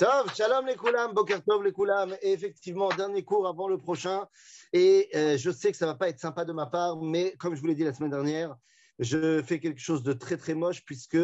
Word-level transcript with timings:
Tov, 0.00 0.34
shalom 0.34 0.64
les 0.64 0.76
koulam, 0.76 1.12
boker 1.12 1.42
tov 1.44 1.62
les 1.62 1.72
koulam. 1.72 2.16
Et 2.22 2.32
effectivement, 2.32 2.88
dernier 2.88 3.22
cours 3.22 3.46
avant 3.46 3.68
le 3.68 3.76
prochain. 3.76 4.26
Et 4.72 5.10
euh, 5.14 5.36
je 5.36 5.50
sais 5.50 5.70
que 5.70 5.76
ça 5.76 5.84
va 5.84 5.94
pas 5.94 6.08
être 6.08 6.18
sympa 6.18 6.46
de 6.46 6.54
ma 6.54 6.64
part, 6.64 7.02
mais 7.02 7.36
comme 7.36 7.54
je 7.54 7.60
vous 7.60 7.66
l'ai 7.66 7.74
dit 7.74 7.84
la 7.84 7.92
semaine 7.92 8.12
dernière, 8.12 8.56
je 8.98 9.42
fais 9.42 9.60
quelque 9.60 9.82
chose 9.82 10.02
de 10.02 10.14
très 10.14 10.38
très 10.38 10.54
moche 10.54 10.86
puisque 10.86 11.18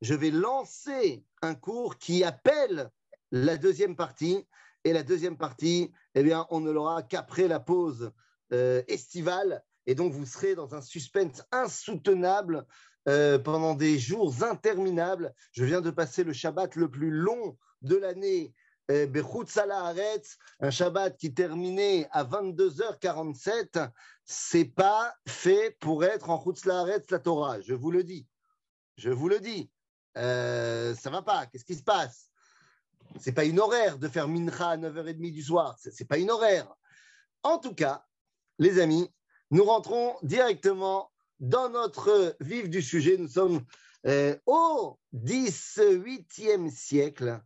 je 0.00 0.14
vais 0.14 0.32
lancer 0.32 1.24
un 1.40 1.54
cours 1.54 1.98
qui 1.98 2.24
appelle 2.24 2.90
la 3.30 3.56
deuxième 3.56 3.94
partie. 3.94 4.44
Et 4.82 4.92
la 4.92 5.04
deuxième 5.04 5.38
partie, 5.38 5.92
eh 6.16 6.24
bien, 6.24 6.48
on 6.50 6.58
ne 6.58 6.72
l'aura 6.72 7.04
qu'après 7.04 7.46
la 7.46 7.60
pause 7.60 8.10
euh, 8.52 8.82
estivale. 8.88 9.62
Et 9.86 9.94
donc, 9.94 10.12
vous 10.12 10.26
serez 10.26 10.56
dans 10.56 10.74
un 10.74 10.82
suspense 10.82 11.44
insoutenable 11.52 12.66
euh, 13.06 13.38
pendant 13.38 13.76
des 13.76 14.00
jours 14.00 14.34
interminables. 14.42 15.32
Je 15.52 15.64
viens 15.64 15.80
de 15.80 15.92
passer 15.92 16.24
le 16.24 16.32
Shabbat 16.32 16.74
le 16.74 16.90
plus 16.90 17.12
long 17.12 17.56
de 17.82 17.96
l'année, 17.96 18.54
euh, 18.90 19.06
un 20.60 20.70
Shabbat 20.70 21.16
qui 21.16 21.34
terminait 21.34 22.08
à 22.12 22.24
22h47, 22.24 23.90
c'est 24.24 24.64
pas 24.64 25.14
fait 25.26 25.76
pour 25.80 26.04
être 26.04 26.30
en 26.30 26.42
Chutz 26.42 26.64
la 26.64 27.18
Torah, 27.18 27.60
je 27.60 27.74
vous 27.74 27.90
le 27.90 28.04
dis. 28.04 28.26
Je 28.96 29.10
vous 29.10 29.28
le 29.28 29.40
dis. 29.40 29.70
Euh, 30.16 30.94
ça 30.94 31.10
va 31.10 31.22
pas. 31.22 31.46
Qu'est-ce 31.46 31.64
qui 31.64 31.74
se 31.74 31.82
passe? 31.82 32.30
C'est 33.20 33.32
pas 33.32 33.44
une 33.44 33.60
horaire 33.60 33.98
de 33.98 34.08
faire 34.08 34.28
mincha 34.28 34.70
à 34.70 34.76
9h30 34.76 35.32
du 35.32 35.42
soir. 35.42 35.76
C'est 35.78 36.08
pas 36.08 36.18
une 36.18 36.30
horaire. 36.30 36.72
En 37.42 37.58
tout 37.58 37.74
cas, 37.74 38.04
les 38.58 38.80
amis, 38.80 39.12
nous 39.50 39.64
rentrons 39.64 40.16
directement 40.22 41.12
dans 41.38 41.68
notre 41.68 42.36
vif 42.40 42.68
du 42.68 42.82
sujet. 42.82 43.16
Nous 43.18 43.28
sommes 43.28 43.64
euh, 44.06 44.36
au 44.46 44.98
18e 45.14 46.70
siècle. 46.70 47.40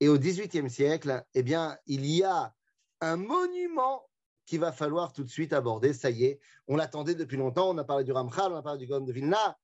Et 0.00 0.08
au 0.08 0.18
XVIIIe 0.18 0.70
siècle, 0.70 1.24
eh 1.34 1.42
bien, 1.42 1.78
il 1.86 2.06
y 2.06 2.24
a 2.24 2.54
un 3.00 3.16
monument 3.16 4.08
qu'il 4.46 4.60
va 4.60 4.72
falloir 4.72 5.12
tout 5.12 5.22
de 5.22 5.28
suite 5.28 5.52
aborder. 5.52 5.92
Ça 5.92 6.10
y 6.10 6.24
est, 6.24 6.40
on 6.66 6.76
l'attendait 6.76 7.14
depuis 7.14 7.36
longtemps. 7.36 7.70
On 7.70 7.78
a 7.78 7.84
parlé 7.84 8.04
du 8.04 8.12
Ramchal, 8.12 8.52
on 8.52 8.56
a 8.56 8.62
parlé 8.62 8.78
du 8.78 8.86
Gaon 8.86 9.02
de 9.02 9.12
Vilna. 9.12 9.58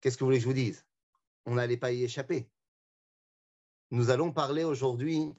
Qu'est-ce 0.00 0.16
que 0.16 0.24
vous 0.24 0.28
voulez 0.28 0.38
que 0.38 0.44
je 0.44 0.48
vous 0.48 0.54
dise? 0.54 0.84
On 1.44 1.54
n'allait 1.54 1.76
pas 1.76 1.92
y 1.92 2.02
échapper. 2.02 2.50
Nous 3.90 4.10
allons 4.10 4.32
parler 4.32 4.64
aujourd'hui 4.64 5.32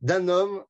d'un 0.00 0.28
homme, 0.28 0.64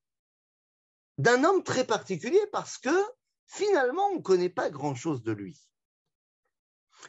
d'un 1.18 1.44
homme 1.44 1.62
très 1.62 1.86
particulier 1.86 2.40
parce 2.52 2.78
que 2.78 3.04
finalement, 3.46 4.06
on 4.12 4.16
ne 4.16 4.22
connaît 4.22 4.48
pas 4.48 4.70
grand-chose 4.70 5.22
de 5.22 5.32
lui. 5.32 5.58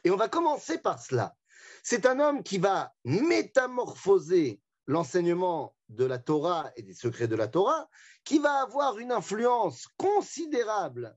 Et 0.04 0.12
on 0.12 0.18
va 0.18 0.30
commencer 0.30 0.78
par 0.78 1.02
cela. 1.02 1.36
C'est 1.84 2.06
un 2.06 2.20
homme 2.20 2.44
qui 2.44 2.58
va 2.58 2.94
métamorphoser 3.04 4.62
l'enseignement 4.90 5.76
de 5.90 6.04
la 6.04 6.18
Torah 6.18 6.72
et 6.76 6.82
des 6.82 6.96
secrets 6.96 7.28
de 7.28 7.36
la 7.36 7.48
Torah, 7.48 7.88
qui 8.24 8.40
va 8.40 8.64
avoir 8.64 8.98
une 8.98 9.12
influence 9.12 9.88
considérable 9.98 11.16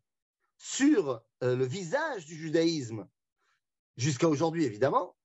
sur 0.59 1.23
euh, 1.42 1.56
le 1.56 1.64
visage 1.64 2.27
du 2.27 2.37
judaïsme, 2.37 3.09
jusqu'à 3.97 4.29
aujourd'hui 4.29 4.64
évidemment, 4.64 5.17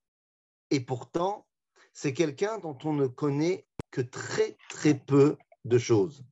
et 0.70 0.80
pourtant, 0.80 1.45
c'est 1.92 2.14
quelqu'un 2.14 2.58
dont 2.59 2.78
on 2.86 2.94
ne 2.94 3.08
connaît 3.08 3.67
que 3.92 4.00
très 4.00 4.58
très 4.70 4.98
peu 4.98 5.38
de 5.66 5.78
choses. 5.78 6.23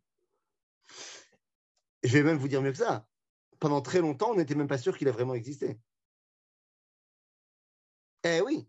Je 2.01 2.13
vais 2.13 2.23
même 2.23 2.37
vous 2.37 2.47
dire 2.47 2.61
mieux 2.61 2.71
que 2.71 2.77
ça. 2.77 3.05
Pendant 3.59 3.81
très 3.81 3.99
longtemps, 3.99 4.31
on 4.31 4.35
n'était 4.35 4.55
même 4.55 4.69
pas 4.69 4.77
sûr 4.77 4.97
qu'il 4.97 5.09
a 5.09 5.11
vraiment 5.11 5.33
existé. 5.33 5.77
Eh 8.23 8.39
oui, 8.39 8.65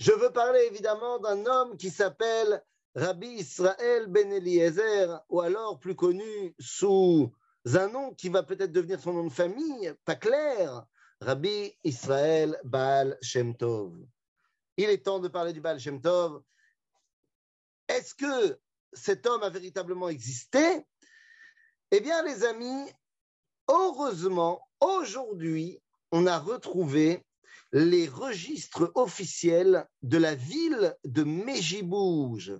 je 0.00 0.10
veux 0.10 0.32
parler 0.32 0.66
évidemment 0.68 1.20
d'un 1.20 1.46
homme 1.46 1.76
qui 1.76 1.88
s'appelle 1.88 2.64
Rabbi 2.94 3.28
Israël 3.28 4.06
Ben 4.06 4.30
Eliezer, 4.30 5.18
ou 5.30 5.40
alors 5.40 5.78
plus 5.78 5.94
connu 5.94 6.54
sous 6.58 7.32
un 7.64 7.88
nom 7.88 8.12
qui 8.14 8.28
va 8.28 8.42
peut-être 8.42 8.72
devenir 8.72 9.00
son 9.00 9.14
nom 9.14 9.24
de 9.24 9.32
famille, 9.32 9.94
pas 10.04 10.16
clair, 10.16 10.84
Rabbi 11.20 11.72
Israël 11.84 12.60
Baal 12.64 13.16
Shem 13.22 13.56
Tov. 13.56 13.96
Il 14.76 14.90
est 14.90 15.04
temps 15.04 15.20
de 15.20 15.28
parler 15.28 15.52
du 15.52 15.60
Baal 15.60 15.80
Shem 15.80 16.00
Tov. 16.02 16.42
Est-ce 17.88 18.14
que 18.14 18.58
cet 18.92 19.26
homme 19.26 19.42
a 19.42 19.48
véritablement 19.48 20.08
existé? 20.08 20.84
Eh 21.90 22.00
bien, 22.00 22.22
les 22.24 22.44
amis, 22.44 22.90
heureusement, 23.68 24.68
aujourd'hui, 24.80 25.80
on 26.10 26.26
a 26.26 26.38
retrouvé 26.38 27.24
les 27.72 28.06
registres 28.06 28.92
officiels 28.94 29.86
de 30.02 30.18
la 30.18 30.34
ville 30.34 30.94
de 31.04 31.22
Mejibouj. 31.22 32.52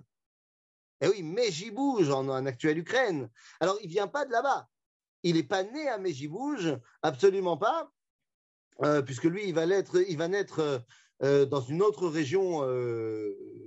Eh 1.03 1.09
oui, 1.09 1.21
Mejibouj 1.21 2.09
en, 2.11 2.29
en 2.29 2.45
actuelle 2.45 2.77
Ukraine. 2.77 3.29
Alors, 3.59 3.77
il 3.83 3.89
vient 3.89 4.07
pas 4.07 4.23
de 4.23 4.31
là-bas. 4.31 4.69
Il 5.23 5.35
n'est 5.35 5.43
pas 5.43 5.63
né 5.63 5.89
à 5.89 5.97
Mejibouj, 5.97 6.77
absolument 7.01 7.57
pas, 7.57 7.91
euh, 8.83 9.01
puisque 9.01 9.25
lui, 9.25 9.49
il 9.49 9.53
va, 9.53 9.65
il 9.65 10.17
va 10.17 10.27
naître 10.29 10.59
euh, 10.59 10.79
euh, 11.23 11.45
dans 11.45 11.59
une 11.59 11.81
autre 11.81 12.07
région 12.07 12.59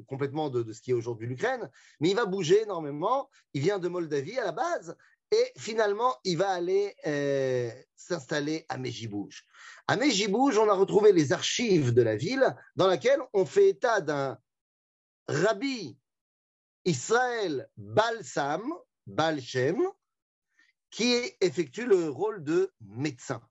complètement 0.07 0.49
de, 0.49 0.73
ce 0.73 0.81
qui 0.81 0.93
est 0.93 0.95
aujourd'hui 0.95 1.27
l'Ukraine, 1.27 1.71
mais 2.01 2.09
il 2.09 2.17
va 2.17 2.25
bouger 2.25 2.63
énormément. 2.63 3.29
Il 3.53 3.61
vient 3.61 3.79
de 3.79 3.89
Moldavie 3.89 4.39
à 4.39 4.45
la 4.45 4.53
base, 4.53 4.97
et 5.31 5.53
finalement, 5.59 6.17
il 6.25 6.39
va 6.39 6.49
aller 6.49 6.95
s'installer 7.97 8.65
à 8.71 8.79
Mejibouj. 8.79 9.45
À 9.89 9.97
Mejibouj, 9.97 10.57
on 10.57 10.71
a 10.71 10.75
retrouvé 10.75 11.13
les 11.13 11.33
archives 11.33 11.93
de 11.93 12.03
la 12.03 12.17
ville 12.17 12.57
dans 12.77 12.87
laquelle 12.87 13.21
on 13.35 13.45
fait 13.45 13.69
état 13.69 14.01
d'un 14.01 14.39
rabbi 15.29 15.99
Israël 16.87 17.69
Balsam, 17.77 18.73
Balshem, 19.07 19.83
qui 20.91 21.13
effectue 21.41 21.85
le 21.85 22.09
rôle 22.09 22.45
de 22.45 22.73
médecin. 22.81 23.43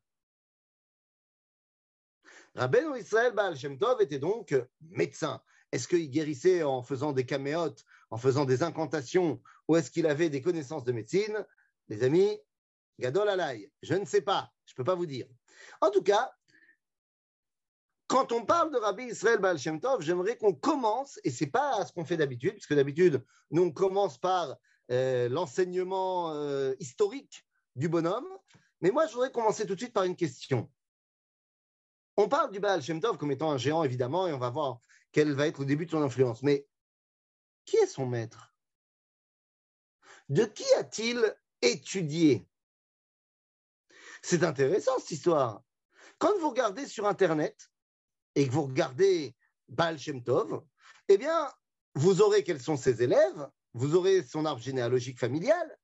Rabbeinu 2.55 2.97
Israël 2.97 3.33
Baal 3.33 3.57
Tov 3.77 4.01
était 4.01 4.19
donc 4.19 4.55
médecin. 4.79 5.41
Est-ce 5.73 5.89
qu'il 5.89 6.09
guérissait 6.09 6.63
en 6.63 6.81
faisant 6.81 7.11
des 7.11 7.25
caméotes, 7.25 7.83
en 8.09 8.17
faisant 8.17 8.45
des 8.45 8.63
incantations, 8.63 9.41
ou 9.67 9.75
est-ce 9.75 9.91
qu'il 9.91 10.07
avait 10.07 10.29
des 10.29 10.41
connaissances 10.41 10.85
de 10.85 10.93
médecine? 10.93 11.45
Les 11.89 12.03
amis, 12.03 12.39
Gadol 12.99 13.27
Alay, 13.27 13.69
je 13.81 13.95
ne 13.95 14.05
sais 14.05 14.21
pas, 14.21 14.53
je 14.65 14.71
ne 14.71 14.77
peux 14.77 14.85
pas 14.85 14.95
vous 14.95 15.05
dire. 15.05 15.27
En 15.81 15.91
tout 15.91 16.03
cas, 16.03 16.31
quand 18.07 18.31
on 18.31 18.45
parle 18.45 18.71
de 18.71 18.77
Rabbi 18.77 19.05
Israël 19.05 19.39
Baal 19.39 19.57
Shem 19.57 19.79
Tov, 19.79 20.01
j'aimerais 20.01 20.37
qu'on 20.37 20.53
commence, 20.53 21.19
et 21.23 21.31
c'est 21.31 21.47
pas 21.47 21.85
ce 21.85 21.91
qu'on 21.91 22.05
fait 22.05 22.17
d'habitude, 22.17 22.53
puisque 22.53 22.73
d'habitude, 22.73 23.23
nous, 23.51 23.63
on 23.63 23.71
commence 23.71 24.17
par 24.17 24.55
euh, 24.91 25.27
l'enseignement 25.29 26.33
euh, 26.33 26.73
historique 26.79 27.45
du 27.75 27.89
bonhomme, 27.89 28.27
mais 28.81 28.91
moi, 28.91 29.07
je 29.07 29.13
voudrais 29.13 29.31
commencer 29.31 29.65
tout 29.65 29.73
de 29.73 29.79
suite 29.79 29.93
par 29.93 30.03
une 30.03 30.15
question. 30.15 30.71
On 32.17 32.29
parle 32.29 32.51
du 32.51 32.59
Baal 32.59 32.81
Shem 32.81 33.01
Tov 33.01 33.17
comme 33.17 33.31
étant 33.31 33.51
un 33.51 33.57
géant, 33.57 33.83
évidemment, 33.83 34.27
et 34.27 34.33
on 34.33 34.39
va 34.39 34.49
voir 34.49 34.79
quel 35.11 35.33
va 35.33 35.47
être 35.47 35.59
le 35.59 35.65
début 35.65 35.85
de 35.85 35.91
son 35.91 36.03
influence. 36.03 36.43
Mais 36.43 36.67
qui 37.65 37.77
est 37.77 37.87
son 37.87 38.05
maître? 38.05 38.53
De 40.29 40.45
qui 40.45 40.65
a-t-il 40.75 41.35
étudié? 41.61 42.47
C'est 44.21 44.43
intéressant, 44.43 44.97
cette 44.99 45.11
histoire. 45.11 45.61
Quand 46.17 46.37
vous 46.39 46.49
regardez 46.49 46.87
sur 46.87 47.07
Internet, 47.07 47.69
et 48.35 48.47
que 48.47 48.51
vous 48.51 48.63
regardez 48.63 49.35
Baal 49.67 49.97
Shem 49.97 50.23
Tov, 50.23 50.63
eh 51.07 51.17
bien, 51.17 51.51
vous 51.95 52.21
aurez 52.21 52.43
quels 52.43 52.61
sont 52.61 52.77
ses 52.77 53.01
élèves, 53.01 53.49
vous 53.73 53.95
aurez 53.95 54.23
son 54.23 54.45
arbre 54.45 54.61
généalogique 54.61 55.19
familial, 55.19 55.77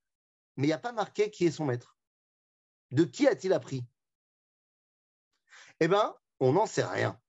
mais 0.57 0.63
il 0.65 0.67
n'y 0.67 0.73
a 0.73 0.77
pas 0.77 0.91
marqué 0.91 1.31
qui 1.31 1.45
est 1.45 1.51
son 1.51 1.65
maître. 1.65 1.97
De 2.91 3.03
qui 3.05 3.27
a-t-il 3.27 3.53
appris? 3.53 3.85
Eh 5.79 5.87
bien, 5.87 6.15
on 6.39 6.53
n'en 6.53 6.65
sait 6.65 6.83
rien. 6.83 7.19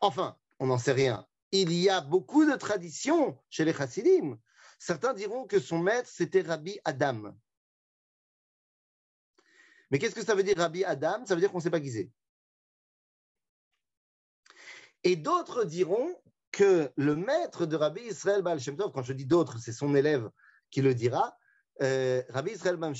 Enfin, 0.00 0.36
on 0.58 0.66
n'en 0.66 0.78
sait 0.78 0.92
rien. 0.92 1.26
Il 1.52 1.72
y 1.72 1.88
a 1.88 2.00
beaucoup 2.00 2.44
de 2.44 2.54
traditions 2.56 3.38
chez 3.48 3.64
les 3.64 3.72
chassidim. 3.72 4.38
Certains 4.78 5.14
diront 5.14 5.46
que 5.46 5.58
son 5.58 5.78
maître, 5.78 6.08
c'était 6.08 6.42
Rabbi 6.42 6.78
Adam. 6.84 7.34
Mais 9.90 9.98
qu'est-ce 9.98 10.14
que 10.14 10.24
ça 10.24 10.34
veut 10.34 10.42
dire 10.42 10.56
Rabbi 10.56 10.84
Adam? 10.84 11.24
Ça 11.26 11.34
veut 11.34 11.40
dire 11.40 11.50
qu'on 11.50 11.58
ne 11.58 11.62
sait 11.62 11.70
pas 11.70 11.80
qui 11.80 11.90
c'est. 11.90 12.10
Et 15.04 15.16
d'autres 15.16 15.64
diront 15.64 16.14
que 16.52 16.90
le 16.96 17.16
maître 17.16 17.66
de 17.66 17.76
Rabbi 17.76 18.02
Israël 18.02 18.42
Baal 18.42 18.60
quand 18.92 19.02
je 19.02 19.12
dis 19.12 19.26
d'autres, 19.26 19.58
c'est 19.58 19.72
son 19.72 19.94
élève 19.94 20.28
qui 20.70 20.82
le 20.82 20.94
dira, 20.94 21.36
euh, 21.82 22.22
Rabbi 22.28 22.52
Israël 22.52 22.76
Baal 22.76 22.94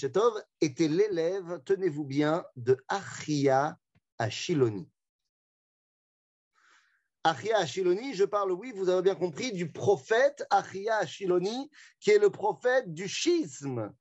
était 0.60 0.88
l'élève, 0.88 1.60
tenez-vous 1.64 2.04
bien, 2.04 2.44
de 2.56 2.82
Achia 2.88 3.76
Ashiloni. 4.18 4.88
Achia 7.22 7.58
Ashiloni, 7.58 8.14
je 8.14 8.24
parle, 8.24 8.52
oui, 8.52 8.72
vous 8.74 8.88
avez 8.88 9.02
bien 9.02 9.14
compris, 9.14 9.52
du 9.52 9.70
prophète 9.70 10.46
Achia 10.50 10.96
Ashiloni, 10.96 11.70
qui 12.00 12.10
est 12.10 12.18
le 12.18 12.30
prophète 12.30 12.94
du 12.94 13.08
schisme, 13.08 13.92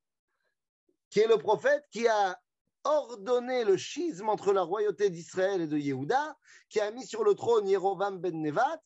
qui 1.09 1.19
est 1.19 1.27
le 1.27 1.37
prophète 1.37 1.83
qui 1.91 2.07
a 2.07 2.39
ordonné 2.83 3.63
le 3.63 3.77
schisme 3.77 4.29
entre 4.29 4.53
la 4.53 4.63
royauté 4.63 5.09
d'Israël 5.09 5.61
et 5.61 5.67
de 5.67 5.77
Yehuda, 5.77 6.37
qui 6.69 6.79
a 6.79 6.91
mis 6.91 7.05
sur 7.05 7.23
le 7.23 7.35
trône 7.35 7.67
Yerovam 7.67 8.19
ben 8.19 8.41
Nevat, 8.41 8.81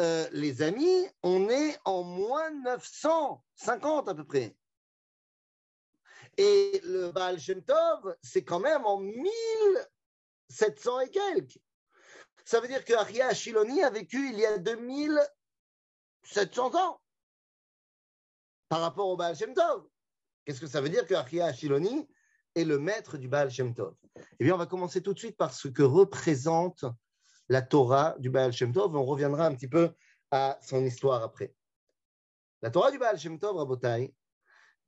euh, 0.00 0.28
les 0.32 0.62
amis, 0.62 1.06
on 1.22 1.48
est 1.48 1.78
en 1.84 2.02
moins 2.02 2.50
950 2.50 4.08
à 4.08 4.14
peu 4.14 4.24
près. 4.24 4.56
Et 6.36 6.80
le 6.84 7.12
Baal 7.12 7.38
Shem 7.38 7.62
Tov, 7.62 8.16
c'est 8.20 8.42
quand 8.42 8.58
même 8.58 8.84
en 8.84 8.98
1700 8.98 11.00
et 11.00 11.10
quelques. 11.10 11.60
Ça 12.44 12.58
veut 12.60 12.66
dire 12.66 12.84
que 12.84 12.92
Aria 12.92 13.32
Shiloni 13.32 13.84
a 13.84 13.90
vécu 13.90 14.30
il 14.30 14.38
y 14.38 14.46
a 14.46 14.58
2700 14.58 16.74
ans 16.74 17.00
par 18.68 18.80
rapport 18.80 19.06
au 19.06 19.16
Baal 19.16 19.36
Shem 19.36 19.54
Tov. 19.54 19.86
Qu'est-ce 20.44 20.60
que 20.60 20.66
ça 20.66 20.80
veut 20.80 20.88
dire 20.88 21.06
que 21.06 21.14
Aria 21.14 21.52
Shiloni 21.52 22.08
est 22.54 22.64
le 22.64 22.78
maître 22.78 23.18
du 23.18 23.28
Baal 23.28 23.50
Shem 23.50 23.74
Tov 23.74 23.94
Eh 24.38 24.44
bien, 24.44 24.54
on 24.54 24.58
va 24.58 24.66
commencer 24.66 25.02
tout 25.02 25.14
de 25.14 25.18
suite 25.18 25.36
par 25.36 25.52
ce 25.52 25.68
que 25.68 25.82
représente 25.82 26.84
la 27.48 27.62
Torah 27.62 28.16
du 28.18 28.30
Baal 28.30 28.52
Shem 28.52 28.72
Tov. 28.72 28.94
On 28.94 29.04
reviendra 29.04 29.46
un 29.46 29.54
petit 29.54 29.68
peu 29.68 29.92
à 30.30 30.58
son 30.62 30.84
histoire 30.84 31.22
après. 31.22 31.54
La 32.62 32.70
Torah 32.70 32.90
du 32.90 32.98
Baal 32.98 33.18
Shem 33.18 33.38
Tov, 33.38 33.56
Rabotai, 33.56 34.14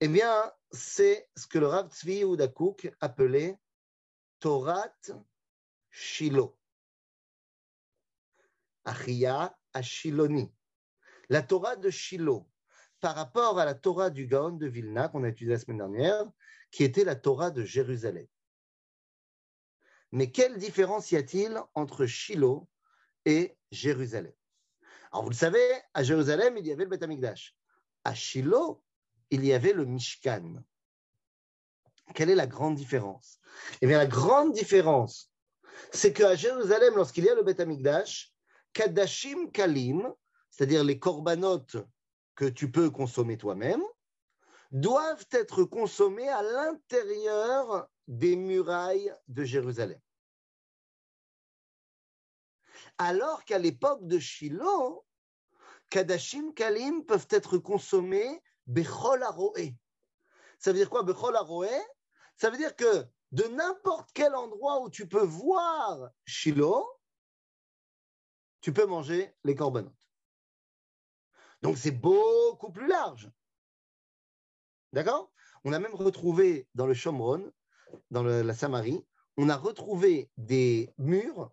eh 0.00 0.08
bien, 0.08 0.52
c'est 0.70 1.28
ce 1.36 1.46
que 1.46 1.58
le 1.58 1.66
Rav 1.68 1.90
Tzvi 1.90 2.22
Udakouk 2.22 2.92
appelait 3.00 3.58
Torah 4.40 4.88
Shiloh. 5.90 6.56
Achia 8.84 9.56
Ashiloni. 9.72 10.52
La 11.28 11.42
Torah 11.42 11.76
de 11.76 11.90
Shiloh, 11.90 12.46
par 13.00 13.14
rapport 13.14 13.58
à 13.58 13.64
la 13.64 13.74
Torah 13.74 14.10
du 14.10 14.26
Gaon 14.26 14.52
de 14.52 14.66
Vilna 14.66 15.08
qu'on 15.08 15.24
a 15.24 15.28
étudiée 15.28 15.54
la 15.54 15.58
semaine 15.58 15.78
dernière, 15.78 16.24
qui 16.70 16.84
était 16.84 17.04
la 17.04 17.16
Torah 17.16 17.50
de 17.50 17.64
Jérusalem. 17.64 18.26
Mais 20.12 20.30
quelle 20.30 20.58
différence 20.58 21.10
y 21.10 21.16
a-t-il 21.16 21.60
entre 21.74 22.06
Shiloh 22.06 22.68
et 23.24 23.56
Jérusalem? 23.70 24.32
Alors 25.12 25.24
vous 25.24 25.30
le 25.30 25.36
savez, 25.36 25.66
à 25.94 26.02
Jérusalem, 26.02 26.56
il 26.56 26.66
y 26.66 26.72
avait 26.72 26.84
le 26.84 26.90
Beth 26.90 27.02
Amikdash. 27.02 27.56
À 28.04 28.14
Shiloh, 28.14 28.82
il 29.30 29.44
y 29.44 29.52
avait 29.52 29.72
le 29.72 29.84
Mishkan. 29.84 30.62
Quelle 32.14 32.30
est 32.30 32.36
la 32.36 32.46
grande 32.46 32.76
différence? 32.76 33.40
Eh 33.80 33.86
bien, 33.86 33.98
la 33.98 34.06
grande 34.06 34.52
différence, 34.52 35.32
c'est 35.92 36.12
qu'à 36.12 36.36
Jérusalem, 36.36 36.94
lorsqu'il 36.94 37.24
y 37.24 37.28
a 37.28 37.34
le 37.34 37.42
Beth 37.42 37.60
Amikdash, 37.60 38.32
Kadashim 38.72 39.50
Kalim, 39.50 40.12
c'est-à-dire 40.50 40.84
les 40.84 40.98
corbanotes 40.98 41.76
que 42.34 42.44
tu 42.44 42.70
peux 42.70 42.90
consommer 42.90 43.36
toi-même, 43.36 43.82
doivent 44.72 45.26
être 45.30 45.64
consommés 45.64 46.28
à 46.28 46.42
l'intérieur 46.42 47.88
des 48.08 48.36
murailles 48.36 49.14
de 49.28 49.44
Jérusalem. 49.44 50.00
Alors 52.98 53.44
qu'à 53.44 53.58
l'époque 53.58 54.06
de 54.06 54.18
Shiloh, 54.18 55.04
Kadashim 55.90 56.52
Kalim 56.52 57.04
peuvent 57.04 57.28
être 57.30 57.58
consommés 57.58 58.42
Bechol 58.66 59.22
Aroé. 59.22 59.76
Ça 60.58 60.72
veut 60.72 60.78
dire 60.78 60.90
quoi, 60.90 61.02
Bechol 61.02 61.36
Ça 62.36 62.50
veut 62.50 62.56
dire 62.56 62.74
que 62.74 63.06
de 63.32 63.44
n'importe 63.44 64.10
quel 64.14 64.34
endroit 64.34 64.80
où 64.80 64.90
tu 64.90 65.06
peux 65.06 65.24
voir 65.24 66.10
Shiloh, 66.24 66.88
tu 68.60 68.72
peux 68.72 68.86
manger 68.86 69.34
les 69.44 69.54
corbanotes. 69.54 69.92
Donc 71.62 71.76
c'est 71.78 71.92
beaucoup 71.92 72.70
plus 72.70 72.88
large. 72.88 73.30
D'accord? 74.96 75.30
On 75.64 75.74
a 75.74 75.78
même 75.78 75.94
retrouvé 75.94 76.66
dans 76.74 76.86
le 76.86 76.94
Shomron, 76.94 77.52
dans 78.10 78.22
la 78.22 78.54
Samarie, 78.54 79.04
on 79.36 79.50
a 79.50 79.54
retrouvé 79.54 80.30
des 80.38 80.88
murs 80.96 81.50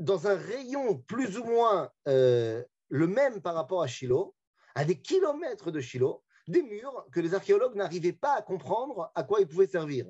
dans 0.00 0.26
un 0.26 0.34
rayon 0.34 0.98
plus 0.98 1.38
ou 1.38 1.44
moins 1.44 1.92
euh, 2.08 2.64
le 2.88 3.06
même 3.06 3.40
par 3.40 3.54
rapport 3.54 3.84
à 3.84 3.86
Shiloh, 3.86 4.34
à 4.74 4.84
des 4.84 5.00
kilomètres 5.00 5.70
de 5.70 5.78
Shiloh, 5.78 6.24
des 6.48 6.64
murs 6.64 7.06
que 7.12 7.20
les 7.20 7.34
archéologues 7.34 7.76
n'arrivaient 7.76 8.12
pas 8.12 8.34
à 8.34 8.42
comprendre 8.42 9.12
à 9.14 9.22
quoi 9.22 9.40
ils 9.40 9.46
pouvaient 9.46 9.68
servir. 9.68 10.06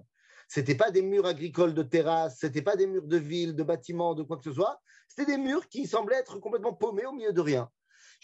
Ce 0.49 0.61
n'étaient 0.61 0.77
pas 0.77 0.91
des 0.91 1.03
murs 1.03 1.27
agricoles 1.27 1.75
de 1.75 1.83
terrasses, 1.83 2.39
ce 2.41 2.47
n'étaient 2.47 2.63
pas 2.63 2.77
des 2.77 2.87
murs 2.87 3.07
de 3.07 3.19
villes, 3.19 3.55
de 3.55 3.63
bâtiments, 3.63 4.15
de 4.15 4.23
quoi 4.23 4.39
que 4.39 4.45
ce 4.45 4.53
soit. 4.55 4.81
C'était 5.09 5.33
des 5.33 5.39
murs 5.39 5.69
qui 5.69 5.87
semblaient 5.87 6.17
être 6.17 6.39
complètement 6.39 6.73
paumés 6.73 7.05
au 7.05 7.13
milieu 7.13 7.35
de 7.35 7.41
rien. 7.43 7.71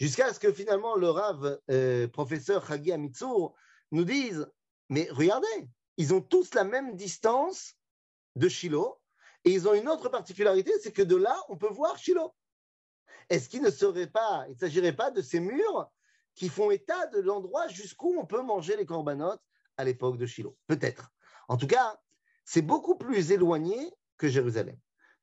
Jusqu'à 0.03 0.33
ce 0.33 0.39
que 0.41 0.51
finalement 0.51 0.97
le 0.97 1.09
Rav, 1.09 1.61
euh, 1.71 2.09
professeur 2.09 2.69
Hagi 2.69 2.91
Amitsour, 2.91 3.55
nous 3.93 4.03
dise 4.03 4.51
Mais 4.89 5.07
regardez, 5.09 5.69
ils 5.95 6.13
ont 6.13 6.19
tous 6.19 6.53
la 6.55 6.65
même 6.65 6.97
distance 6.97 7.75
de 8.35 8.49
Shiloh, 8.49 8.99
et 9.45 9.51
ils 9.51 9.65
ont 9.65 9.73
une 9.73 9.87
autre 9.87 10.09
particularité, 10.09 10.73
c'est 10.81 10.91
que 10.91 11.03
de 11.03 11.15
là, 11.15 11.41
on 11.47 11.55
peut 11.55 11.71
voir 11.71 11.97
Shiloh. 11.97 12.35
Est-ce 13.29 13.47
qu'il 13.47 13.61
ne 13.61 13.69
serait 13.69 14.07
pas, 14.07 14.43
il 14.49 14.55
ne 14.55 14.57
s'agirait 14.57 14.93
pas 14.93 15.09
de 15.09 15.21
ces 15.21 15.39
murs 15.39 15.89
qui 16.35 16.49
font 16.49 16.69
état 16.69 17.07
de 17.07 17.21
l'endroit 17.21 17.69
jusqu'où 17.69 18.13
on 18.19 18.25
peut 18.25 18.41
manger 18.41 18.75
les 18.75 18.85
corbanotes 18.85 19.41
à 19.77 19.85
l'époque 19.85 20.17
de 20.17 20.25
Shiloh? 20.25 20.57
Peut-être. 20.67 21.13
En 21.47 21.55
tout 21.55 21.67
cas, 21.67 21.97
c'est 22.43 22.61
beaucoup 22.61 22.97
plus 22.97 23.31
éloigné 23.31 23.89
que 24.17 24.27
Jérusalem. 24.27 24.77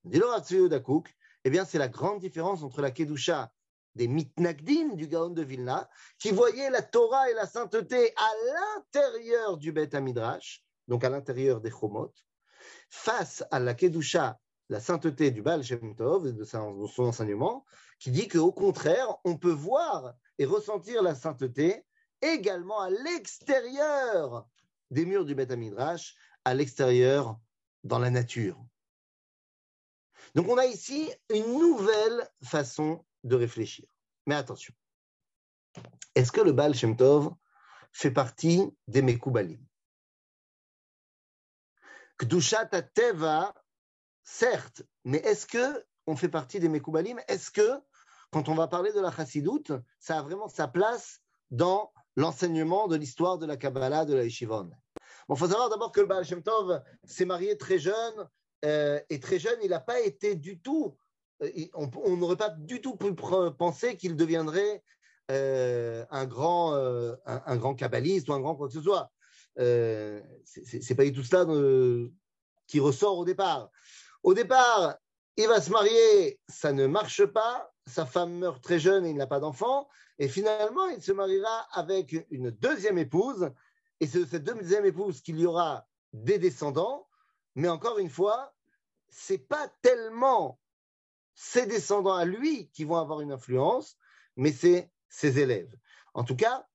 Dakouk, 0.06 1.14
eh 1.44 1.50
bien, 1.50 1.66
c'est 1.66 1.76
la 1.76 1.88
grande 1.88 2.20
différence 2.20 2.62
entre 2.62 2.80
la 2.80 2.90
Kedusha 2.90 3.52
des 3.94 4.08
mitnagdim 4.08 4.94
du 4.94 5.08
Gaon 5.08 5.30
de 5.30 5.42
Vilna, 5.42 5.88
qui 6.18 6.30
voyaient 6.30 6.70
la 6.70 6.82
Torah 6.82 7.30
et 7.30 7.34
la 7.34 7.46
sainteté 7.46 8.12
à 8.16 8.30
l'intérieur 8.54 9.56
du 9.56 9.72
Beth 9.72 9.94
Amidrash, 9.94 10.64
donc 10.88 11.04
à 11.04 11.08
l'intérieur 11.08 11.60
des 11.60 11.70
Chomot, 11.70 12.12
face 12.88 13.44
à 13.50 13.58
la 13.58 13.74
Kedusha, 13.74 14.38
la 14.68 14.80
sainteté 14.80 15.30
du 15.30 15.42
Baal 15.42 15.64
Shem 15.64 15.96
Tov, 15.96 16.32
de 16.32 16.44
son 16.44 16.88
enseignement, 16.98 17.64
qui 17.98 18.10
dit 18.10 18.28
qu'au 18.28 18.52
contraire, 18.52 19.16
on 19.24 19.36
peut 19.36 19.52
voir 19.52 20.14
et 20.38 20.44
ressentir 20.44 21.02
la 21.02 21.14
sainteté 21.14 21.84
également 22.22 22.80
à 22.80 22.90
l'extérieur 22.90 24.46
des 24.90 25.04
murs 25.04 25.24
du 25.24 25.34
Beth 25.34 25.50
Amidrash, 25.50 26.14
à 26.44 26.54
l'extérieur 26.54 27.38
dans 27.84 27.98
la 27.98 28.10
nature. 28.10 28.62
Donc 30.34 30.48
on 30.48 30.58
a 30.58 30.66
ici 30.66 31.10
une 31.30 31.58
nouvelle 31.58 32.28
façon 32.42 33.04
de 33.24 33.36
réfléchir. 33.36 33.86
Mais 34.26 34.34
attention, 34.34 34.74
est-ce 36.14 36.32
que 36.32 36.40
le 36.40 36.52
Baal 36.52 36.74
Shem 36.74 36.96
Tov 36.96 37.32
fait 37.92 38.10
partie 38.10 38.62
des 38.88 39.02
Mekoubalim? 39.02 39.64
Kdushat 42.18 42.66
Teva, 42.94 43.54
certes, 44.22 44.82
mais 45.04 45.18
est-ce 45.18 45.46
que 45.46 45.84
on 46.06 46.16
fait 46.16 46.28
partie 46.28 46.60
des 46.60 46.68
Mekoubalim? 46.68 47.20
Est-ce 47.28 47.50
que, 47.50 47.80
quand 48.30 48.48
on 48.48 48.54
va 48.54 48.68
parler 48.68 48.92
de 48.92 49.00
la 49.00 49.10
Chassidoute, 49.10 49.72
ça 49.98 50.18
a 50.18 50.22
vraiment 50.22 50.48
sa 50.48 50.68
place 50.68 51.20
dans 51.50 51.92
l'enseignement 52.16 52.88
de 52.88 52.96
l'histoire 52.96 53.38
de 53.38 53.46
la 53.46 53.56
Kabbalah, 53.56 54.04
de 54.04 54.14
la 54.14 54.24
Yeshivon? 54.24 54.70
Il 55.28 55.36
faut 55.36 55.48
savoir 55.48 55.70
d'abord 55.70 55.92
que 55.92 56.00
le 56.00 56.06
Baal 56.06 56.24
Shem 56.24 56.42
Tov 56.42 56.82
s'est 57.04 57.24
marié 57.24 57.56
très 57.56 57.78
jeune, 57.78 58.28
euh, 58.64 59.00
et 59.08 59.20
très 59.20 59.38
jeune, 59.38 59.58
il 59.62 59.70
n'a 59.70 59.80
pas 59.80 60.00
été 60.00 60.34
du 60.34 60.60
tout 60.60 60.96
on 61.74 62.16
n'aurait 62.16 62.36
pas 62.36 62.50
du 62.50 62.80
tout 62.80 62.96
pu 62.96 63.14
penser 63.14 63.96
qu'il 63.96 64.16
deviendrait 64.16 64.82
euh, 65.30 66.04
un, 66.10 66.26
grand, 66.26 66.74
euh, 66.74 67.14
un, 67.24 67.56
grand 67.56 67.74
kabbaliste 67.74 68.28
ou 68.28 68.32
un 68.32 68.40
grand 68.40 68.56
quoi 68.56 68.66
que 68.66 68.74
ce 68.74 68.82
soit. 68.82 69.10
Euh, 69.58 70.20
c'est 70.44 70.94
pas 70.94 71.04
du 71.04 71.12
tout 71.12 71.22
cela 71.22 71.46
qui 72.66 72.80
ressort 72.80 73.18
au 73.18 73.24
départ. 73.24 73.70
Au 74.22 74.34
départ, 74.34 74.96
il 75.36 75.46
va 75.46 75.60
se 75.60 75.70
marier, 75.70 76.40
ça 76.48 76.72
ne 76.72 76.86
marche 76.86 77.24
pas, 77.24 77.70
sa 77.86 78.06
femme 78.06 78.32
meurt 78.38 78.62
très 78.62 78.78
jeune 78.78 79.06
et 79.06 79.10
il 79.10 79.16
n'a 79.16 79.26
pas 79.26 79.40
d'enfant, 79.40 79.88
et 80.18 80.28
finalement, 80.28 80.86
il 80.88 81.02
se 81.02 81.12
mariera 81.12 81.66
avec 81.72 82.14
une 82.30 82.50
deuxième 82.50 82.98
épouse, 82.98 83.50
et 84.00 84.06
c'est 84.06 84.20
de 84.20 84.26
cette 84.26 84.44
deuxième 84.44 84.84
épouse 84.84 85.22
qu'il 85.22 85.38
y 85.38 85.46
aura 85.46 85.86
des 86.12 86.38
descendants, 86.38 87.08
mais 87.54 87.68
encore 87.68 87.98
une 87.98 88.10
fois, 88.10 88.52
c'est 89.08 89.38
pas 89.38 89.70
tellement 89.82 90.58
ses 91.42 91.64
descendants 91.64 92.16
à 92.16 92.26
lui 92.26 92.68
qui 92.68 92.84
vont 92.84 92.98
avoir 92.98 93.22
une 93.22 93.32
influence, 93.32 93.96
mais 94.36 94.52
c'est 94.52 94.92
ses 95.08 95.38
élèves. 95.38 95.74
En 96.12 96.22
tout 96.22 96.36
cas, 96.36 96.66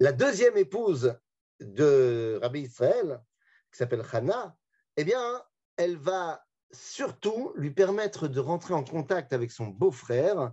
la 0.00 0.10
deuxième 0.10 0.56
épouse 0.56 1.16
de 1.60 2.36
Rabbi 2.42 2.62
Israël, 2.62 3.22
qui 3.70 3.78
s'appelle 3.78 4.04
Hannah, 4.12 4.56
eh 4.96 5.04
bien, 5.04 5.40
elle 5.76 5.96
va 5.96 6.44
surtout 6.72 7.52
lui 7.54 7.70
permettre 7.70 8.26
de 8.26 8.40
rentrer 8.40 8.74
en 8.74 8.82
contact 8.82 9.32
avec 9.32 9.52
son 9.52 9.66
beau-frère. 9.68 10.52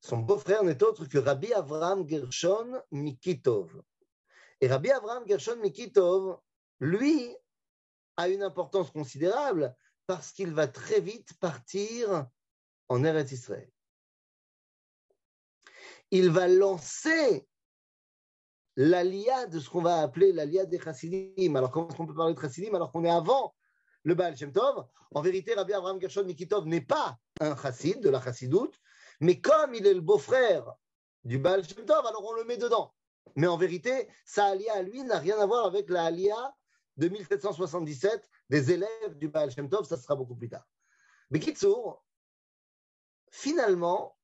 Son 0.00 0.16
beau-frère 0.16 0.64
n'est 0.64 0.82
autre 0.82 1.04
que 1.04 1.18
Rabbi 1.18 1.52
Avraham 1.52 2.08
Gershon 2.08 2.80
Mikitov. 2.92 3.82
Et 4.62 4.68
Rabbi 4.68 4.90
Avraham 4.90 5.28
Gershon 5.28 5.56
Mikitov, 5.56 6.38
lui, 6.80 7.36
a 8.16 8.30
une 8.30 8.42
importance 8.42 8.90
considérable 8.90 9.76
parce 10.06 10.32
qu'il 10.32 10.52
va 10.52 10.68
très 10.68 11.00
vite 11.00 11.34
partir 11.40 12.26
en 12.88 13.04
Eretz 13.04 13.32
Israël. 13.32 13.70
Il 16.10 16.30
va 16.30 16.46
lancer 16.46 17.46
l'alia 18.76 19.46
de 19.46 19.58
ce 19.58 19.68
qu'on 19.68 19.82
va 19.82 20.00
appeler 20.00 20.32
l'alia 20.32 20.64
des 20.64 20.78
chassidim. 20.78 21.56
Alors, 21.56 21.70
comment 21.70 21.88
est-ce 21.88 21.96
qu'on 21.96 22.06
peut 22.06 22.14
parler 22.14 22.34
de 22.34 22.40
chassidim 22.40 22.74
alors 22.74 22.92
qu'on 22.92 23.04
est 23.04 23.10
avant 23.10 23.54
le 24.04 24.14
Baal 24.14 24.36
Shem 24.36 24.52
Tov? 24.52 24.86
En 25.12 25.22
vérité, 25.22 25.54
Rabbi 25.54 25.72
Abraham 25.72 26.00
Gershon 26.00 26.24
Mikitov 26.24 26.66
n'est 26.66 26.80
pas 26.80 27.18
un 27.40 27.56
chassid 27.56 28.00
de 28.00 28.10
la 28.10 28.20
chassidoute, 28.20 28.78
Mais 29.20 29.40
comme 29.40 29.74
il 29.74 29.86
est 29.86 29.94
le 29.94 30.00
beau-frère 30.00 30.74
du 31.24 31.38
Baal 31.38 31.64
Shem 31.66 31.84
Tov, 31.84 32.06
alors 32.06 32.24
on 32.24 32.34
le 32.34 32.44
met 32.44 32.56
dedans. 32.56 32.94
Mais 33.34 33.48
en 33.48 33.56
vérité, 33.56 34.08
sa 34.24 34.46
alia 34.46 34.74
à 34.74 34.82
lui 34.82 35.02
n'a 35.02 35.18
rien 35.18 35.38
à 35.38 35.46
voir 35.46 35.66
avec 35.66 35.90
la 35.90 36.04
alia 36.04 36.54
de 36.96 37.08
1777 37.08 38.30
des 38.50 38.72
élèves 38.72 39.18
du 39.18 39.28
Baal 39.28 39.50
Shem 39.50 39.68
Tov, 39.68 39.86
ça 39.86 39.96
sera 39.96 40.16
beaucoup 40.16 40.34
plus 40.34 40.48
tard. 40.48 40.66
Mais 41.30 41.40
Kitsour, 41.40 42.04
finalement, 43.30 44.16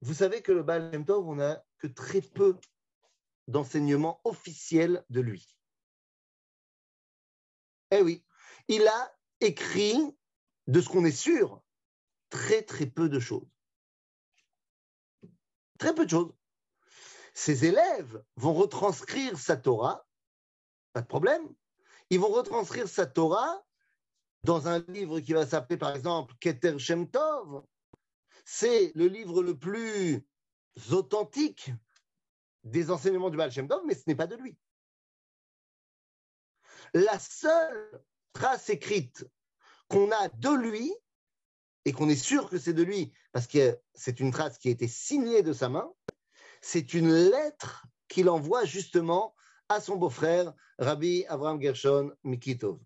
vous 0.00 0.14
savez 0.14 0.42
que 0.42 0.52
le 0.52 0.62
Baal 0.62 0.90
Shem 0.92 1.04
Tov, 1.04 1.28
on 1.28 1.36
n'a 1.36 1.64
que 1.78 1.86
très 1.86 2.20
peu 2.20 2.58
d'enseignements 3.48 4.20
officiels 4.24 5.04
de 5.10 5.20
lui. 5.20 5.56
Eh 7.90 8.00
oui, 8.00 8.24
il 8.68 8.86
a 8.86 9.18
écrit, 9.40 10.16
de 10.66 10.80
ce 10.80 10.88
qu'on 10.88 11.04
est 11.04 11.10
sûr, 11.10 11.62
très 12.30 12.62
très 12.62 12.86
peu 12.86 13.08
de 13.08 13.20
choses. 13.20 13.46
Très 15.78 15.94
peu 15.94 16.04
de 16.04 16.10
choses. 16.10 16.32
Ses 17.34 17.64
élèves 17.64 18.24
vont 18.36 18.54
retranscrire 18.54 19.38
sa 19.38 19.56
Torah, 19.56 20.06
pas 20.92 21.00
de 21.00 21.06
problème. 21.06 21.42
Ils 22.10 22.20
vont 22.20 22.32
retranscrire 22.32 22.88
sa 22.88 23.06
Torah 23.06 23.64
dans 24.44 24.68
un 24.68 24.80
livre 24.88 25.20
qui 25.20 25.32
va 25.32 25.46
s'appeler 25.46 25.76
par 25.76 25.94
exemple 25.94 26.34
Keter 26.40 26.78
Shem 26.78 27.10
Tov. 27.10 27.64
C'est 28.44 28.92
le 28.94 29.06
livre 29.06 29.42
le 29.42 29.56
plus 29.56 30.26
authentique 30.90 31.72
des 32.64 32.90
enseignements 32.90 33.30
du 33.30 33.36
Baal 33.36 33.52
Shem 33.52 33.68
Tov, 33.68 33.82
mais 33.86 33.94
ce 33.94 34.02
n'est 34.06 34.16
pas 34.16 34.26
de 34.26 34.36
lui. 34.36 34.56
La 36.94 37.18
seule 37.18 38.02
trace 38.32 38.68
écrite 38.68 39.26
qu'on 39.88 40.10
a 40.10 40.28
de 40.28 40.50
lui, 40.50 40.92
et 41.84 41.92
qu'on 41.92 42.08
est 42.08 42.16
sûr 42.16 42.48
que 42.48 42.58
c'est 42.58 42.72
de 42.72 42.82
lui, 42.82 43.12
parce 43.32 43.46
que 43.46 43.78
c'est 43.94 44.20
une 44.20 44.30
trace 44.30 44.58
qui 44.58 44.68
a 44.68 44.70
été 44.70 44.88
signée 44.88 45.42
de 45.42 45.52
sa 45.52 45.68
main, 45.68 45.92
c'est 46.60 46.94
une 46.94 47.12
lettre 47.12 47.86
qu'il 48.08 48.28
envoie 48.28 48.64
justement 48.64 49.34
à 49.74 49.80
son 49.80 49.96
beau-frère, 49.96 50.52
Rabbi 50.78 51.24
Avraham 51.28 51.60
Gershon 51.60 52.12
Mikitov. 52.24 52.78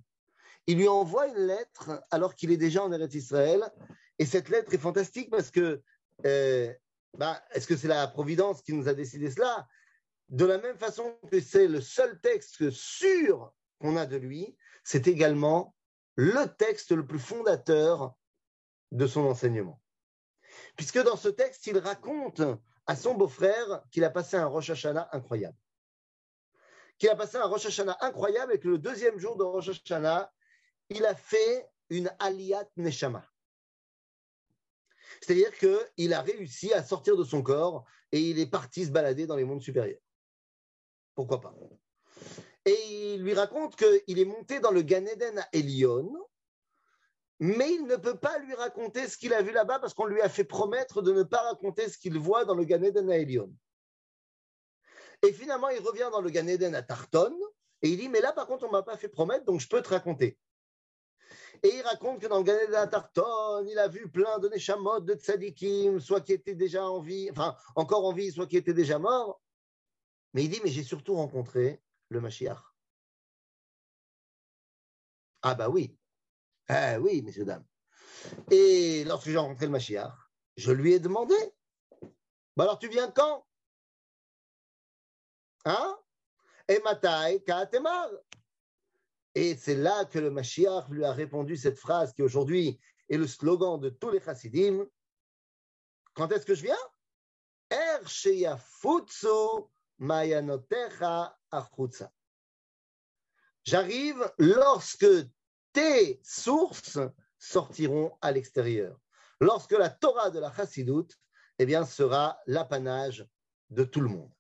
Il 0.66 0.78
lui 0.78 0.88
envoie 0.88 1.28
une 1.28 1.46
lettre 1.46 2.02
alors 2.10 2.34
qu'il 2.34 2.50
est 2.50 2.56
déjà 2.56 2.82
en 2.82 2.92
Eretz 2.92 3.14
Israël, 3.14 3.70
et 4.18 4.26
cette 4.26 4.48
lettre 4.48 4.72
est 4.74 4.78
fantastique 4.78 5.30
parce 5.30 5.50
que, 5.50 5.82
euh, 6.24 6.72
bah, 7.16 7.40
est-ce 7.52 7.66
que 7.66 7.76
c'est 7.76 7.88
la 7.88 8.06
Providence 8.08 8.62
qui 8.62 8.72
nous 8.72 8.88
a 8.88 8.94
décidé 8.94 9.30
cela? 9.30 9.66
De 10.28 10.44
la 10.44 10.58
même 10.58 10.76
façon 10.76 11.16
que 11.30 11.40
c'est 11.40 11.68
le 11.68 11.80
seul 11.80 12.20
texte 12.20 12.70
sûr 12.70 13.52
qu'on 13.78 13.96
a 13.96 14.06
de 14.06 14.16
lui, 14.16 14.56
c'est 14.82 15.06
également 15.06 15.74
le 16.16 16.46
texte 16.56 16.92
le 16.92 17.06
plus 17.06 17.18
fondateur 17.18 18.14
de 18.90 19.06
son 19.06 19.26
enseignement. 19.26 19.80
Puisque 20.76 21.02
dans 21.02 21.16
ce 21.16 21.28
texte, 21.28 21.66
il 21.66 21.78
raconte 21.78 22.42
à 22.86 22.96
son 22.96 23.14
beau-frère 23.14 23.82
qu'il 23.90 24.04
a 24.04 24.10
passé 24.10 24.36
un 24.36 24.46
Rosh 24.46 24.70
Hashanah 24.70 25.10
incroyable. 25.12 25.56
Qu'il 26.98 27.08
a 27.10 27.16
passé 27.16 27.36
un 27.36 27.46
Rosh 27.46 27.66
Hashanah 27.66 27.98
incroyable 28.00 28.54
et 28.54 28.58
que 28.58 28.68
le 28.68 28.78
deuxième 28.78 29.18
jour 29.18 29.36
de 29.36 29.44
Rosh 29.44 29.68
Hashanah, 29.68 30.32
il 30.88 31.04
a 31.04 31.14
fait 31.14 31.68
une 31.90 32.10
Aliyat 32.18 32.68
Neshama. 32.76 33.24
C'est-à-dire 35.20 35.52
qu'il 35.56 36.14
a 36.14 36.20
réussi 36.20 36.72
à 36.72 36.82
sortir 36.82 37.16
de 37.16 37.24
son 37.24 37.42
corps 37.42 37.84
et 38.12 38.20
il 38.20 38.38
est 38.38 38.50
parti 38.50 38.84
se 38.84 38.90
balader 38.90 39.26
dans 39.26 39.36
les 39.36 39.44
mondes 39.44 39.62
supérieurs. 39.62 40.00
Pourquoi 41.14 41.40
pas? 41.40 41.54
Et 42.64 43.14
il 43.14 43.22
lui 43.22 43.34
raconte 43.34 43.76
qu'il 43.76 44.18
est 44.18 44.24
monté 44.24 44.60
dans 44.60 44.70
le 44.70 44.82
Gan 44.82 45.04
Eden 45.06 45.38
à 45.38 45.48
Elion, 45.52 46.12
mais 47.38 47.72
il 47.72 47.86
ne 47.86 47.96
peut 47.96 48.18
pas 48.18 48.38
lui 48.38 48.54
raconter 48.54 49.08
ce 49.08 49.16
qu'il 49.16 49.32
a 49.32 49.42
vu 49.42 49.52
là-bas 49.52 49.78
parce 49.78 49.94
qu'on 49.94 50.06
lui 50.06 50.20
a 50.20 50.28
fait 50.28 50.44
promettre 50.44 51.02
de 51.02 51.12
ne 51.12 51.22
pas 51.22 51.42
raconter 51.42 51.88
ce 51.88 51.98
qu'il 51.98 52.18
voit 52.18 52.44
dans 52.44 52.54
le 52.54 52.64
Gan 52.64 52.82
Eden 52.82 53.10
à 53.10 53.18
Elion. 53.18 53.52
Et 55.22 55.32
finalement, 55.32 55.68
il 55.68 55.80
revient 55.80 56.08
dans 56.12 56.20
le 56.20 56.30
Gan 56.30 56.46
Eden 56.46 56.74
à 56.74 56.82
Tarton 56.82 57.36
et 57.82 57.90
il 57.90 57.98
dit 57.98 58.08
Mais 58.08 58.20
là, 58.20 58.32
par 58.32 58.46
contre, 58.46 58.64
on 58.64 58.68
ne 58.68 58.72
m'a 58.72 58.82
pas 58.82 58.96
fait 58.96 59.08
promettre, 59.08 59.44
donc 59.44 59.60
je 59.60 59.68
peux 59.68 59.82
te 59.82 59.88
raconter. 59.88 60.38
Et 61.62 61.74
il 61.74 61.82
raconte 61.82 62.20
que 62.20 62.26
dans 62.26 62.38
le 62.38 62.44
Gan 62.44 62.58
Eden 62.58 62.74
à 62.74 62.86
Tarton, 62.86 63.66
il 63.66 63.78
a 63.78 63.88
vu 63.88 64.10
plein 64.10 64.38
de 64.38 64.48
Neshamot, 64.48 65.00
de 65.00 65.14
Tzadikim, 65.14 66.00
soit 66.00 66.20
qui 66.20 66.32
étaient 66.32 66.54
déjà 66.54 66.88
en 66.88 67.00
vie, 67.00 67.28
enfin 67.30 67.56
encore 67.74 68.04
en 68.04 68.12
vie, 68.12 68.30
soit 68.30 68.46
qui 68.46 68.56
étaient 68.56 68.74
déjà 68.74 68.98
morts. 68.98 69.40
Mais 70.34 70.44
il 70.44 70.50
dit 70.50 70.60
Mais 70.62 70.70
j'ai 70.70 70.84
surtout 70.84 71.14
rencontré 71.14 71.82
le 72.08 72.20
Mashiach. 72.20 72.62
Ah, 75.42 75.54
bah 75.54 75.68
oui, 75.68 75.96
ah 76.68 76.98
oui, 77.00 77.22
messieurs, 77.22 77.44
dames. 77.44 77.64
Et 78.50 79.04
lorsque 79.04 79.28
j'ai 79.28 79.36
rencontré 79.36 79.66
le 79.66 79.72
Mashiach, 79.72 80.12
je 80.56 80.72
lui 80.72 80.92
ai 80.92 81.00
demandé 81.00 81.34
bah 82.56 82.64
alors 82.64 82.78
tu 82.78 82.88
viens 82.88 83.10
quand? 83.10 83.45
Hein? 85.66 85.98
Et 89.34 89.56
c'est 89.56 89.74
là 89.74 90.04
que 90.04 90.18
le 90.18 90.30
Mashiach 90.30 90.88
lui 90.88 91.04
a 91.04 91.12
répondu 91.12 91.56
cette 91.56 91.78
phrase 91.78 92.12
qui 92.12 92.22
aujourd'hui 92.22 92.80
est 93.08 93.16
le 93.16 93.26
slogan 93.26 93.80
de 93.80 93.90
tous 93.90 94.10
les 94.10 94.20
chassidim. 94.20 94.86
Quand 96.14 96.30
est-ce 96.30 96.46
que 96.46 96.54
je 96.54 96.62
viens? 96.62 96.76
Er 97.70 97.98
mayanotecha 99.98 101.36
achutza. 101.50 102.12
J'arrive 103.64 104.32
lorsque 104.38 105.06
tes 105.72 106.20
sources 106.22 106.98
sortiront 107.38 108.16
à 108.20 108.30
l'extérieur. 108.30 109.00
Lorsque 109.40 109.72
la 109.72 109.90
Torah 109.90 110.30
de 110.30 110.38
la 110.38 110.52
Chassidoute 110.52 111.18
eh 111.58 111.66
bien, 111.66 111.84
sera 111.84 112.38
l'apanage 112.46 113.26
de 113.70 113.82
tout 113.82 114.00
le 114.00 114.08
monde. 114.08 114.35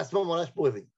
À 0.00 0.04
ce 0.06 0.14
moment-là, 0.14 0.46
je 0.46 0.52
pourrais 0.52 0.70
venir. 0.70 0.88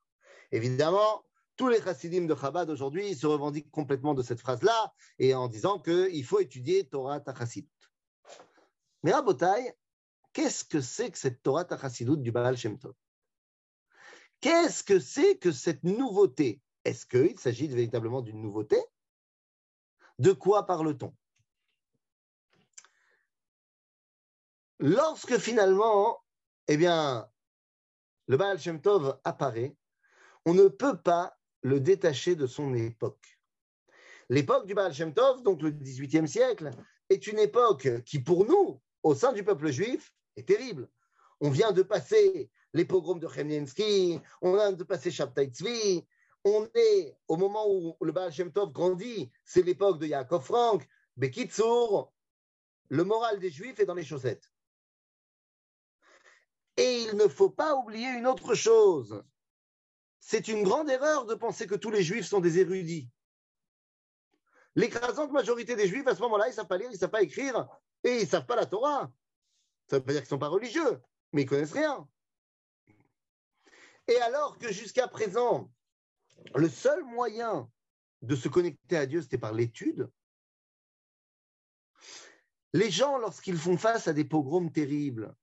Évidemment, 0.52 1.24
tous 1.56 1.66
les 1.66 1.82
chassidim 1.82 2.24
de 2.24 2.36
Chabad 2.36 2.70
aujourd'hui 2.70 3.16
se 3.16 3.26
revendiquent 3.26 3.72
complètement 3.72 4.14
de 4.14 4.22
cette 4.22 4.38
phrase-là 4.38 4.94
et 5.18 5.34
en 5.34 5.48
disant 5.48 5.80
qu'il 5.80 6.24
faut 6.24 6.38
étudier 6.38 6.88
Torah 6.88 7.18
Tachassidut. 7.18 7.68
Mais 9.02 9.10
Rabotai, 9.10 9.76
qu'est-ce 10.32 10.64
que 10.64 10.80
c'est 10.80 11.10
que 11.10 11.18
cette 11.18 11.42
Torah 11.42 11.64
Tachassidut 11.64 12.18
du 12.18 12.30
Baal 12.30 12.56
Shem 12.56 12.78
Tov? 12.78 12.94
Qu'est-ce 14.40 14.84
que 14.84 15.00
c'est 15.00 15.36
que 15.36 15.50
cette 15.50 15.82
nouveauté? 15.82 16.60
Est-ce 16.84 17.04
qu'il 17.04 17.36
s'agit 17.40 17.66
véritablement 17.66 18.22
d'une 18.22 18.40
nouveauté? 18.40 18.80
De 20.20 20.30
quoi 20.30 20.64
parle-t-on? 20.64 21.12
Lorsque 24.78 25.38
finalement, 25.38 26.22
eh 26.68 26.76
bien, 26.76 27.28
le 28.28 28.36
Baal 28.36 28.58
Shem 28.58 28.80
Tov 28.80 29.18
apparaît, 29.24 29.76
on 30.44 30.54
ne 30.54 30.68
peut 30.68 30.96
pas 30.96 31.36
le 31.62 31.80
détacher 31.80 32.34
de 32.34 32.46
son 32.46 32.74
époque. 32.74 33.38
L'époque 34.28 34.66
du 34.66 34.74
Baal 34.74 34.92
Shem 34.92 35.12
Tov, 35.12 35.42
donc 35.42 35.62
le 35.62 35.70
XVIIIe 35.70 36.28
siècle, 36.28 36.70
est 37.08 37.26
une 37.26 37.38
époque 37.38 37.88
qui, 38.04 38.20
pour 38.20 38.46
nous, 38.46 38.80
au 39.02 39.14
sein 39.14 39.32
du 39.32 39.44
peuple 39.44 39.70
juif, 39.70 40.14
est 40.36 40.46
terrible. 40.46 40.88
On 41.40 41.50
vient 41.50 41.72
de 41.72 41.82
passer 41.82 42.50
les 42.72 42.84
pogroms 42.84 43.18
de 43.18 43.28
Chemniensky, 43.28 44.20
on 44.40 44.54
vient 44.54 44.72
de 44.72 44.84
passer 44.84 45.10
Shabtai 45.10 45.46
Tzvi, 45.46 46.06
on 46.44 46.68
est 46.74 47.14
au 47.28 47.36
moment 47.36 47.66
où 47.68 47.96
le 48.00 48.12
Baal 48.12 48.32
Shem 48.32 48.52
Tov 48.52 48.72
grandit, 48.72 49.30
c'est 49.44 49.62
l'époque 49.62 49.98
de 49.98 50.06
Yaakov 50.06 50.44
Frank, 50.44 50.86
Bekitsour, 51.16 52.12
le 52.88 53.04
moral 53.04 53.38
des 53.38 53.50
Juifs 53.50 53.80
est 53.80 53.86
dans 53.86 53.94
les 53.94 54.04
chaussettes. 54.04 54.51
Et 56.76 57.02
il 57.02 57.16
ne 57.16 57.28
faut 57.28 57.50
pas 57.50 57.74
oublier 57.76 58.08
une 58.08 58.26
autre 58.26 58.54
chose. 58.54 59.22
C'est 60.20 60.48
une 60.48 60.62
grande 60.62 60.88
erreur 60.88 61.26
de 61.26 61.34
penser 61.34 61.66
que 61.66 61.74
tous 61.74 61.90
les 61.90 62.02
Juifs 62.02 62.26
sont 62.26 62.40
des 62.40 62.58
érudits. 62.58 63.10
L'écrasante 64.74 65.32
majorité 65.32 65.76
des 65.76 65.88
Juifs, 65.88 66.06
à 66.06 66.14
ce 66.14 66.22
moment-là, 66.22 66.46
ils 66.46 66.50
ne 66.50 66.54
savent 66.54 66.68
pas 66.68 66.78
lire, 66.78 66.88
ils 66.88 66.94
ne 66.94 66.98
savent 66.98 67.10
pas 67.10 67.22
écrire, 67.22 67.68
et 68.04 68.18
ils 68.18 68.22
ne 68.22 68.28
savent 68.28 68.46
pas 68.46 68.56
la 68.56 68.66
Torah. 68.66 69.12
Ça 69.90 69.96
ne 69.96 70.00
veut 70.00 70.06
pas 70.06 70.12
dire 70.12 70.22
qu'ils 70.22 70.26
ne 70.26 70.30
sont 70.30 70.38
pas 70.38 70.48
religieux, 70.48 71.02
mais 71.32 71.42
ils 71.42 71.44
ne 71.44 71.50
connaissent 71.50 71.72
rien. 71.72 72.08
Et 74.08 74.16
alors 74.22 74.58
que 74.58 74.72
jusqu'à 74.72 75.08
présent, 75.08 75.70
le 76.54 76.68
seul 76.68 77.04
moyen 77.04 77.70
de 78.22 78.34
se 78.36 78.48
connecter 78.48 78.96
à 78.96 79.06
Dieu, 79.06 79.20
c'était 79.20 79.38
par 79.38 79.52
l'étude. 79.52 80.10
Les 82.72 82.90
gens, 82.90 83.18
lorsqu'ils 83.18 83.58
font 83.58 83.76
face 83.76 84.08
à 84.08 84.12
des 84.12 84.24
pogroms 84.24 84.70
terribles, 84.70 85.34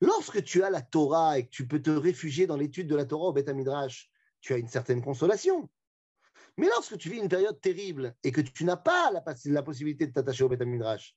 lorsque 0.00 0.42
tu 0.42 0.62
as 0.62 0.70
la 0.70 0.82
Torah 0.82 1.38
et 1.38 1.46
que 1.46 1.50
tu 1.50 1.66
peux 1.66 1.80
te 1.80 1.90
réfugier 1.90 2.46
dans 2.46 2.56
l'étude 2.56 2.88
de 2.88 2.96
la 2.96 3.04
Torah 3.04 3.28
au 3.28 3.32
Beth 3.32 3.48
Midrash, 3.48 4.10
tu 4.40 4.52
as 4.52 4.56
une 4.56 4.68
certaine 4.68 5.02
consolation. 5.02 5.68
Mais 6.56 6.66
lorsque 6.68 6.96
tu 6.98 7.10
vis 7.10 7.18
une 7.18 7.28
période 7.28 7.60
terrible 7.60 8.14
et 8.22 8.30
que 8.30 8.40
tu 8.40 8.64
n'as 8.64 8.76
pas 8.76 9.10
la, 9.10 9.62
possibilité 9.62 10.06
de 10.06 10.12
t'attacher 10.12 10.44
au 10.44 10.48
Beth 10.48 10.62
Midrash, 10.62 11.16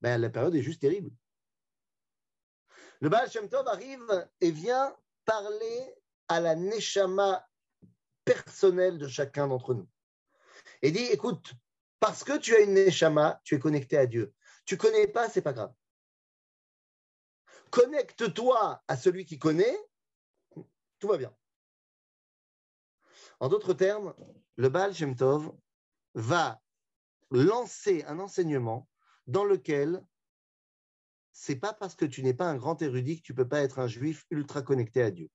ben, 0.00 0.18
la 0.20 0.30
période 0.30 0.54
est 0.54 0.62
juste 0.62 0.80
terrible. 0.80 1.10
Le 3.00 3.08
Baal 3.08 3.30
Shem 3.30 3.48
Tov 3.48 3.66
arrive 3.68 4.28
et 4.40 4.50
vient 4.50 4.94
parler 5.24 5.94
à 6.28 6.40
la 6.40 6.54
Neshama 6.54 7.46
personnel 8.24 8.98
de 8.98 9.08
chacun 9.08 9.48
d'entre 9.48 9.74
nous. 9.74 9.88
Et 10.82 10.90
dit, 10.90 11.04
écoute, 11.06 11.54
parce 11.98 12.24
que 12.24 12.38
tu 12.38 12.54
as 12.54 12.60
une 12.60 12.74
neshama, 12.74 13.40
tu 13.44 13.54
es 13.54 13.58
connecté 13.58 13.96
à 13.98 14.06
Dieu. 14.06 14.32
Tu 14.64 14.76
connais 14.76 15.06
pas, 15.06 15.28
c'est 15.28 15.42
pas 15.42 15.52
grave. 15.52 15.72
Connecte-toi 17.70 18.82
à 18.86 18.96
celui 18.96 19.24
qui 19.24 19.38
connaît, 19.38 19.76
tout 20.98 21.08
va 21.08 21.16
bien. 21.16 21.34
En 23.38 23.48
d'autres 23.48 23.74
termes, 23.74 24.14
le 24.56 24.68
Baal 24.68 24.94
Shem 24.94 25.16
Tov 25.16 25.52
va 26.14 26.60
lancer 27.30 28.04
un 28.04 28.18
enseignement 28.18 28.88
dans 29.26 29.44
lequel 29.44 30.04
c'est 31.32 31.56
pas 31.56 31.72
parce 31.72 31.94
que 31.94 32.04
tu 32.04 32.22
n'es 32.22 32.34
pas 32.34 32.48
un 32.48 32.56
grand 32.56 32.82
érudit 32.82 33.18
que 33.18 33.26
tu 33.26 33.34
peux 33.34 33.48
pas 33.48 33.60
être 33.60 33.78
un 33.78 33.86
juif 33.86 34.26
ultra 34.30 34.62
connecté 34.62 35.02
à 35.02 35.10
Dieu. 35.10 35.30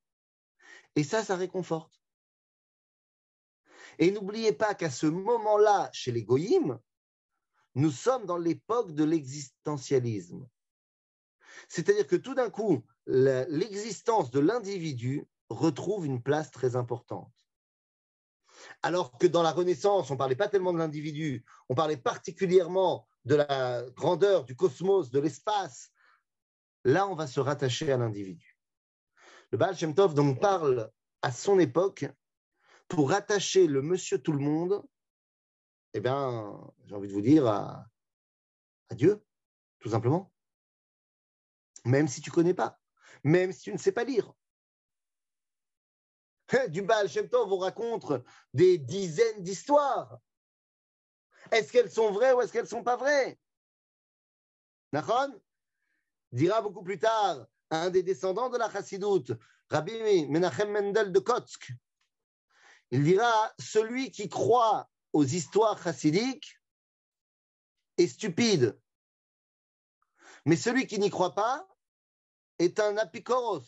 Et 0.95 1.03
ça, 1.03 1.23
ça 1.23 1.35
réconforte. 1.35 2.01
Et 3.97 4.11
n'oubliez 4.11 4.51
pas 4.51 4.75
qu'à 4.75 4.89
ce 4.89 5.07
moment-là, 5.07 5.89
chez 5.93 6.11
les 6.11 6.23
goyim, 6.23 6.79
nous 7.75 7.91
sommes 7.91 8.25
dans 8.25 8.37
l'époque 8.37 8.93
de 8.93 9.03
l'existentialisme. 9.03 10.47
C'est-à-dire 11.67 12.07
que 12.07 12.15
tout 12.15 12.35
d'un 12.35 12.49
coup, 12.49 12.83
l'existence 13.07 14.31
de 14.31 14.39
l'individu 14.39 15.25
retrouve 15.49 16.05
une 16.05 16.21
place 16.21 16.51
très 16.51 16.75
importante. 16.75 17.31
Alors 18.81 19.17
que 19.17 19.27
dans 19.27 19.43
la 19.43 19.51
Renaissance, 19.51 20.09
on 20.09 20.13
ne 20.13 20.17
parlait 20.17 20.35
pas 20.35 20.47
tellement 20.47 20.73
de 20.73 20.77
l'individu, 20.77 21.43
on 21.69 21.75
parlait 21.75 21.97
particulièrement 21.97 23.07
de 23.25 23.35
la 23.35 23.83
grandeur 23.91 24.45
du 24.45 24.55
cosmos, 24.55 25.11
de 25.11 25.19
l'espace. 25.19 25.91
Là, 26.83 27.07
on 27.07 27.15
va 27.15 27.27
se 27.27 27.39
rattacher 27.39 27.91
à 27.91 27.97
l'individu. 27.97 28.57
Le 29.51 29.57
Baal 29.57 29.75
Shem 29.75 29.93
Tov 29.93 30.13
donc 30.13 30.39
parle 30.39 30.91
à 31.21 31.31
son 31.31 31.59
époque 31.59 32.05
pour 32.87 33.09
rattacher 33.09 33.67
le 33.67 33.81
monsieur 33.81 34.19
tout 34.19 34.31
le 34.31 34.39
monde, 34.39 34.83
eh 35.93 35.99
bien, 35.99 36.59
j'ai 36.85 36.95
envie 36.95 37.07
de 37.07 37.13
vous 37.13 37.21
dire, 37.21 37.47
à, 37.47 37.87
à 38.89 38.95
Dieu, 38.95 39.23
tout 39.79 39.89
simplement. 39.89 40.31
Même 41.85 42.07
si 42.07 42.21
tu 42.21 42.29
ne 42.31 42.35
connais 42.35 42.53
pas, 42.53 42.79
même 43.23 43.51
si 43.51 43.61
tu 43.61 43.73
ne 43.73 43.77
sais 43.77 43.91
pas 43.91 44.03
lire. 44.03 44.33
Du 46.69 46.81
Baal 46.81 47.09
Shem 47.09 47.27
Tov 47.27 47.49
vous 47.49 47.57
raconte 47.57 48.13
des 48.53 48.77
dizaines 48.77 49.41
d'histoires. 49.41 50.19
Est-ce 51.51 51.71
qu'elles 51.71 51.91
sont 51.91 52.11
vraies 52.11 52.33
ou 52.33 52.41
est-ce 52.41 52.51
qu'elles 52.51 52.63
ne 52.63 52.67
sont 52.67 52.83
pas 52.83 52.97
vraies? 52.97 53.39
Nachon 54.91 55.39
dira 56.31 56.61
beaucoup 56.61 56.83
plus 56.83 56.99
tard 56.99 57.45
un 57.71 57.89
des 57.89 58.03
descendants 58.03 58.49
de 58.49 58.57
la 58.57 58.69
Chassidoute, 58.69 59.31
Rabbi 59.69 60.27
Menachem 60.27 60.71
Mendel 60.71 61.11
de 61.11 61.19
Kotsk. 61.19 61.71
Il 62.91 63.03
dira 63.03 63.53
Celui 63.59 64.11
qui 64.11 64.29
croit 64.29 64.89
aux 65.13 65.25
histoires 65.25 65.81
chassidiques 65.81 66.59
est 67.97 68.07
stupide. 68.07 68.79
Mais 70.45 70.55
celui 70.55 70.85
qui 70.85 70.99
n'y 70.99 71.09
croit 71.09 71.33
pas 71.33 71.67
est 72.59 72.79
un 72.79 72.97
apicoros. 72.97 73.63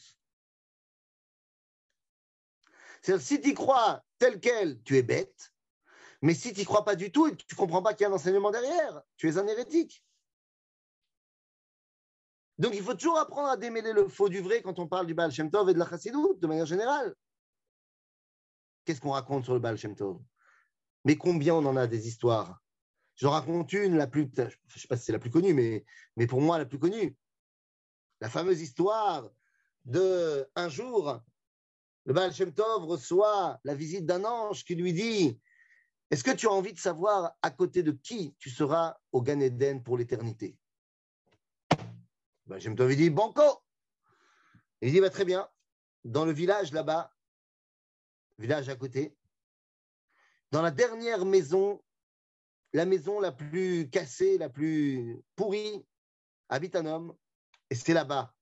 C'est-à-dire, 3.01 3.25
si 3.25 3.41
tu 3.41 3.53
crois 3.53 4.03
tel 4.17 4.39
quel, 4.39 4.81
tu 4.83 4.97
es 4.97 5.03
bête. 5.03 5.53
Mais 6.21 6.33
si 6.33 6.51
tu 6.51 6.59
n'y 6.59 6.65
crois 6.65 6.83
pas 6.83 6.95
du 6.95 7.11
tout 7.11 7.27
et 7.27 7.31
que 7.31 7.43
tu 7.43 7.55
comprends 7.55 7.83
pas 7.83 7.93
qu'il 7.93 8.03
y 8.03 8.05
a 8.05 8.09
un 8.09 8.13
enseignement 8.13 8.51
derrière, 8.51 9.01
tu 9.17 9.29
es 9.29 9.37
un 9.37 9.45
hérétique. 9.47 10.03
Donc 12.57 12.73
il 12.73 12.81
faut 12.81 12.95
toujours 12.95 13.19
apprendre 13.19 13.49
à 13.49 13.57
démêler 13.57 13.93
le 13.93 14.07
faux 14.07 14.29
du 14.29 14.41
vrai 14.41 14.63
quand 14.63 14.79
on 14.79 14.87
parle 14.87 15.05
du 15.05 15.13
Baal 15.13 15.31
Shem 15.31 15.51
Tov 15.51 15.69
et 15.69 15.73
de 15.73 15.79
la 15.79 15.87
Chassidut, 15.87 16.39
de 16.39 16.47
manière 16.47 16.65
générale. 16.65 17.15
Qu'est-ce 18.83 18.99
qu'on 18.99 19.11
raconte 19.11 19.43
sur 19.43 19.53
le 19.53 19.59
Baal 19.59 19.77
Shem 19.77 19.95
Tov? 19.95 20.19
Mais 21.05 21.17
combien 21.17 21.53
on 21.53 21.65
en 21.65 21.77
a 21.77 21.85
des 21.85 22.07
histoires? 22.07 22.59
Je 23.15 23.27
raconte 23.27 23.73
une, 23.73 23.95
la 23.95 24.07
plus, 24.07 24.29
je 24.35 24.41
ne 24.41 24.49
sais 24.75 24.87
pas 24.87 24.97
si 24.97 25.05
c'est 25.05 25.11
la 25.11 25.19
plus 25.19 25.29
connue, 25.29 25.53
mais, 25.53 25.85
mais 26.15 26.25
pour 26.25 26.41
moi 26.41 26.57
la 26.57 26.65
plus 26.65 26.79
connue. 26.79 27.15
La 28.19 28.29
fameuse 28.29 28.61
histoire 28.61 29.29
de 29.85 30.49
un 30.55 30.69
jour, 30.69 31.21
le 32.05 32.13
Baal 32.13 32.31
reçoit 32.31 33.59
la 33.63 33.75
visite 33.75 34.05
d'un 34.05 34.23
ange 34.23 34.63
qui 34.63 34.75
lui 34.75 34.93
dit 34.93 35.39
Est-ce 36.09 36.23
que 36.23 36.31
tu 36.31 36.47
as 36.47 36.51
envie 36.51 36.73
de 36.73 36.79
savoir 36.79 37.33
à 37.41 37.51
côté 37.51 37.83
de 37.83 37.91
qui 37.91 38.35
tu 38.39 38.49
seras 38.49 38.97
au 39.11 39.21
Gan 39.21 39.39
Eden 39.39 39.83
pour 39.83 39.97
l'éternité? 39.97 40.57
Baal 42.45 42.61
Shem 42.61 42.75
Tov 42.75 42.95
dit 42.95 43.09
Banco! 43.09 43.61
Il 44.81 44.91
dit 44.91 45.01
bah, 45.01 45.09
Très 45.09 45.25
bien, 45.25 45.47
dans 46.03 46.25
le 46.25 46.31
village 46.31 46.71
là-bas, 46.71 47.11
village 48.37 48.69
à 48.69 48.75
côté, 48.75 49.15
dans 50.51 50.61
la 50.61 50.71
dernière 50.71 51.25
maison, 51.25 51.83
la 52.73 52.85
maison 52.85 53.19
la 53.19 53.31
plus 53.31 53.89
cassée, 53.89 54.37
la 54.37 54.49
plus 54.49 55.21
pourrie, 55.35 55.85
habite 56.47 56.75
un 56.75 56.85
homme, 56.85 57.15
et 57.69 57.75
c'est 57.75 57.93
là-bas. 57.93 58.33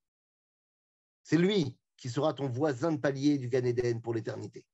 C'est 1.22 1.38
lui 1.38 1.76
qui 1.96 2.10
sera 2.10 2.34
ton 2.34 2.48
voisin 2.48 2.92
de 2.92 2.98
palier 2.98 3.38
du 3.38 3.48
Gan 3.48 3.64
Eden 3.64 4.00
pour 4.00 4.14
l'éternité. 4.14 4.64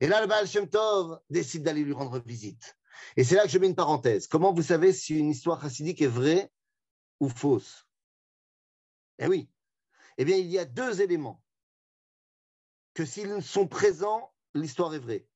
Et 0.00 0.06
là, 0.06 0.20
le 0.20 0.26
Baal 0.26 0.46
Shem 0.46 0.68
Tov 0.68 1.20
décide 1.28 1.62
d'aller 1.62 1.84
lui 1.84 1.92
rendre 1.92 2.18
visite. 2.20 2.76
Et 3.16 3.24
c'est 3.24 3.34
là 3.34 3.42
que 3.44 3.50
je 3.50 3.58
mets 3.58 3.66
une 3.66 3.74
parenthèse. 3.74 4.26
Comment 4.26 4.52
vous 4.52 4.62
savez 4.62 4.92
si 4.92 5.18
une 5.18 5.30
histoire 5.30 5.60
chassidique 5.60 6.00
est 6.00 6.06
vraie 6.06 6.50
ou 7.20 7.28
fausse? 7.28 7.86
Eh 9.18 9.26
oui. 9.26 9.50
Eh 10.16 10.24
bien, 10.24 10.36
il 10.36 10.46
y 10.46 10.58
a 10.58 10.64
deux 10.64 11.00
éléments 11.00 11.42
que 12.94 13.04
s'ils 13.04 13.42
sont 13.42 13.68
présents, 13.68 14.32
l'histoire 14.54 14.94
est 14.94 14.98
vraie. 14.98 15.26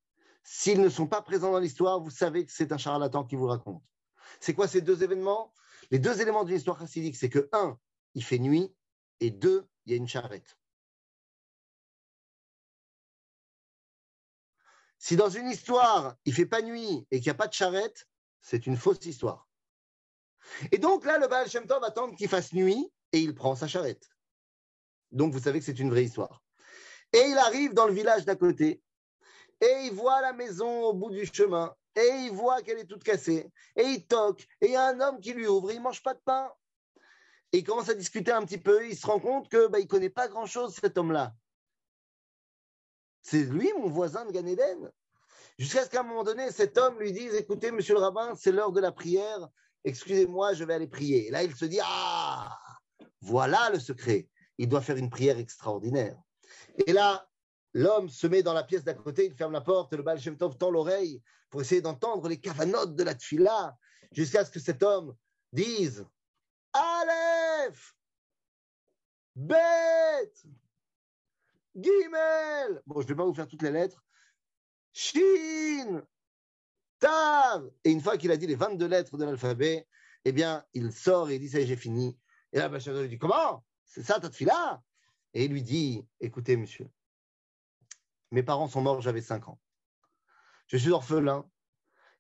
S'ils 0.42 0.80
ne 0.80 0.88
sont 0.88 1.06
pas 1.06 1.22
présents 1.22 1.52
dans 1.52 1.58
l'histoire, 1.58 2.00
vous 2.00 2.10
savez 2.10 2.44
que 2.44 2.52
c'est 2.52 2.72
un 2.72 2.78
charlatan 2.78 3.24
qui 3.24 3.36
vous 3.36 3.46
raconte. 3.46 3.82
C'est 4.40 4.54
quoi 4.54 4.66
ces 4.66 4.80
deux 4.80 5.02
événements? 5.02 5.52
Les 5.90 5.98
deux 5.98 6.20
éléments 6.20 6.44
d'une 6.44 6.56
histoire 6.56 6.78
chassidique, 6.78 7.16
c'est 7.16 7.30
que, 7.30 7.48
un, 7.52 7.78
il 8.14 8.24
fait 8.24 8.38
nuit, 8.38 8.74
et 9.20 9.30
deux, 9.30 9.68
il 9.86 9.92
y 9.92 9.94
a 9.94 9.98
une 9.98 10.08
charrette. 10.08 10.56
Si 14.98 15.16
dans 15.16 15.28
une 15.28 15.48
histoire, 15.50 16.16
il 16.24 16.32
fait 16.32 16.46
pas 16.46 16.62
nuit 16.62 17.06
et 17.10 17.18
qu'il 17.18 17.26
n'y 17.26 17.30
a 17.30 17.34
pas 17.34 17.46
de 17.46 17.52
charrette, 17.52 18.08
c'est 18.40 18.66
une 18.66 18.76
fausse 18.76 19.04
histoire. 19.04 19.48
Et 20.72 20.78
donc 20.78 21.04
là, 21.04 21.18
le 21.18 21.28
Baal 21.28 21.48
Shem 21.48 21.66
Tov 21.66 21.84
attend 21.84 22.10
qu'il 22.12 22.28
fasse 22.28 22.52
nuit 22.52 22.90
et 23.12 23.20
il 23.20 23.34
prend 23.34 23.54
sa 23.54 23.66
charrette. 23.66 24.08
Donc 25.12 25.32
vous 25.32 25.40
savez 25.40 25.58
que 25.58 25.64
c'est 25.64 25.78
une 25.78 25.90
vraie 25.90 26.04
histoire. 26.04 26.42
Et 27.12 27.20
il 27.20 27.38
arrive 27.38 27.74
dans 27.74 27.86
le 27.86 27.92
village 27.92 28.24
d'à 28.24 28.34
côté 28.34 28.82
et 29.60 29.80
il 29.84 29.92
voit 29.92 30.20
la 30.20 30.32
maison 30.32 30.84
au 30.84 30.92
bout 30.92 31.10
du 31.10 31.26
chemin 31.26 31.74
et 31.94 32.08
il 32.24 32.32
voit 32.32 32.62
qu'elle 32.62 32.78
est 32.78 32.86
toute 32.86 33.04
cassée 33.04 33.50
et 33.76 33.84
il 33.84 34.06
toque 34.06 34.46
et 34.60 34.66
il 34.66 34.72
y 34.72 34.76
a 34.76 34.88
un 34.88 35.00
homme 35.00 35.20
qui 35.20 35.32
lui 35.32 35.46
ouvre, 35.46 35.70
il 35.70 35.80
mange 35.80 36.02
pas 36.02 36.14
de 36.14 36.20
pain 36.24 36.50
et 37.54 37.58
il 37.58 37.62
commence 37.62 37.88
à 37.88 37.94
discuter 37.94 38.32
un 38.32 38.44
petit 38.44 38.58
peu. 38.58 38.84
Il 38.84 38.96
se 38.96 39.06
rend 39.06 39.20
compte 39.20 39.48
que 39.48 39.68
bah, 39.68 39.78
il 39.78 39.86
connaît 39.86 40.10
pas 40.10 40.26
grand 40.26 40.44
chose 40.44 40.74
cet 40.74 40.98
homme-là. 40.98 41.36
C'est 43.22 43.44
lui 43.44 43.70
mon 43.78 43.88
voisin 43.88 44.24
de 44.24 44.32
Gan 44.32 44.44
Eden. 44.44 44.90
Jusqu'à 45.56 45.84
ce 45.84 45.88
qu'à 45.88 46.00
un 46.00 46.02
moment 46.02 46.24
donné, 46.24 46.50
cet 46.50 46.76
homme 46.78 46.98
lui 46.98 47.12
dise 47.12 47.32
Écoutez, 47.34 47.70
monsieur 47.70 47.94
le 47.94 48.00
rabbin, 48.00 48.34
c'est 48.34 48.50
l'heure 48.50 48.72
de 48.72 48.80
la 48.80 48.90
prière. 48.90 49.48
Excusez-moi, 49.84 50.54
je 50.54 50.64
vais 50.64 50.74
aller 50.74 50.88
prier. 50.88 51.28
Et 51.28 51.30
là, 51.30 51.44
il 51.44 51.54
se 51.54 51.64
dit 51.64 51.78
Ah, 51.80 52.58
voilà 53.20 53.70
le 53.70 53.78
secret. 53.78 54.28
Il 54.58 54.68
doit 54.68 54.80
faire 54.80 54.96
une 54.96 55.08
prière 55.08 55.38
extraordinaire. 55.38 56.16
Et 56.88 56.92
là, 56.92 57.24
l'homme 57.72 58.08
se 58.08 58.26
met 58.26 58.42
dans 58.42 58.52
la 58.52 58.64
pièce 58.64 58.82
d'à 58.82 58.94
côté, 58.94 59.26
il 59.26 59.34
ferme 59.36 59.52
la 59.52 59.60
porte, 59.60 59.94
le 59.94 60.02
Baal 60.02 60.20
Shem 60.20 60.36
Tov 60.36 60.58
tend 60.58 60.72
l'oreille 60.72 61.22
pour 61.50 61.60
essayer 61.60 61.82
d'entendre 61.82 62.28
les 62.28 62.40
cavanotes 62.40 62.96
de 62.96 63.04
la 63.04 63.14
tfila, 63.14 63.76
jusqu'à 64.10 64.44
ce 64.44 64.50
que 64.50 64.58
cet 64.58 64.82
homme 64.82 65.14
dise 65.52 66.04
Aleph, 66.74 67.94
Bet, 69.36 70.32
Gimel. 71.76 72.82
Bon, 72.86 73.00
je 73.00 73.04
ne 73.04 73.08
vais 73.08 73.14
pas 73.14 73.24
vous 73.24 73.34
faire 73.34 73.46
toutes 73.46 73.62
les 73.62 73.70
lettres. 73.70 74.04
Shin, 74.92 76.04
Tav. 76.98 77.70
Et 77.84 77.90
une 77.90 78.00
fois 78.00 78.16
qu'il 78.16 78.30
a 78.30 78.36
dit 78.36 78.46
les 78.46 78.54
22 78.54 78.86
lettres 78.86 79.16
de 79.16 79.24
l'alphabet, 79.24 79.86
eh 80.24 80.32
bien, 80.32 80.64
il 80.72 80.92
sort 80.92 81.30
et 81.30 81.36
il 81.36 81.40
dit 81.40 81.48
Ça 81.48 81.60
y 81.60 81.62
est, 81.62 81.66
j'ai 81.66 81.76
fini. 81.76 82.18
Et 82.52 82.58
là, 82.58 82.68
Bachar 82.68 82.94
lui 82.94 83.08
dit 83.08 83.18
Comment? 83.18 83.64
C'est 83.84 84.02
ça 84.02 84.20
ta 84.20 84.28
tefila 84.28 84.82
Et 85.32 85.44
il 85.44 85.52
lui 85.52 85.62
dit 85.62 86.06
Écoutez, 86.20 86.56
monsieur, 86.56 86.88
mes 88.30 88.42
parents 88.42 88.68
sont 88.68 88.80
morts, 88.80 89.00
j'avais 89.00 89.20
5 89.20 89.48
ans. 89.48 89.60
Je 90.66 90.76
suis 90.76 90.90
orphelin. 90.90 91.48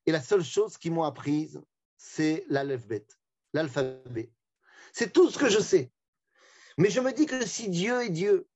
Et 0.06 0.12
la 0.12 0.20
seule 0.20 0.44
chose 0.44 0.76
qu'ils 0.76 0.92
m'ont 0.92 1.04
apprise, 1.04 1.62
c'est 1.96 2.44
l'alphabet, 2.48 3.06
l'alphabet. 3.52 4.30
C'est 4.94 5.12
tout 5.12 5.28
ce 5.28 5.38
que 5.38 5.50
je 5.50 5.58
sais. 5.58 5.90
Mais 6.78 6.88
je 6.88 7.00
me 7.00 7.12
dis 7.12 7.26
que 7.26 7.44
si 7.44 7.68
Dieu 7.68 8.00
est 8.02 8.10
Dieu, 8.10 8.46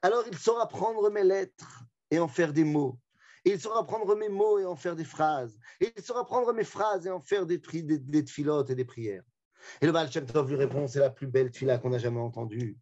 alors 0.00 0.24
il 0.26 0.36
saura 0.36 0.66
prendre 0.66 1.10
mes 1.10 1.22
lettres 1.22 1.84
et 2.10 2.18
en 2.18 2.26
faire 2.26 2.54
des 2.54 2.64
mots. 2.64 2.98
Il 3.44 3.60
saura 3.60 3.84
prendre 3.84 4.16
mes 4.16 4.30
mots 4.30 4.58
et 4.58 4.64
en 4.64 4.76
faire 4.76 4.96
des 4.96 5.04
phrases. 5.04 5.58
Il 5.80 5.92
saura 6.02 6.24
prendre 6.24 6.54
mes 6.54 6.64
phrases 6.64 7.06
et 7.06 7.10
en 7.10 7.20
faire 7.20 7.44
des, 7.44 7.58
des, 7.58 7.98
des 7.98 8.24
et 8.68 8.74
des 8.74 8.84
prières. 8.86 9.24
Et 9.82 9.86
le 9.86 9.92
Baal 9.92 10.08
Tov 10.08 10.48
lui 10.48 10.56
répond, 10.56 10.86
c'est 10.88 11.00
la 11.00 11.10
plus 11.10 11.26
belle 11.26 11.50
tfila 11.50 11.76
qu'on 11.76 11.92
a 11.92 11.98
jamais 11.98 12.20
entendue. 12.20 12.78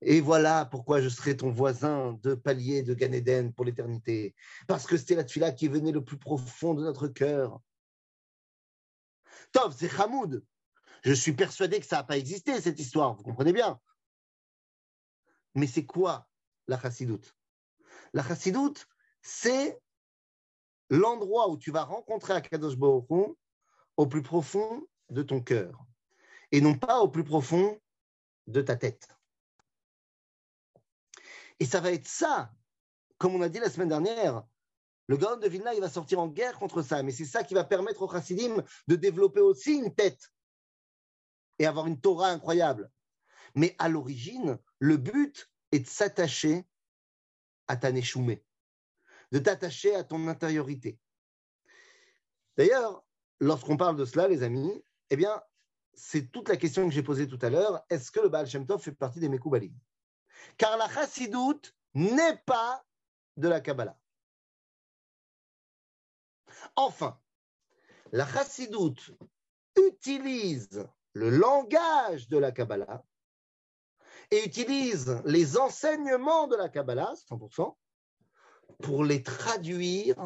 Et 0.00 0.20
voilà 0.20 0.66
pourquoi 0.66 1.00
je 1.00 1.08
serai 1.08 1.36
ton 1.36 1.50
voisin 1.50 2.16
de 2.22 2.34
palier 2.34 2.84
de 2.84 2.94
Gan 2.94 3.12
Eden 3.12 3.52
pour 3.52 3.64
l'éternité. 3.64 4.36
Parce 4.68 4.86
que 4.86 4.96
c'était 4.96 5.16
la 5.16 5.24
tfila 5.24 5.50
qui 5.50 5.66
venait 5.66 5.92
le 5.92 6.04
plus 6.04 6.18
profond 6.18 6.74
de 6.74 6.84
notre 6.84 7.08
cœur. 7.08 7.60
Tov, 9.50 9.74
c'est 9.76 9.92
Hamoud. 10.00 10.44
Je 11.06 11.12
suis 11.12 11.34
persuadé 11.34 11.78
que 11.78 11.86
ça 11.86 11.98
n'a 11.98 12.02
pas 12.02 12.18
existé, 12.18 12.60
cette 12.60 12.80
histoire, 12.80 13.14
vous 13.14 13.22
comprenez 13.22 13.52
bien. 13.52 13.80
Mais 15.54 15.68
c'est 15.68 15.86
quoi 15.86 16.28
la 16.66 16.80
chassidoute? 16.80 17.32
La 18.12 18.24
chassidoute, 18.24 18.88
c'est 19.22 19.80
l'endroit 20.90 21.48
où 21.48 21.58
tu 21.58 21.70
vas 21.70 21.84
rencontrer 21.84 22.32
Akadosh 22.32 22.76
Baruch 22.76 23.36
au 23.96 24.06
plus 24.08 24.22
profond 24.22 24.84
de 25.10 25.22
ton 25.22 25.40
cœur 25.40 25.86
et 26.50 26.60
non 26.60 26.76
pas 26.76 26.98
au 26.98 27.08
plus 27.08 27.22
profond 27.22 27.80
de 28.48 28.60
ta 28.60 28.74
tête. 28.74 29.06
Et 31.60 31.66
ça 31.66 31.80
va 31.80 31.92
être 31.92 32.08
ça, 32.08 32.52
comme 33.16 33.36
on 33.36 33.42
a 33.42 33.48
dit 33.48 33.60
la 33.60 33.70
semaine 33.70 33.90
dernière, 33.90 34.42
le 35.06 35.16
Gaon 35.16 35.36
de 35.36 35.46
Vilna, 35.46 35.72
il 35.72 35.80
va 35.80 35.88
sortir 35.88 36.18
en 36.18 36.26
guerre 36.26 36.58
contre 36.58 36.82
ça, 36.82 37.04
mais 37.04 37.12
c'est 37.12 37.24
ça 37.24 37.44
qui 37.44 37.54
va 37.54 37.62
permettre 37.62 38.02
au 38.02 38.10
Chassidim 38.10 38.60
de 38.88 38.96
développer 38.96 39.40
aussi 39.40 39.76
une 39.76 39.94
tête 39.94 40.32
et 41.58 41.66
avoir 41.66 41.86
une 41.86 42.00
Torah 42.00 42.28
incroyable. 42.28 42.90
Mais 43.54 43.74
à 43.78 43.88
l'origine, 43.88 44.58
le 44.78 44.96
but 44.96 45.50
est 45.72 45.80
de 45.80 45.86
s'attacher 45.86 46.66
à 47.68 47.76
ta 47.76 47.90
Neshumé, 47.92 48.44
de 49.32 49.38
t'attacher 49.38 49.94
à 49.94 50.04
ton 50.04 50.28
intériorité. 50.28 50.98
D'ailleurs, 52.56 53.04
lorsqu'on 53.40 53.76
parle 53.76 53.96
de 53.96 54.04
cela, 54.04 54.28
les 54.28 54.42
amis, 54.42 54.84
eh 55.10 55.16
bien, 55.16 55.42
c'est 55.94 56.30
toute 56.30 56.48
la 56.48 56.56
question 56.56 56.86
que 56.86 56.94
j'ai 56.94 57.02
posée 57.02 57.26
tout 57.26 57.38
à 57.42 57.50
l'heure. 57.50 57.84
Est-ce 57.90 58.10
que 58.10 58.20
le 58.20 58.28
Baal 58.28 58.46
Shem 58.46 58.66
Tov 58.66 58.82
fait 58.82 58.92
partie 58.92 59.20
des 59.20 59.28
Mekoubalim? 59.28 59.74
Car 60.58 60.76
la 60.76 60.88
chassidoute 60.88 61.74
n'est 61.94 62.36
pas 62.44 62.84
de 63.36 63.48
la 63.48 63.60
Kabbalah. 63.60 63.98
Enfin, 66.76 67.18
la 68.12 68.26
chassidoute 68.26 69.12
utilise 69.76 70.86
le 71.16 71.30
langage 71.30 72.28
de 72.28 72.36
la 72.36 72.52
Kabbalah 72.52 73.02
et 74.30 74.44
utilise 74.44 75.22
les 75.24 75.56
enseignements 75.56 76.46
de 76.46 76.56
la 76.56 76.68
Kabbalah, 76.68 77.14
100%, 77.30 77.74
pour 78.82 79.02
les 79.02 79.22
traduire 79.22 80.16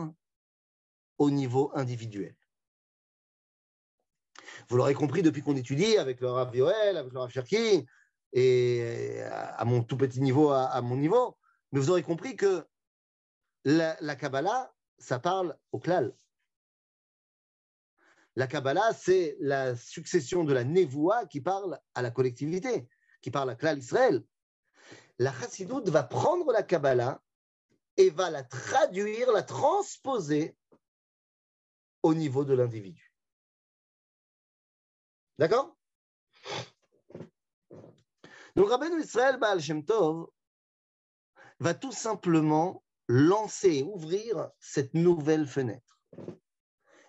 au 1.19 1.31
niveau 1.31 1.71
individuel. 1.75 2.35
Vous 4.69 4.79
l'aurez 4.79 4.95
compris 4.95 5.23
depuis 5.23 5.43
qu'on 5.43 5.55
étudie 5.55 5.97
avec 5.97 6.21
le 6.21 6.29
Rav 6.29 6.57
Yoel, 6.57 6.97
avec 6.97 7.13
le 7.13 7.21
Rav 7.21 7.31
Cherki, 7.31 7.87
et 8.33 9.23
à 9.23 9.65
mon 9.65 9.85
tout 9.85 9.97
petit 9.97 10.21
niveau, 10.21 10.51
à, 10.51 10.81
mon 10.83 10.97
niveau, 10.97 11.37
mais 11.71 11.79
vous 11.79 11.91
aurez 11.91 12.03
compris 12.03 12.35
que 12.35 12.67
la, 13.65 14.17
Kabbalah, 14.17 14.73
ça 14.99 15.21
parle 15.21 15.57
au 15.71 15.79
klal. 15.79 16.13
La 18.37 18.47
Kabbalah, 18.47 18.93
c'est 18.95 19.37
la 19.41 19.77
succession 19.77 20.45
de 20.45 20.53
la 20.53 20.65
Nevoa 20.65 21.27
qui 21.27 21.41
parle 21.41 21.79
à 21.95 22.03
la 22.03 22.11
collectivité, 22.11 22.89
qui 23.23 23.31
parle 23.31 23.51
à 23.51 23.55
klal 23.57 23.79
Israël. 23.79 24.25
La 25.19 25.33
Chassidoute 25.33 25.89
va 25.89 26.03
prendre 26.03 26.53
la 26.53 26.63
Kabbalah 26.63 27.21
et 27.97 28.11
va 28.11 28.31
la 28.31 28.43
traduire, 28.43 29.33
la 29.33 29.43
transposer 29.43 30.57
au 32.03 32.15
niveau 32.15 32.45
de 32.45 32.55
l'individu. 32.55 33.13
D'accord? 35.39 35.77
Donc 38.57 38.69
Rabbeinu 38.69 39.01
Israël 39.01 39.39
Baal 39.39 39.61
Shem 39.61 39.85
Tov 39.85 40.29
va 41.59 41.75
tout 41.75 41.93
simplement 41.93 42.83
lancer, 43.09 43.83
ouvrir 43.83 44.51
cette 44.61 44.95
nouvelle 44.95 45.47
fenêtre. 45.47 46.01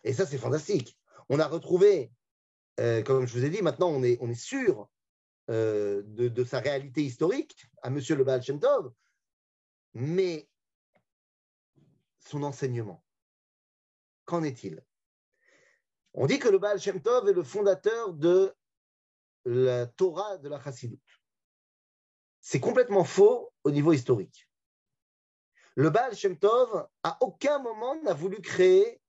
Et 0.03 0.13
ça, 0.13 0.25
c'est 0.25 0.38
fantastique. 0.38 0.97
On 1.34 1.39
a 1.39 1.48
retrouvé, 1.48 2.12
euh, 2.82 3.04
comme 3.04 3.26
je 3.26 3.32
vous 3.32 3.46
ai 3.46 3.50
dit, 3.50 3.62
maintenant 3.62 3.88
on 3.88 4.04
est, 4.04 4.34
sûr 4.34 4.89
euh, 5.50 6.04
de, 6.04 6.44
sa 6.44 6.60
réalité 6.60 7.04
historique 7.04 7.67
à 7.84 7.89
Monsieur 7.89 8.17
le 8.17 8.26
Baal 8.26 8.44
Shem 8.44 8.60
Tov, 8.60 8.91
mais 9.94 10.50
son 12.20 12.44
enseignement, 12.44 13.02
qu'en 14.26 14.44
est-il? 14.44 14.84
On 16.15 16.26
dit 16.26 16.38
que 16.38 16.50
le 16.50 16.58
Baal 16.58 16.82
Shem 16.82 17.02
Tov 17.02 17.30
est 17.30 17.34
le 17.34 17.44
fondateur 17.44 18.13
de 18.13 18.54
la 19.46 19.88
Torah 19.88 20.38
de 20.38 20.50
la 20.50 20.62
Chassidut. 20.62 21.22
C'est 22.41 22.60
complètement 22.60 23.06
faux 23.06 23.54
au 23.63 23.72
niveau 23.72 23.94
historique. 23.94 24.50
Le 25.76 25.91
Baal 25.91 26.13
Shem 26.13 26.38
Tov, 26.38 26.89
à 27.04 27.17
aucun 27.22 27.60
moment, 27.60 27.96
n'a 28.04 28.13
voulu 28.13 28.41
créer 28.41 29.02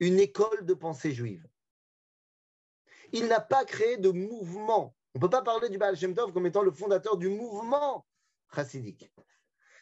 une 0.00 0.18
école 0.18 0.66
de 0.66 0.74
pensée 0.74 1.12
juive. 1.12 1.46
Il 3.12 3.26
n'a 3.26 3.40
pas 3.40 3.64
créé 3.64 3.96
de 3.96 4.10
mouvement. 4.10 4.94
On 5.14 5.18
ne 5.18 5.20
peut 5.20 5.30
pas 5.30 5.42
parler 5.42 5.68
du 5.68 5.78
Baal 5.78 5.96
Shem 5.96 6.14
Tov 6.14 6.32
comme 6.32 6.46
étant 6.46 6.62
le 6.62 6.70
fondateur 6.70 7.16
du 7.16 7.28
mouvement 7.28 8.06
chassidique. 8.54 9.12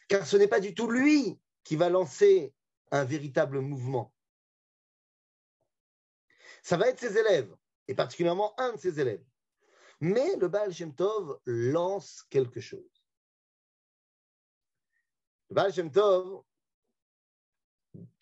Car 0.07 0.25
ce 0.25 0.37
n'est 0.37 0.47
pas 0.47 0.59
du 0.59 0.73
tout 0.73 0.89
lui 0.89 1.39
qui 1.63 1.75
va 1.75 1.89
lancer 1.89 2.53
un 2.91 3.05
véritable 3.05 3.61
mouvement 3.61 4.13
ça 6.61 6.77
va 6.77 6.87
être 6.87 6.99
ses 6.99 7.17
élèves, 7.17 7.53
et 7.87 7.95
particulièrement 7.95 8.59
un 8.59 8.73
de 8.73 8.77
ses 8.77 8.99
élèves. 8.99 9.23
Mais 9.99 10.35
le 10.37 10.47
Baal 10.47 10.73
Shem 10.73 10.95
Tov 10.95 11.39
lance 11.45 12.23
quelque 12.29 12.59
chose. 12.59 13.03
Le 15.49 15.55
Baal 15.55 15.73
Shem 15.73 15.91
Tov, 15.91 16.43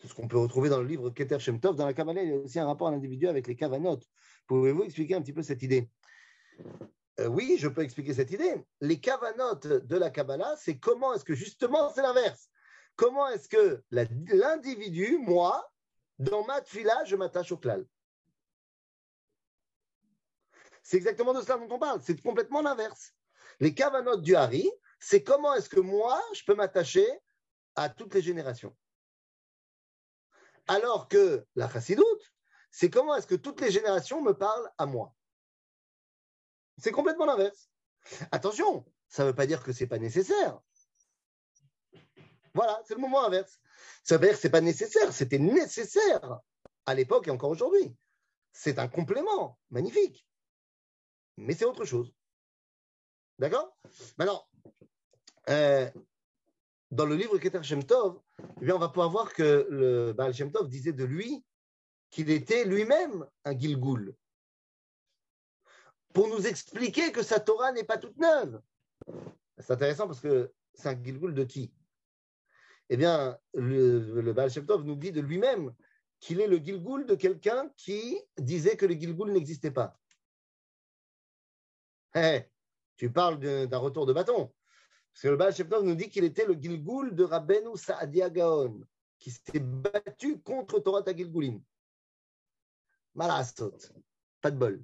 ce 0.04 0.14
qu'on 0.14 0.28
peut 0.28 0.38
retrouver 0.38 0.70
dans 0.70 0.80
le 0.80 0.88
livre 0.88 1.10
Keter 1.10 1.40
Shem 1.40 1.60
Tov, 1.60 1.76
dans 1.76 1.86
la 1.86 1.94
Kabbalah, 1.94 2.24
il 2.24 2.30
y 2.30 2.34
a 2.34 2.38
aussi 2.38 2.60
un 2.60 2.66
rapport 2.66 2.88
à 2.88 2.92
l'individu 2.92 3.28
avec 3.28 3.48
les 3.48 3.56
Kavanot. 3.56 4.00
Pouvez-vous 4.48 4.84
expliquer 4.84 5.16
un 5.16 5.22
petit 5.22 5.34
peu 5.34 5.44
cette 5.44 5.62
idée? 5.62 5.90
Euh, 7.20 7.28
Oui, 7.28 7.58
je 7.60 7.68
peux 7.68 7.84
expliquer 7.84 8.14
cette 8.14 8.32
idée. 8.32 8.64
Les 8.82 9.00
Kavanot 9.00 9.56
de 9.56 9.96
la 9.96 10.10
Kabbalah, 10.10 10.56
c'est 10.58 10.80
comment 10.80 11.14
est-ce 11.14 11.26
que 11.26 11.36
justement 11.36 11.92
c'est 11.92 12.02
l'inverse. 12.02 12.50
Comment 12.96 13.30
est-ce 13.30 13.48
que 13.48 13.84
l'individu, 13.92 15.20
moi, 15.20 15.72
dans 16.18 16.46
ma 16.46 16.60
tfila, 16.62 17.06
je 17.06 17.16
m'attache 17.16 17.52
au 17.52 17.58
klal? 17.58 17.86
C'est 20.84 20.98
exactement 20.98 21.34
de 21.34 21.42
cela 21.42 21.58
dont 21.58 21.74
on 21.74 21.80
parle. 21.80 22.02
C'est 22.02 22.22
complètement 22.22 22.62
l'inverse. 22.62 23.14
Les 23.60 23.74
cavanotes 23.74 24.22
du 24.22 24.36
Hari, 24.36 24.70
c'est 25.00 25.24
comment 25.24 25.54
est-ce 25.54 25.70
que 25.70 25.80
moi, 25.80 26.22
je 26.34 26.44
peux 26.44 26.56
m'attacher 26.56 27.08
à 27.76 27.88
toutes 27.90 28.16
les 28.16 28.22
générations. 28.22 28.76
Alors 30.70 31.08
que 31.08 31.46
la 31.56 31.70
chassidoute, 31.70 32.34
c'est 32.72 32.90
comment 32.90 33.16
est-ce 33.16 33.28
que 33.28 33.36
toutes 33.36 33.60
les 33.60 33.72
générations 33.72 34.22
me 34.22 34.34
parlent 34.34 34.72
à 34.78 34.86
moi? 34.86 35.14
C'est 36.78 36.92
complètement 36.92 37.26
l'inverse. 37.26 37.70
Attention, 38.32 38.86
ça 39.10 39.24
ne 39.24 39.30
veut 39.30 39.36
pas 39.36 39.48
dire 39.48 39.64
que 39.64 39.74
ce 39.74 39.84
n'est 39.84 39.90
pas 39.90 39.98
nécessaire. 39.98 40.62
Voilà, 42.54 42.82
c'est 42.88 42.94
le 42.94 43.02
moment 43.02 43.26
inverse. 43.26 43.60
Ça 44.04 44.18
veut 44.18 44.28
dire 44.28 44.36
que 44.36 44.42
ce 44.42 44.48
n'est 44.48 44.52
pas 44.52 44.62
nécessaire, 44.62 45.12
c'était 45.12 45.40
nécessaire 45.40 46.40
à 46.86 46.94
l'époque 46.94 47.28
et 47.28 47.32
encore 47.32 47.50
aujourd'hui. 47.50 47.94
C'est 48.54 48.80
un 48.80 48.88
complément 48.88 49.60
magnifique 49.70 50.26
mais 51.40 51.54
c'est 51.54 51.66
autre 51.66 51.86
chose. 51.86 52.14
D'accord? 53.40 53.76
Maintenant, 54.18 54.46
dans 56.92 57.06
le 57.06 57.16
livre 57.16 57.38
Keter 57.38 57.64
Shem 57.64 57.84
Tov, 57.84 58.20
eh 58.62 58.66
bien, 58.66 58.76
on 58.76 58.80
va 58.80 58.90
pouvoir 58.90 59.10
voir 59.10 59.34
que 59.34 59.68
le 59.70 60.14
Baal 60.14 60.34
Shem 60.34 60.52
Tov 60.52 60.70
disait 60.70 60.94
de 60.94 61.04
lui 61.04 61.44
qu'il 62.10 62.30
était 62.32 62.66
lui-même 62.66 63.26
un 63.46 63.58
Gilgoul. 63.58 64.16
Pour 66.14 66.28
nous 66.28 66.48
expliquer 66.48 67.12
que 67.12 67.22
sa 67.22 67.40
Torah 67.40 67.72
n'est 67.72 67.84
pas 67.84 68.00
toute 68.00 68.18
neuve. 68.18 68.60
C'est 69.60 69.72
intéressant 69.72 70.08
parce 70.08 70.20
que 70.20 70.52
c'est 70.74 70.90
un 70.90 71.04
Gilgoul 71.04 71.36
de 71.36 71.44
qui? 71.44 71.72
Eh 72.90 72.98
bien, 72.98 73.38
le, 73.54 74.34
Baal 74.34 74.50
Shem 74.50 74.66
Tov 74.66 74.84
nous 74.84 74.96
dit 74.96 75.12
de 75.12 75.22
lui-même 75.22 75.72
qu'il 76.20 76.42
est 76.42 76.48
le 76.48 76.58
Gilgoul 76.58 77.06
de 77.06 77.16
quelqu'un 77.16 77.72
qui 77.78 78.20
disait 78.38 78.76
que 78.76 78.88
le 78.88 78.96
Gilgoul 78.96 79.32
n'existait 79.32 79.72
pas. 79.72 79.96
Eh, 82.16 82.42
tu 82.98 83.12
parles 83.12 83.40
d'un 83.40 83.78
retour 83.78 84.08
de 84.08 84.14
bâton. 84.14 84.52
Parce 85.20 85.28
que 85.28 85.32
le 85.32 85.36
Baal 85.36 85.54
Shem 85.54 85.68
nous 85.84 85.96
dit 85.96 86.10
qu'il 86.10 86.24
était 86.24 86.46
le 86.46 86.54
Gilgoul 86.54 87.14
de 87.14 87.26
Rabbeinu 87.26 87.76
Saadia 87.76 88.30
Gaon, 88.30 88.80
qui 89.18 89.32
s'est 89.32 89.60
battu 89.60 90.40
contre 90.40 90.80
Torah 90.80 91.04
Gilgoulim. 91.06 91.62
Malastot. 93.16 93.76
Pas 94.40 94.50
de 94.50 94.56
bol. 94.56 94.82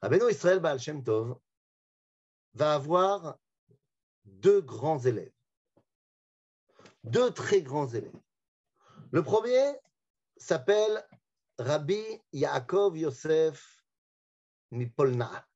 Rabbeinu 0.00 0.32
Israël 0.32 0.58
Baal 0.58 0.80
Shem 0.80 1.04
Tov 1.04 1.38
va 2.54 2.74
avoir 2.74 3.38
deux 4.24 4.62
grands 4.62 4.98
élèves. 4.98 5.30
Deux 7.04 7.30
très 7.30 7.62
grands 7.62 7.86
élèves. 7.86 8.20
Le 9.12 9.22
premier 9.22 9.76
s'appelle 10.36 11.06
Rabbi 11.56 12.02
Yaakov 12.32 12.98
Yosef 12.98 13.86
Mipolna. 14.72 15.46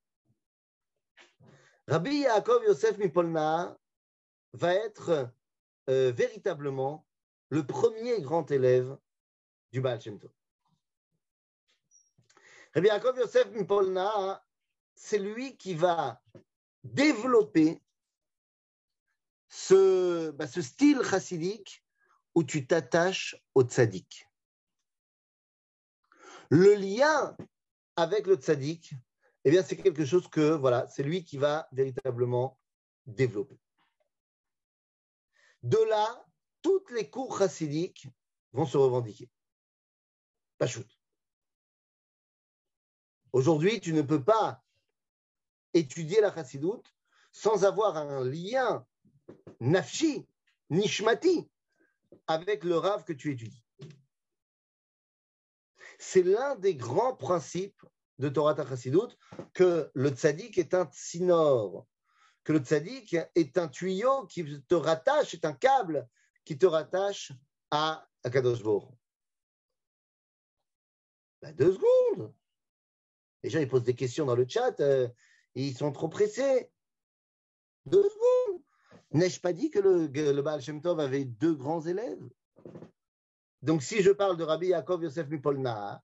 Rabbi 1.89 2.23
Yaakov 2.23 2.65
Yosef 2.65 2.99
Mipolna 2.99 3.79
va 4.53 4.75
être 4.75 5.31
euh, 5.89 6.11
véritablement 6.11 7.07
le 7.49 7.65
premier 7.65 8.21
grand 8.21 8.51
élève 8.51 8.99
du 9.71 9.81
Baal. 9.81 10.01
Rabbi 12.75 12.89
Yaakov 12.89 13.19
Yosef 13.19 13.51
Mipolna, 13.53 14.45
c'est 14.97 15.19
lui 15.19 15.57
qui 15.57 15.75
va 15.75 16.21
développer 16.83 17.81
ce, 19.49 20.31
bah, 20.33 20.49
ce 20.49 20.63
style 20.63 21.03
chassidique 21.05 21.85
où 22.35 22.43
tu 22.43 22.67
t'attaches 22.67 23.41
au 23.55 23.63
tzaddik. 23.63 24.29
Le 26.51 26.75
lien 26.75 27.37
avec 27.97 28.27
le 28.27 28.35
tzaddik, 28.35 28.93
eh 29.47 29.51
bien, 29.51 29.63
c'est 29.63 29.77
quelque 29.77 30.05
chose 30.05 30.27
que, 30.27 30.57
voilà, 30.57 30.89
c'est 30.89 31.05
lui 31.05 31.25
qui 31.25 31.39
va 31.39 31.69
véritablement 31.71 32.59
développer. 33.07 33.61
De 35.63 35.79
là, 35.89 36.27
toutes 36.63 36.91
les 36.91 37.09
cours 37.09 37.39
chassidiques 37.39 38.09
vont 38.53 38.67
se 38.67 38.77
revendiquer. 38.77 39.31
Pas 40.59 40.67
shoot. 40.67 40.89
Aujourd'hui, 43.33 43.81
tu 43.81 43.93
ne 43.93 44.03
peux 44.03 44.25
pas 44.25 44.65
étudier 45.75 46.21
la 46.21 46.35
chassidoute 46.35 46.93
sans 47.31 47.65
avoir 47.65 47.97
un 47.97 48.25
lien 48.25 48.85
nafshi, 49.61 50.27
nishmati, 50.71 51.49
avec 52.27 52.65
le 52.65 52.79
rave 52.79 53.05
que 53.05 53.13
tu 53.13 53.31
étudies. 53.31 53.63
C'est 56.01 56.25
l'un 56.25 56.57
des 56.57 56.75
grands 56.75 57.15
principes 57.15 57.87
de 58.19 58.29
Torah 58.29 58.57
Chassidoute 58.57 59.19
que 59.53 59.91
le 59.95 60.11
tzaddik 60.11 60.59
est 60.59 60.75
un 60.75 60.87
tsinor, 60.87 61.87
que 62.45 62.53
le 62.53 62.61
tzaddik 62.61 63.17
est 63.35 63.59
un 63.59 63.69
tuyau 63.69 64.27
qui 64.27 64.45
te 64.63 64.75
rattache, 64.75 65.35
est 65.35 65.45
un 65.45 65.53
câble 65.53 66.09
qui 66.45 66.57
te 66.57 66.67
rattache 66.67 67.33
à 67.71 68.09
Akadosh. 68.25 68.63
Bah, 71.43 71.53
deux 71.53 71.73
secondes. 71.73 72.33
Les 73.43 73.51
gens 73.51 73.61
ils 73.61 73.69
posent 73.69 73.83
des 73.83 73.95
questions 73.95 74.27
dans 74.27 74.37
le 74.37 74.47
chat, 74.49 74.81
euh, 74.81 75.09
ils 75.55 75.77
sont 75.77 75.93
trop 75.93 76.09
pressés. 76.09 76.71
Deux 77.85 78.09
secondes. 78.09 78.63
N'ai-je 79.13 79.41
pas 79.41 79.53
dit 79.53 79.71
que 79.71 79.79
le, 79.79 80.07
le 80.07 80.43
Baal 80.43 80.61
Shem 80.61 80.83
Tov 80.83 80.99
avait 81.01 81.25
deux 81.25 81.55
grands 81.55 81.83
élèves? 81.83 82.23
Donc, 83.63 83.83
si 83.83 84.03
je 84.03 84.11
parle 84.11 84.37
de 84.37 84.45
Rabbi 84.45 84.69
Yaakov 84.69 85.03
Yosef 85.03 85.29
Mipolna, 85.29 86.03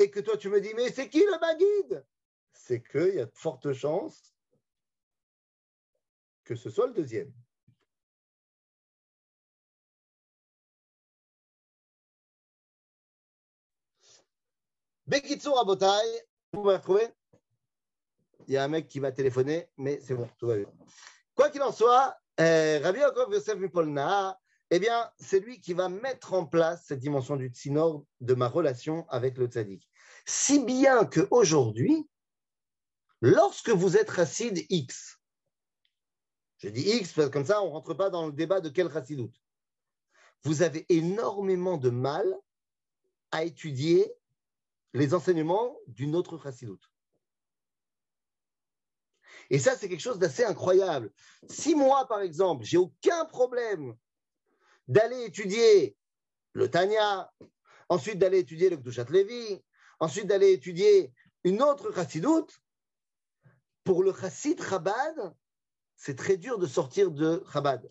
et 0.00 0.10
que 0.10 0.20
toi 0.20 0.36
tu 0.36 0.48
me 0.48 0.60
dis, 0.60 0.72
mais 0.74 0.90
c'est 0.90 1.08
qui 1.08 1.20
le 1.20 1.38
Maguide 1.38 2.04
C'est 2.52 2.82
qu'il 2.82 3.14
y 3.14 3.20
a 3.20 3.26
de 3.26 3.32
fortes 3.34 3.72
chances 3.72 4.34
que 6.44 6.56
ce 6.56 6.68
soit 6.68 6.88
le 6.88 6.94
deuxième. 6.94 7.32
Bekitsu 15.06 15.48
Rabotai, 15.48 15.86
vous 16.52 16.64
m'avez 16.64 16.78
retrouvé? 16.78 17.08
Il 18.48 18.54
y 18.54 18.56
a 18.56 18.64
un 18.64 18.68
mec 18.68 18.88
qui 18.88 18.98
va 18.98 19.12
téléphoner, 19.12 19.68
mais 19.76 20.00
c'est 20.00 20.14
bon, 20.14 20.28
tout 20.38 20.48
va 20.48 20.56
bien. 20.56 20.66
Quoi 21.36 21.50
qu'il 21.50 21.62
en 21.62 21.70
soit, 21.70 22.16
euh, 22.40 22.80
Rabbi 22.82 22.98
Yaakov 22.98 23.32
Yosef 23.32 23.58
Mipolna, 23.58 24.36
eh 24.70 24.78
bien, 24.78 25.10
c'est 25.18 25.40
lui 25.40 25.60
qui 25.60 25.72
va 25.72 25.88
mettre 25.88 26.32
en 26.32 26.46
place 26.46 26.84
cette 26.86 27.00
dimension 27.00 27.36
du 27.36 27.48
tsinor 27.48 28.04
de 28.20 28.34
ma 28.34 28.48
relation 28.48 29.04
avec 29.08 29.36
le 29.36 29.46
tzaddik. 29.46 29.89
Si 30.30 30.60
bien 30.60 31.06
qu'aujourd'hui, 31.06 32.08
lorsque 33.20 33.70
vous 33.70 33.96
êtes 33.96 34.10
racide 34.10 34.64
X, 34.68 35.18
je 36.58 36.68
dis 36.68 36.82
X 36.82 37.14
parce 37.14 37.26
que 37.26 37.32
comme 37.32 37.44
ça, 37.44 37.60
on 37.62 37.66
ne 37.66 37.72
rentre 37.72 37.94
pas 37.94 38.10
dans 38.10 38.28
le 38.28 38.32
débat 38.32 38.60
de 38.60 38.68
quel 38.68 38.86
racidoute, 38.86 39.34
vous 40.44 40.62
avez 40.62 40.86
énormément 40.88 41.78
de 41.78 41.90
mal 41.90 42.32
à 43.32 43.42
étudier 43.42 44.14
les 44.94 45.14
enseignements 45.14 45.76
d'une 45.88 46.14
autre 46.14 46.38
chassidoute. 46.40 46.92
Et 49.50 49.58
ça, 49.58 49.76
c'est 49.76 49.88
quelque 49.88 49.98
chose 49.98 50.20
d'assez 50.20 50.44
incroyable. 50.44 51.12
Si 51.48 51.74
moi, 51.74 52.06
par 52.06 52.20
exemple, 52.20 52.64
j'ai 52.64 52.76
aucun 52.76 53.24
problème 53.24 53.96
d'aller 54.86 55.24
étudier 55.24 55.96
le 56.52 56.70
Tanya, 56.70 57.32
ensuite 57.88 58.18
d'aller 58.18 58.38
étudier 58.38 58.70
le 58.70 58.76
Kdushat 58.76 59.10
Levi, 59.10 59.60
ensuite 60.00 60.26
d'aller 60.26 60.52
étudier 60.52 61.12
une 61.44 61.62
autre 61.62 61.94
chassidoute, 61.94 62.60
pour 63.84 64.02
le 64.02 64.12
chassid 64.12 64.62
Chabad, 64.62 65.34
c'est 65.96 66.16
très 66.16 66.36
dur 66.36 66.58
de 66.58 66.66
sortir 66.66 67.10
de 67.10 67.44
Chabad. 67.52 67.90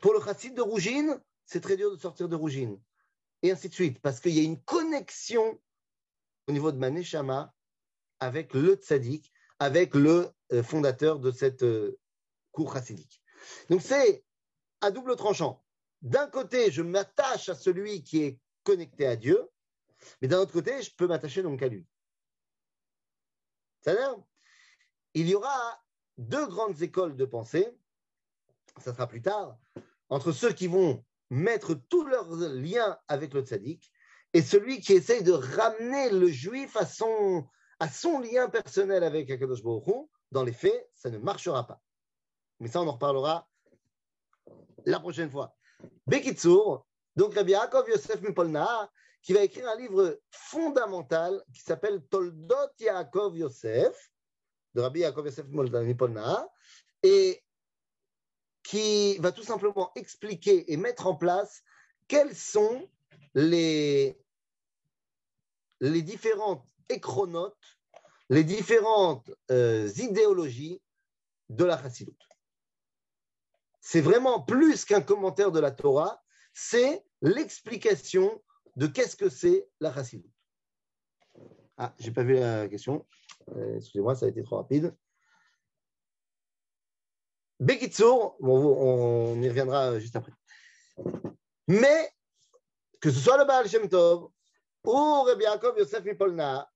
Pour 0.00 0.12
le 0.12 0.20
chassid 0.20 0.54
de 0.54 0.62
Rougine, 0.62 1.20
c'est 1.44 1.60
très 1.60 1.76
dur 1.76 1.90
de 1.90 1.96
sortir 2.00 2.28
de 2.28 2.36
Rougine. 2.36 2.80
Et 3.42 3.50
ainsi 3.50 3.68
de 3.68 3.74
suite, 3.74 4.00
parce 4.00 4.20
qu'il 4.20 4.32
y 4.32 4.40
a 4.40 4.42
une 4.42 4.60
connexion 4.62 5.60
au 6.48 6.52
niveau 6.52 6.72
de 6.72 6.78
Maneshama 6.78 7.52
avec 8.20 8.54
le 8.54 8.74
tzaddik, 8.74 9.32
avec 9.58 9.94
le 9.94 10.30
euh, 10.52 10.62
fondateur 10.62 11.18
de 11.18 11.30
cette 11.30 11.62
euh, 11.62 11.98
cour 12.52 12.72
chassidique. 12.72 13.22
Donc 13.68 13.82
c'est 13.82 14.24
à 14.80 14.90
double 14.90 15.16
tranchant. 15.16 15.62
D'un 16.02 16.28
côté, 16.28 16.70
je 16.70 16.82
m'attache 16.82 17.48
à 17.48 17.54
celui 17.54 18.02
qui 18.02 18.22
est 18.22 18.38
connecté 18.62 19.06
à 19.06 19.16
Dieu, 19.16 19.48
mais 20.20 20.28
d'un 20.28 20.38
autre 20.38 20.52
côté, 20.52 20.82
je 20.82 20.94
peux 20.94 21.06
m'attacher 21.06 21.42
donc 21.42 21.62
à 21.62 21.68
lui. 21.68 21.86
C'est-à-dire, 23.80 24.16
il 25.14 25.28
y 25.28 25.34
aura 25.34 25.80
deux 26.18 26.46
grandes 26.46 26.82
écoles 26.82 27.16
de 27.16 27.24
pensée, 27.24 27.68
ça 28.78 28.92
sera 28.92 29.06
plus 29.06 29.22
tard, 29.22 29.56
entre 30.08 30.32
ceux 30.32 30.52
qui 30.52 30.66
vont 30.66 31.04
mettre 31.30 31.74
tous 31.74 32.04
leurs 32.04 32.30
liens 32.30 32.98
avec 33.08 33.34
le 33.34 33.42
tzaddik 33.42 33.92
et 34.32 34.42
celui 34.42 34.80
qui 34.80 34.92
essaye 34.92 35.22
de 35.22 35.32
ramener 35.32 36.10
le 36.10 36.28
juif 36.28 36.76
à 36.76 36.84
son, 36.84 37.48
lien 38.20 38.48
personnel 38.48 39.02
avec 39.04 39.30
Akadosh 39.30 39.62
Baruch 39.62 40.08
dans 40.30 40.44
les 40.44 40.52
faits, 40.52 40.90
ça 40.94 41.10
ne 41.10 41.18
marchera 41.18 41.66
pas. 41.66 41.80
Mais 42.60 42.68
ça, 42.68 42.82
on 42.82 42.88
en 42.88 42.92
reparlera 42.92 43.48
la 44.84 45.00
prochaine 45.00 45.30
fois. 45.30 45.54
Bekitsur, 46.06 46.86
donc 47.16 47.34
Rabbi 47.34 47.52
Yaakov 47.52 47.88
Yosef 47.88 48.20
Mipolna, 48.22 48.90
qui 49.26 49.32
va 49.32 49.42
écrire 49.42 49.68
un 49.68 49.76
livre 49.76 50.20
fondamental 50.30 51.42
qui 51.52 51.60
s'appelle 51.60 52.00
Toldot 52.06 52.70
Yaakov 52.78 53.36
Yosef, 53.36 54.12
de 54.72 54.80
Rabbi 54.80 55.00
Yaakov 55.00 55.26
Yosef 55.26 55.46
Mipolna, 55.48 56.48
et 57.02 57.42
qui 58.62 59.18
va 59.18 59.32
tout 59.32 59.42
simplement 59.42 59.90
expliquer 59.96 60.72
et 60.72 60.76
mettre 60.76 61.08
en 61.08 61.16
place 61.16 61.64
quels 62.06 62.36
sont 62.36 62.88
les, 63.34 64.16
les 65.80 66.02
différentes 66.02 66.64
échronotes, 66.88 67.80
les 68.28 68.44
différentes 68.44 69.28
euh, 69.50 69.90
idéologies 69.96 70.80
de 71.48 71.64
la 71.64 71.82
Chassidut. 71.82 72.16
C'est 73.80 74.00
vraiment 74.00 74.40
plus 74.40 74.84
qu'un 74.84 75.02
commentaire 75.02 75.50
de 75.50 75.58
la 75.58 75.72
Torah, 75.72 76.22
c'est 76.54 77.04
l'explication 77.22 78.40
de 78.76 78.86
qu'est-ce 78.86 79.16
que 79.16 79.28
c'est 79.28 79.68
la 79.80 79.92
Chassidut. 79.92 80.30
Ah, 81.78 81.94
j'ai 81.98 82.10
pas 82.10 82.22
vu 82.22 82.34
la 82.34 82.68
question. 82.68 83.06
Euh, 83.54 83.76
excusez-moi, 83.76 84.14
ça 84.14 84.26
a 84.26 84.28
été 84.28 84.42
trop 84.42 84.56
rapide. 84.56 84.94
Bekitsur, 87.60 88.36
on 88.40 89.40
y 89.40 89.48
reviendra 89.48 89.98
juste 89.98 90.16
après. 90.16 90.32
Mais 91.68 92.10
que 93.00 93.10
ce 93.10 93.18
soit 93.18 93.38
le 93.38 93.44
Baal 93.44 93.68
Shem 93.68 93.88
Tov 93.88 94.30
ou 94.84 95.22
Rabbi 95.22 95.44
Yaakov 95.44 95.78
Yosef 95.78 96.04
Mipolna, 96.04 96.70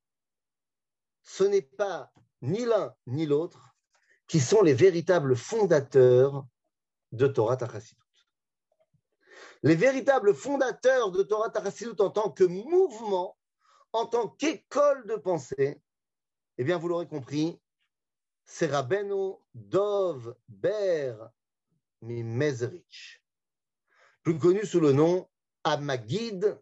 ce 1.22 1.44
n'est 1.44 1.62
pas 1.62 2.10
ni 2.42 2.64
l'un 2.64 2.94
ni 3.06 3.26
l'autre 3.26 3.74
qui 4.26 4.40
sont 4.40 4.62
les 4.62 4.74
véritables 4.74 5.36
fondateurs 5.36 6.46
de 7.12 7.26
Torah 7.26 7.56
Tachassidut. 7.56 7.99
Les 9.62 9.74
véritables 9.74 10.34
fondateurs 10.34 11.10
de 11.10 11.22
Torah 11.22 11.50
Tachassidut 11.50 12.00
en 12.00 12.10
tant 12.10 12.30
que 12.30 12.44
mouvement, 12.44 13.36
en 13.92 14.06
tant 14.06 14.28
qu'école 14.28 15.06
de 15.06 15.16
pensée, 15.16 15.80
eh 16.56 16.64
bien, 16.64 16.78
vous 16.78 16.88
l'aurez 16.88 17.08
compris, 17.08 17.60
c'est 18.44 18.66
Rabbeinu 18.66 19.34
Dov 19.54 20.34
Ber 20.48 21.30
Mimezrich, 22.00 23.22
plus 24.22 24.38
connu 24.38 24.64
sous 24.64 24.80
le 24.80 24.92
nom 24.92 25.28
Amagid 25.64 26.58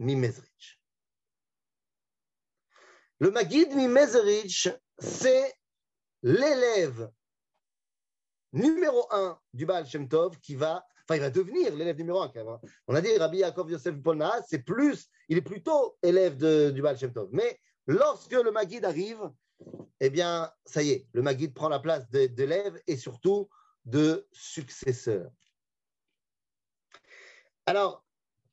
Mimezrich. 0.00 0.80
Le 3.20 3.30
Magid 3.30 3.72
Mimezrich, 3.74 4.68
c'est 4.98 5.54
l'élève 6.22 7.10
numéro 8.52 9.06
un 9.12 9.40
du 9.52 9.66
Baal 9.66 9.86
Shem 9.86 10.08
Tov 10.08 10.38
qui 10.40 10.56
va, 10.56 10.86
enfin, 11.04 11.16
il 11.16 11.20
va 11.20 11.30
devenir 11.30 11.74
l'élève 11.74 11.96
numéro 11.96 12.20
un. 12.20 12.32
On 12.86 12.94
a 12.94 13.00
dit 13.00 13.16
Rabbi 13.16 13.38
Yaakov 13.38 13.70
Yosef 13.70 14.00
Polna, 14.02 14.42
c'est 14.48 14.62
plus, 14.62 15.08
il 15.28 15.38
est 15.38 15.42
plutôt 15.42 15.96
élève 16.02 16.36
du 16.72 16.82
Baal. 16.82 16.96
Mais 17.32 17.60
lorsque 17.86 18.32
le 18.32 18.50
Magid 18.50 18.84
arrive, 18.84 19.20
eh 20.00 20.10
bien, 20.10 20.52
ça 20.64 20.82
y 20.82 20.90
est, 20.90 21.06
le 21.12 21.22
Magid 21.22 21.54
prend 21.54 21.68
la 21.68 21.80
place 21.80 22.08
d'élève 22.10 22.80
et 22.86 22.96
surtout 22.96 23.48
de 23.84 24.26
successeur. 24.32 25.30
Alors, 27.66 28.04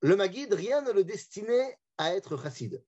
le 0.01 0.15
Magid, 0.15 0.53
rien 0.53 0.81
ne 0.81 0.91
le 0.91 1.03
destinait 1.03 1.77
à 1.97 2.15
être 2.15 2.41
chassid. 2.41 2.83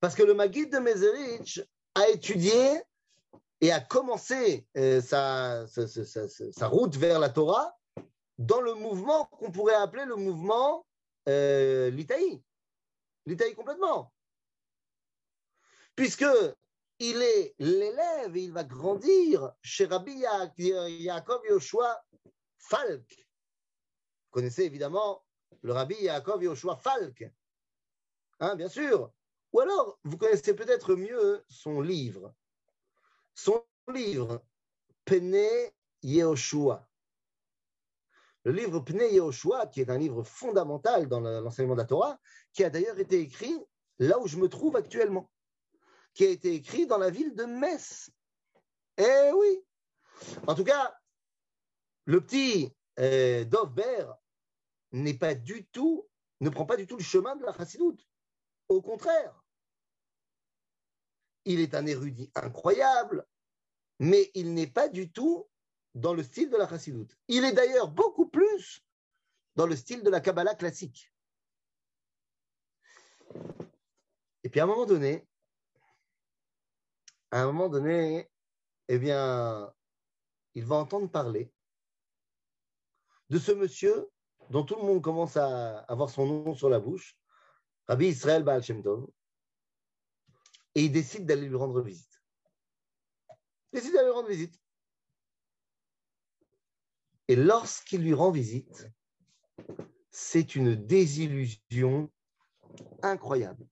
Parce 0.00 0.14
que 0.14 0.22
le 0.22 0.34
Maguide 0.34 0.72
de 0.72 0.78
Mezerich 0.78 1.60
a 1.94 2.08
étudié 2.08 2.82
et 3.60 3.72
a 3.72 3.80
commencé 3.80 4.66
euh, 4.76 5.00
sa, 5.00 5.66
route 6.68 6.96
vers 6.96 7.18
la 7.18 7.30
Torah 7.30 7.76
dans 8.38 8.60
le 8.60 8.74
mouvement 8.74 9.24
qu'on 9.26 9.50
pourrait 9.50 9.74
appeler 9.74 10.04
le 10.04 10.16
mouvement 10.16 10.86
euh, 11.28 11.90
l'Itaï. 11.90 12.42
L'Itaï 13.24 13.54
complètement. 13.54 14.12
Puisque 15.94 16.26
il 16.98 17.22
est 17.22 17.54
l'élève 17.58 18.36
et 18.36 18.44
il 18.44 18.52
va 18.52 18.64
grandir 18.64 19.52
chez 19.62 19.86
Rabbi 19.86 20.22
Yaakov 20.58 21.42
Yoshua 21.48 22.02
Falk. 22.58 23.26
Vous 24.26 24.30
connaissez 24.30 24.64
évidemment 24.64 25.24
le 25.62 25.72
Rabbi 25.72 25.96
Yaakov 25.96 26.42
Yoshua 26.42 26.76
Falk. 26.76 27.24
Hein, 28.40 28.54
bien 28.56 28.68
sûr. 28.68 29.10
Ou 29.52 29.60
alors, 29.60 29.98
vous 30.04 30.18
connaissez 30.18 30.54
peut-être 30.54 30.94
mieux 30.94 31.42
son 31.48 31.80
livre. 31.80 32.34
Son 33.36 33.62
livre, 33.92 34.42
Pene 35.04 35.70
Yehoshua. 36.02 36.88
Le 38.44 38.52
livre 38.52 38.80
Pene 38.80 39.02
Yehoshua, 39.12 39.66
qui 39.66 39.82
est 39.82 39.90
un 39.90 39.98
livre 39.98 40.22
fondamental 40.24 41.06
dans 41.06 41.20
l'enseignement 41.20 41.74
de 41.74 41.80
la 41.80 41.86
Torah, 41.86 42.18
qui 42.54 42.64
a 42.64 42.70
d'ailleurs 42.70 42.98
été 42.98 43.20
écrit 43.20 43.54
là 43.98 44.18
où 44.18 44.26
je 44.26 44.38
me 44.38 44.48
trouve 44.48 44.74
actuellement, 44.74 45.30
qui 46.14 46.24
a 46.24 46.30
été 46.30 46.54
écrit 46.54 46.86
dans 46.86 46.96
la 46.96 47.10
ville 47.10 47.34
de 47.34 47.44
Metz. 47.44 48.10
Eh 48.96 49.30
oui 49.34 49.62
En 50.46 50.54
tout 50.54 50.64
cas, 50.64 50.96
le 52.06 52.22
petit 52.22 52.74
euh, 52.98 53.44
Dovber 53.44 54.06
n'est 54.92 55.18
pas 55.18 55.34
du 55.34 55.66
tout, 55.66 56.08
ne 56.40 56.48
prend 56.48 56.64
pas 56.64 56.78
du 56.78 56.86
tout 56.86 56.96
le 56.96 57.02
chemin 57.02 57.36
de 57.36 57.44
la 57.44 57.52
chassidoute. 57.52 58.02
Au 58.70 58.80
contraire, 58.80 59.44
il 61.46 61.60
est 61.60 61.74
un 61.74 61.86
érudit 61.86 62.30
incroyable, 62.34 63.26
mais 63.98 64.30
il 64.34 64.52
n'est 64.52 64.66
pas 64.66 64.88
du 64.88 65.10
tout 65.10 65.48
dans 65.94 66.12
le 66.12 66.22
style 66.22 66.50
de 66.50 66.56
la 66.56 66.68
chassidoute. 66.68 67.16
Il 67.28 67.44
est 67.44 67.52
d'ailleurs 67.52 67.88
beaucoup 67.88 68.28
plus 68.28 68.84
dans 69.54 69.66
le 69.66 69.74
style 69.74 70.02
de 70.02 70.10
la 70.10 70.20
Kabbalah 70.20 70.54
classique. 70.54 71.10
Et 74.42 74.50
puis 74.50 74.60
à 74.60 74.64
un 74.64 74.66
moment 74.66 74.84
donné, 74.84 75.26
à 77.30 77.42
un 77.42 77.46
moment 77.46 77.68
donné, 77.68 78.30
eh 78.88 78.98
bien, 78.98 79.72
il 80.54 80.64
va 80.64 80.76
entendre 80.76 81.10
parler 81.10 81.50
de 83.30 83.38
ce 83.38 83.52
monsieur 83.52 84.08
dont 84.50 84.64
tout 84.64 84.76
le 84.76 84.82
monde 84.82 85.02
commence 85.02 85.36
à 85.36 85.78
avoir 85.80 86.10
son 86.10 86.26
nom 86.26 86.54
sur 86.54 86.68
la 86.68 86.78
bouche, 86.78 87.16
Rabbi 87.88 88.06
Israël 88.06 88.44
Baal 88.44 88.62
Shem 88.62 88.82
Tov, 88.82 89.08
et 90.76 90.84
il 90.84 90.92
décide 90.92 91.24
d'aller 91.24 91.48
lui 91.48 91.56
rendre 91.56 91.80
visite. 91.80 92.22
Il 93.72 93.80
décide 93.80 93.94
d'aller 93.94 94.08
lui 94.08 94.14
rendre 94.14 94.28
visite. 94.28 94.60
Et 97.28 97.34
lorsqu'il 97.34 98.02
lui 98.02 98.12
rend 98.12 98.30
visite, 98.30 98.86
c'est 100.10 100.54
une 100.54 100.74
désillusion 100.74 102.12
incroyable. 103.02 103.66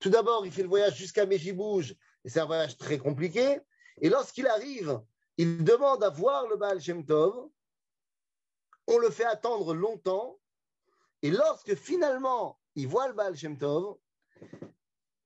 Tout 0.00 0.10
d'abord, 0.10 0.44
il 0.44 0.52
fait 0.52 0.62
le 0.62 0.68
voyage 0.68 0.96
jusqu'à 0.96 1.24
Mejibouj, 1.24 1.96
et 2.24 2.28
c'est 2.28 2.40
un 2.40 2.46
voyage 2.46 2.76
très 2.76 2.98
compliqué. 2.98 3.58
Et 4.02 4.10
lorsqu'il 4.10 4.46
arrive, 4.46 5.00
il 5.38 5.64
demande 5.64 6.04
à 6.04 6.10
voir 6.10 6.46
le 6.46 6.58
Baal 6.58 6.78
Shem 6.78 7.06
Tov. 7.06 7.48
On 8.86 8.98
le 8.98 9.08
fait 9.08 9.24
attendre 9.24 9.72
longtemps. 9.72 10.38
Et 11.22 11.30
lorsque 11.30 11.74
finalement 11.74 12.60
il 12.74 12.86
voit 12.86 13.08
le 13.08 13.14
Baal 13.14 13.34
Shem 13.34 13.56
Tov, 13.56 13.98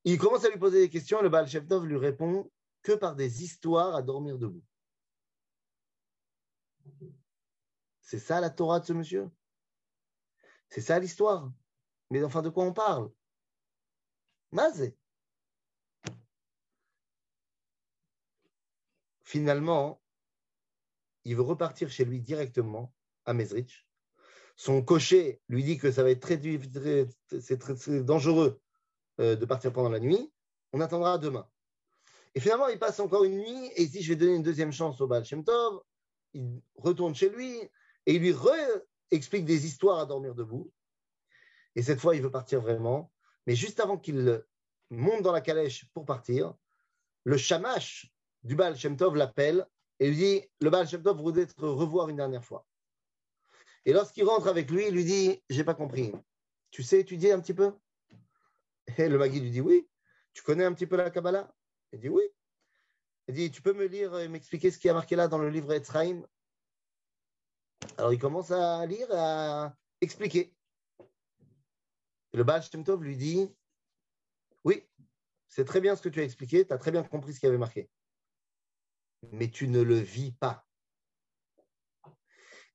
il 0.05 0.19
commence 0.19 0.45
à 0.45 0.51
lui 0.51 0.59
poser 0.59 0.81
des 0.81 0.91
questions 0.91 1.21
et 1.21 1.23
le 1.23 1.29
Baal 1.29 1.49
Shem 1.49 1.67
Tov 1.67 1.87
lui 1.87 1.97
répond 1.97 2.51
que 2.83 2.93
par 2.93 3.15
des 3.15 3.45
histoires 3.45 3.95
à 3.95 4.03
dormir 4.03 4.39
debout. 4.39 4.65
C'est 8.01 8.19
ça 8.19 8.41
la 8.41 8.51
Torah 8.51 8.81
de 8.81 8.87
ce 8.87 8.93
monsieur? 8.93 9.31
C'est 10.69 10.81
ça 10.81 10.99
l'histoire? 10.99 11.53
Mais 12.11 12.23
enfin, 12.25 12.43
de 12.43 12.49
quoi 12.49 12.65
on 12.65 12.73
parle? 12.73 13.11
Mazé. 14.51 14.97
Finalement, 19.23 20.03
il 21.25 21.37
veut 21.37 21.43
repartir 21.43 21.89
chez 21.89 22.05
lui 22.05 22.21
directement 22.21 22.93
à 23.25 23.33
Mezrich. 23.33 23.87
Son 24.57 24.83
cocher 24.83 25.41
lui 25.49 25.65
dit 25.65 25.79
que 25.79 25.91
ça 25.91 26.03
va 26.03 26.11
être 26.11 26.21
très, 26.21 26.37
dangereux 28.03 28.62
euh, 29.21 29.37
de 29.37 29.45
partir 29.45 29.73
pendant 29.73 29.91
la 29.91 30.01
nuit. 30.01 30.33
On 30.73 30.81
attendra 30.81 31.19
demain. 31.19 31.47
Et 32.35 32.41
finalement, 32.41 32.69
il 32.69 32.79
passe 32.79 32.99
encore 33.01 33.25
une 33.25 33.39
nuit 33.39 33.67
et 33.77 33.83
il 33.83 33.91
dit, 33.91 34.03
je 34.03 34.09
vais 34.09 34.17
donner 34.17 34.35
une 34.35 34.43
deuxième 34.43 34.73
chance 34.73 35.01
au 35.01 35.07
Baal 35.07 35.25
Shem 35.25 35.45
Tov. 35.45 35.83
Il 36.33 36.63
retourne 36.77 37.15
chez 37.15 37.29
lui 37.29 37.61
et 38.07 38.15
il 38.15 38.23
lui 38.23 38.35
explique 39.11 39.45
des 39.45 39.67
histoires 39.67 39.99
à 39.99 40.07
dormir 40.07 40.35
debout. 40.35 40.73
Et 41.77 41.83
cette 41.83 42.01
fois, 42.01 42.17
il 42.17 42.23
veut 42.23 42.31
partir 42.31 42.61
vraiment. 42.61 43.13
Mais 43.47 43.55
juste 43.55 43.81
avant 43.81 43.99
qu'il 43.99 44.43
monte 44.91 45.23
dans 45.23 45.33
la 45.33 45.41
calèche 45.41 45.87
pour 45.93 46.07
partir, 46.07 46.55
le 47.25 47.37
shamash 47.37 48.11
du 48.43 48.55
Baal 48.55 48.77
Shem 48.77 48.97
Tov 48.97 49.15
l'appelle 49.17 49.67
et 50.01 50.09
lui 50.09 50.17
dit, 50.17 50.43
le 50.61 50.71
Baal 50.71 50.89
Shem 50.89 51.03
Tov 51.03 51.21
voudrait 51.21 51.47
te 51.47 51.65
revoir 51.65 52.09
une 52.09 52.17
dernière 52.17 52.45
fois. 52.45 52.67
Et 53.85 53.93
lorsqu'il 53.93 54.25
rentre 54.25 54.47
avec 54.47 54.71
lui, 54.71 54.87
il 54.87 54.95
lui 54.95 55.05
dit, 55.05 55.43
j'ai 55.51 55.65
pas 55.65 55.75
compris. 55.75 56.13
Tu 56.71 56.83
sais 56.83 57.01
étudier 57.01 57.33
un 57.33 57.41
petit 57.41 57.55
peu? 57.55 57.73
Et 58.87 59.09
le 59.09 59.19
Magui 59.19 59.41
lui 59.41 59.51
dit 59.51 59.61
Oui. 59.61 59.89
Tu 60.33 60.43
connais 60.43 60.65
un 60.65 60.73
petit 60.73 60.87
peu 60.87 60.97
la 60.97 61.11
Kabbalah? 61.11 61.53
Il 61.93 62.01
dit 62.01 62.09
Oui. 62.09 62.25
Il 63.29 63.35
dit 63.35 63.51
Tu 63.51 63.63
peux 63.63 63.73
me 63.73 63.87
lire 63.87 64.19
et 64.19 64.29
m'expliquer 64.29 64.71
ce 64.71 64.79
qui 64.79 64.89
a 64.89 64.95
marqué 64.95 65.17
là 65.17 65.29
dans 65.29 65.39
le 65.39 65.49
livre 65.49 65.73
Etzraim? 65.73 66.23
Alors 67.99 68.13
il 68.13 68.19
commence 68.19 68.51
à 68.51 68.85
lire 68.87 69.09
à 69.11 69.75
expliquer. 70.01 70.55
Le 72.33 72.45
Baal 72.45 72.63
Shem 72.63 72.85
Tov 72.85 73.03
lui 73.03 73.17
dit 73.17 73.49
Oui, 74.65 74.89
c'est 75.49 75.65
très 75.65 75.81
bien 75.81 75.97
ce 75.97 76.03
que 76.03 76.09
tu 76.09 76.21
as 76.21 76.25
expliqué, 76.25 76.67
tu 76.67 76.73
as 76.73 76.79
très 76.79 76.91
bien 76.91 77.03
compris 77.03 77.35
ce 77.35 77.41
qui 77.41 77.47
avait 77.47 77.59
marqué. 77.59 77.91
Mais 79.33 79.51
tu 79.51 79.69
ne 79.69 79.83
le 79.83 79.97
vis 79.97 80.33
pas. 80.33 80.67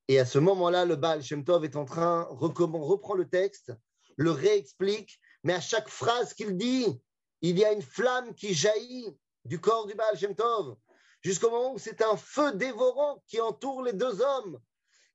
Et 0.06 0.18
à 0.18 0.24
ce 0.24 0.38
moment-là, 0.38 0.86
le 0.86 0.96
Baal 0.96 1.22
Shem 1.22 1.44
Tov 1.44 1.64
est 1.64 1.76
en 1.76 1.84
train, 1.84 2.22
reprend 2.30 3.14
le 3.14 3.28
texte, 3.28 3.72
le 4.16 4.30
réexplique 4.30 5.20
mais 5.48 5.54
à 5.54 5.62
chaque 5.62 5.88
phrase 5.88 6.34
qu'il 6.34 6.58
dit, 6.58 7.00
il 7.40 7.58
y 7.58 7.64
a 7.64 7.72
une 7.72 7.80
flamme 7.80 8.34
qui 8.34 8.52
jaillit 8.52 9.16
du 9.46 9.58
corps 9.58 9.86
du 9.86 9.94
Baal 9.94 10.14
Shem 10.14 10.34
Tov, 10.34 10.76
jusqu'au 11.22 11.48
moment 11.48 11.72
où 11.72 11.78
c'est 11.78 12.02
un 12.02 12.18
feu 12.18 12.52
dévorant 12.52 13.22
qui 13.26 13.40
entoure 13.40 13.82
les 13.82 13.94
deux 13.94 14.20
hommes. 14.20 14.60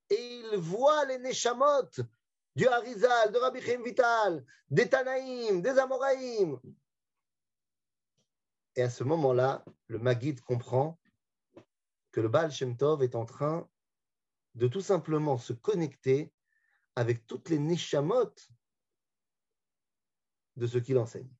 Et 0.09 0.37
il 0.37 0.57
voit 0.57 1.05
les 1.05 1.19
Neshamot 1.19 1.87
du 2.55 2.65
Harizal, 2.65 3.31
de 3.31 3.37
Rabbi 3.37 3.61
Chaim 3.61 3.83
Vital, 3.83 4.43
des 4.71 4.89
Tanaïm, 4.89 5.61
des 5.61 5.77
Amoraïm. 5.77 6.59
Et 8.75 8.81
à 8.81 8.89
ce 8.89 9.03
moment-là, 9.03 9.63
le 9.85 9.99
Maguide 9.99 10.41
comprend 10.41 10.97
que 12.11 12.21
le 12.21 12.27
Baal 12.27 12.51
Shem 12.51 12.75
Tov 12.75 13.03
est 13.03 13.13
en 13.13 13.25
train 13.25 13.69
de 14.55 14.67
tout 14.67 14.81
simplement 14.81 15.37
se 15.37 15.53
connecter 15.53 16.33
avec 16.95 17.27
toutes 17.27 17.49
les 17.49 17.59
Neshamot 17.59 18.33
de 20.55 20.67
ce 20.67 20.77
qu'il 20.77 20.97
enseigne. 20.97 21.31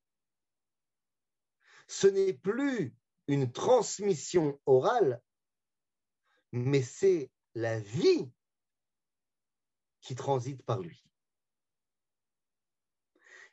Ce 1.87 2.07
n'est 2.07 2.33
plus 2.33 2.95
une 3.27 3.51
transmission 3.51 4.59
orale, 4.65 5.21
mais 6.51 6.81
c'est 6.81 7.31
la 7.55 7.79
vie 7.79 8.31
qui 10.01 10.15
transite 10.15 10.63
par 10.63 10.79
lui. 10.79 11.03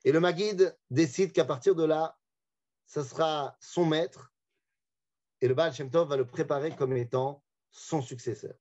Et 0.05 0.13
le 0.13 0.21
Maguide 0.21 0.77
décide 0.91 1.33
qu'à 1.33 1.45
partir 1.45 1.75
de 1.75 1.85
là, 1.85 2.19
ce 2.87 3.03
sera 3.03 3.57
son 3.61 3.85
maître, 3.85 4.33
et 5.41 5.49
le 5.49 5.55
Baal 5.55 5.73
Shem 5.73 5.91
Tov 5.91 6.09
va 6.09 6.17
le 6.17 6.27
préparer 6.27 6.75
comme 6.75 6.97
étant 6.97 7.45
son 7.71 8.03
successeur. 8.03 8.55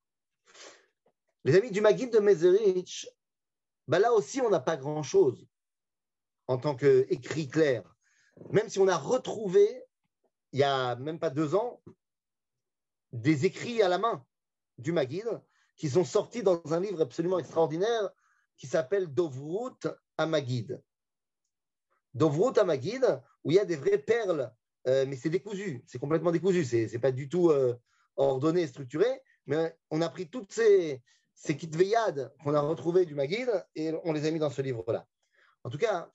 Les 1.44 1.56
amis 1.56 1.72
du 1.72 1.82
Maguide 1.82 2.14
de 2.14 2.20
Mezerich, 2.20 3.08
bah 3.88 4.00
là 4.00 4.14
aussi, 4.14 4.40
on 4.42 4.50
n'a 4.50 4.60
pas 4.60 4.78
grand-chose 4.78 5.49
en 6.50 6.58
tant 6.58 6.76
qu'écrit 6.76 7.48
clair, 7.48 7.84
même 8.50 8.70
si 8.70 8.80
on 8.80 8.88
a 8.88 8.98
retrouvé, 8.98 9.84
il 10.52 10.58
n'y 10.58 10.64
a 10.64 10.96
même 10.96 11.20
pas 11.20 11.30
deux 11.30 11.54
ans, 11.54 11.80
des 13.12 13.46
écrits 13.46 13.84
à 13.84 13.88
la 13.88 14.00
main 14.00 14.26
du 14.80 14.92
Maguide 14.92 15.30
qui 15.76 15.92
sont 15.92 16.04
sortis 16.04 16.42
dans 16.42 16.60
un 16.74 16.80
livre 16.80 17.02
absolument 17.02 17.38
extraordinaire 17.38 18.10
qui 18.58 18.66
s'appelle 18.66 19.14
Dovrut 19.14 19.78
à 20.18 20.26
Maguide. 20.26 20.82
Dovrut 22.16 22.58
à 22.58 22.64
Maguide, 22.64 23.22
où 23.44 23.52
il 23.52 23.58
y 23.58 23.60
a 23.60 23.66
des 23.66 23.76
vraies 23.76 24.00
perles, 24.00 24.52
euh, 24.88 25.06
mais 25.08 25.18
c'est 25.18 25.30
décousu, 25.30 25.84
c'est 25.86 26.00
complètement 26.00 26.32
décousu, 26.32 26.66
c'est 26.66 26.92
n'est 26.92 26.98
pas 26.98 27.12
du 27.12 27.30
tout 27.30 27.52
euh, 27.52 27.80
ordonné 28.16 28.64
et 28.64 28.68
structuré, 28.68 29.22
mais 29.46 29.78
on 29.92 30.02
a 30.02 30.10
pris 30.10 30.28
toutes 30.28 30.52
ces, 30.52 31.04
ces 31.36 31.56
qu'on 31.56 32.56
a 32.56 32.60
retrouvées 32.60 33.06
du 33.06 33.14
Maguide 33.14 33.64
et 33.76 33.94
on 34.04 34.14
les 34.14 34.26
a 34.26 34.32
mis 34.32 34.40
dans 34.40 34.50
ce 34.50 34.64
livre-là. 34.64 35.08
En 35.64 35.70
tout 35.70 35.78
cas, 35.78 36.12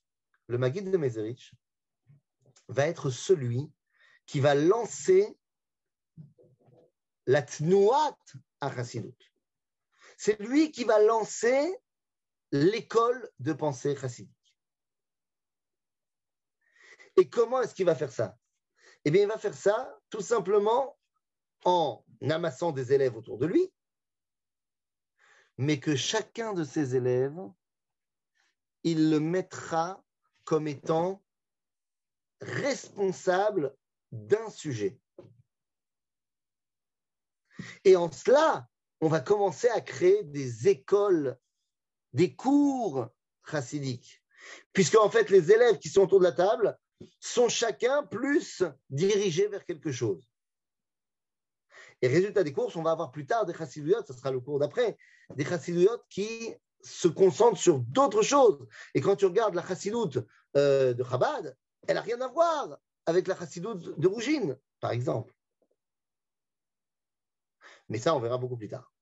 le 0.49 0.59
Maguide 0.59 0.91
de 0.91 0.97
Mezerich 0.97 1.55
va 2.69 2.87
être 2.87 3.11
celui 3.11 3.73
qui 4.27 4.41
va 4.41 4.55
lancer 4.55 5.37
la 7.27 7.43
tnouat 7.43 8.19
à 8.61 8.75
Chassidut. 8.75 9.33
C'est 10.17 10.39
lui 10.41 10.71
qui 10.71 10.85
va 10.85 11.01
lancer 11.01 11.75
l'école 12.53 13.31
de 13.41 13.53
pensée 13.53 13.97
chassidique. 13.97 14.31
Et 17.17 17.29
comment 17.29 17.63
est-ce 17.63 17.75
qu'il 17.75 17.87
va 17.87 17.95
faire 17.95 18.13
ça? 18.13 18.37
Eh 19.05 19.11
bien, 19.11 19.23
il 19.23 19.29
va 19.29 19.39
faire 19.39 19.55
ça 19.55 19.99
tout 20.11 20.21
simplement 20.21 20.99
en 21.65 22.05
amassant 22.31 22.73
des 22.73 22.93
élèves 22.93 23.17
autour 23.17 23.39
de 23.39 23.47
lui, 23.47 23.73
mais 25.57 25.81
que 25.81 25.97
chacun 25.97 26.53
de 26.53 26.65
ses 26.65 26.97
élèves, 26.97 27.41
il 28.83 29.11
le 29.11 29.21
mettra 29.21 30.04
comme 30.45 30.69
étant 30.69 31.23
responsable 32.41 33.75
d'un 34.13 34.51
sujet. 34.51 34.99
Et 37.85 37.97
en 37.97 38.11
cela, 38.11 38.69
on 39.01 39.09
va 39.09 39.21
commencer 39.21 39.69
à 39.69 39.81
créer 39.81 40.25
des 40.25 40.69
écoles, 40.69 41.39
des 42.13 42.35
cours 42.35 43.09
chassidiques. 43.49 44.23
Puisque, 44.73 44.97
en 44.97 45.11
fait, 45.11 45.31
les 45.31 45.53
élèves 45.53 45.79
qui 45.79 45.89
sont 45.89 46.03
autour 46.03 46.19
de 46.19 46.25
la 46.25 46.33
table 46.33 46.79
sont 47.21 47.49
chacun 47.49 48.05
plus 48.05 48.63
dirigés 48.91 49.49
vers 49.49 49.65
quelque 49.65 49.93
chose. 49.93 50.29
Et 52.03 52.09
résultat 52.09 52.45
des 52.45 52.53
courses, 52.53 52.77
on 52.77 52.83
va 52.83 52.91
avoir 52.91 53.11
plus 53.11 53.27
tard 53.27 53.47
des 53.47 53.55
chassidouillottes, 53.55 54.07
ce 54.07 54.13
sera 54.13 54.31
le 54.31 54.41
cours 54.41 54.59
d'après, 54.59 54.97
des 55.35 55.45
chassidouillottes 55.45 56.05
qui 56.11 56.55
se 56.85 57.09
concentrent 57.09 57.59
sur 57.59 57.79
d'autres 57.79 58.23
choses. 58.23 58.67
Et 58.95 59.01
quand 59.01 59.17
tu 59.17 59.25
regardes 59.25 59.55
la 59.55 59.67
chassidoute 59.67 60.19
euh, 60.57 60.93
de 60.95 61.03
Chabad, 61.03 61.57
elle 61.87 61.95
n'a 61.95 62.03
rien 62.03 62.21
à 62.21 62.29
voir 62.29 62.79
avec 63.07 63.27
la 63.27 63.37
chassidoute 63.37 63.99
de 63.99 64.09
Rougine, 64.09 64.59
par 64.81 64.93
exemple. 64.93 65.35
Mais 67.89 67.99
ça, 67.99 68.15
on 68.15 68.21
verra 68.21 68.39
beaucoup 68.39 68.57
plus 68.57 68.69
tard. 68.69 68.93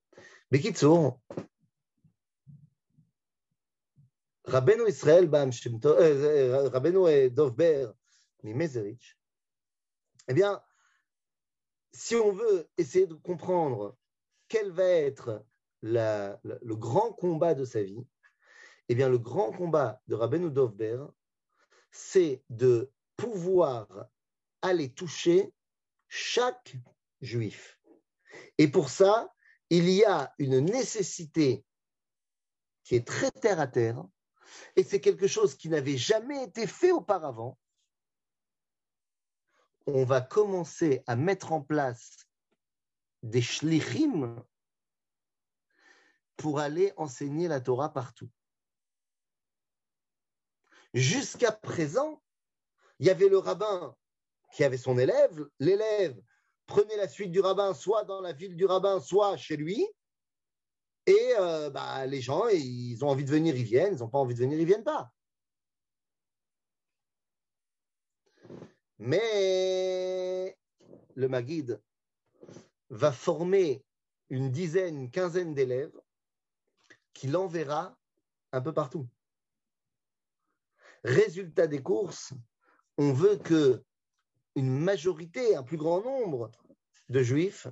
Bekitsour, 0.50 1.20
Rabbeinu 4.44 4.88
Israël, 4.88 5.30
euh, 5.32 6.68
Rabbeinu 6.68 7.30
Dovber, 7.30 7.88
Mimezerich, 8.42 9.18
eh 10.28 10.34
bien, 10.34 10.62
si 11.92 12.16
on 12.16 12.32
veut 12.32 12.68
essayer 12.76 13.06
de 13.06 13.14
comprendre 13.14 13.96
quel 14.48 14.70
va 14.70 14.84
être 14.84 15.44
le 15.82 16.74
grand 16.74 17.12
combat 17.12 17.54
de 17.54 17.64
sa 17.64 17.82
vie, 17.82 18.06
eh 18.88 18.94
bien, 18.94 19.08
le 19.08 19.18
grand 19.18 19.52
combat 19.52 20.00
de 20.06 20.14
Rabbeinu 20.14 20.50
Dovber, 20.50 21.04
c'est 21.90 22.42
de 22.50 22.90
pouvoir 23.16 24.08
aller 24.62 24.92
toucher 24.92 25.52
chaque 26.08 26.76
juif. 27.20 27.78
Et 28.58 28.68
pour 28.68 28.88
ça, 28.88 29.32
il 29.70 29.88
y 29.88 30.04
a 30.04 30.34
une 30.38 30.60
nécessité 30.60 31.64
qui 32.84 32.96
est 32.96 33.06
très 33.06 33.30
terre 33.30 33.60
à 33.60 33.66
terre, 33.66 34.04
et 34.76 34.82
c'est 34.82 35.00
quelque 35.00 35.26
chose 35.26 35.54
qui 35.54 35.68
n'avait 35.68 35.96
jamais 35.96 36.44
été 36.44 36.66
fait 36.66 36.92
auparavant. 36.92 37.58
On 39.86 40.04
va 40.04 40.20
commencer 40.20 41.02
à 41.06 41.16
mettre 41.16 41.52
en 41.52 41.62
place 41.62 42.16
des 43.22 43.42
shlichim 43.42 44.44
pour 46.42 46.58
aller 46.58 46.92
enseigner 46.96 47.46
la 47.46 47.60
Torah 47.60 47.92
partout. 47.92 48.28
Jusqu'à 50.92 51.52
présent, 51.52 52.20
il 52.98 53.06
y 53.06 53.10
avait 53.10 53.28
le 53.28 53.38
rabbin 53.38 53.96
qui 54.52 54.64
avait 54.64 54.76
son 54.76 54.98
élève, 54.98 55.48
l'élève 55.60 56.20
prenait 56.66 56.96
la 56.96 57.06
suite 57.06 57.30
du 57.30 57.38
rabbin 57.38 57.74
soit 57.74 58.04
dans 58.04 58.20
la 58.20 58.32
ville 58.32 58.56
du 58.56 58.64
rabbin, 58.64 58.98
soit 58.98 59.36
chez 59.36 59.56
lui, 59.56 59.86
et 61.06 61.34
euh, 61.38 61.70
bah, 61.70 62.06
les 62.06 62.20
gens, 62.20 62.48
ils 62.48 63.04
ont 63.04 63.08
envie 63.08 63.24
de 63.24 63.30
venir, 63.30 63.54
ils 63.54 63.62
viennent, 63.62 63.94
ils 63.94 64.00
n'ont 64.00 64.08
pas 64.08 64.18
envie 64.18 64.34
de 64.34 64.40
venir, 64.40 64.58
ils 64.58 64.62
ne 64.62 64.66
viennent 64.66 64.84
pas. 64.84 65.12
Mais 68.98 70.58
le 71.14 71.28
Maguide 71.28 71.80
va 72.90 73.12
former 73.12 73.84
une 74.28 74.50
dizaine, 74.50 74.98
une 74.98 75.10
quinzaine 75.10 75.54
d'élèves 75.54 76.01
qu'il 77.12 77.36
enverra 77.36 77.96
un 78.52 78.60
peu 78.60 78.72
partout. 78.72 79.08
Résultat 81.04 81.66
des 81.66 81.82
courses, 81.82 82.32
on 82.98 83.12
veut 83.12 83.36
que 83.36 83.82
une 84.54 84.78
majorité, 84.78 85.56
un 85.56 85.62
plus 85.62 85.76
grand 85.76 86.02
nombre 86.02 86.50
de 87.08 87.22
juifs 87.22 87.66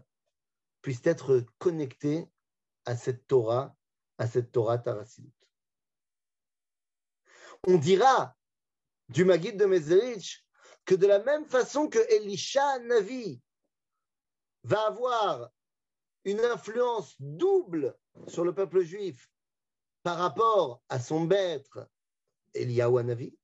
puissent 0.83 1.05
être 1.05 1.45
connectés 1.59 2.27
à 2.87 2.97
cette 2.97 3.27
Torah, 3.27 3.77
à 4.19 4.27
cette 4.27 4.51
Torah 4.51 4.79
Tarasidut. 4.79 5.33
On 7.67 7.77
dira 7.77 8.37
du 9.11 9.25
Maguide 9.25 9.59
de 9.59 9.67
Mezerich 9.67 10.47
que 10.87 10.95
de 10.95 11.07
la 11.07 11.19
même 11.19 11.45
façon 11.45 11.89
que 11.89 11.99
Elisha 12.15 12.79
Navi 12.81 13.43
va 14.63 14.87
avoir 14.87 15.51
une 16.25 16.41
influence 16.41 17.17
double 17.19 17.99
sur 18.27 18.45
le 18.45 18.55
peuple 18.55 18.83
juif 18.83 19.31
par 20.03 20.19
rapport 20.19 20.83
à 20.89 20.99
son 20.99 21.21
maître 21.27 21.89
Eliyahu 22.55 23.03
Navi, 23.05 23.37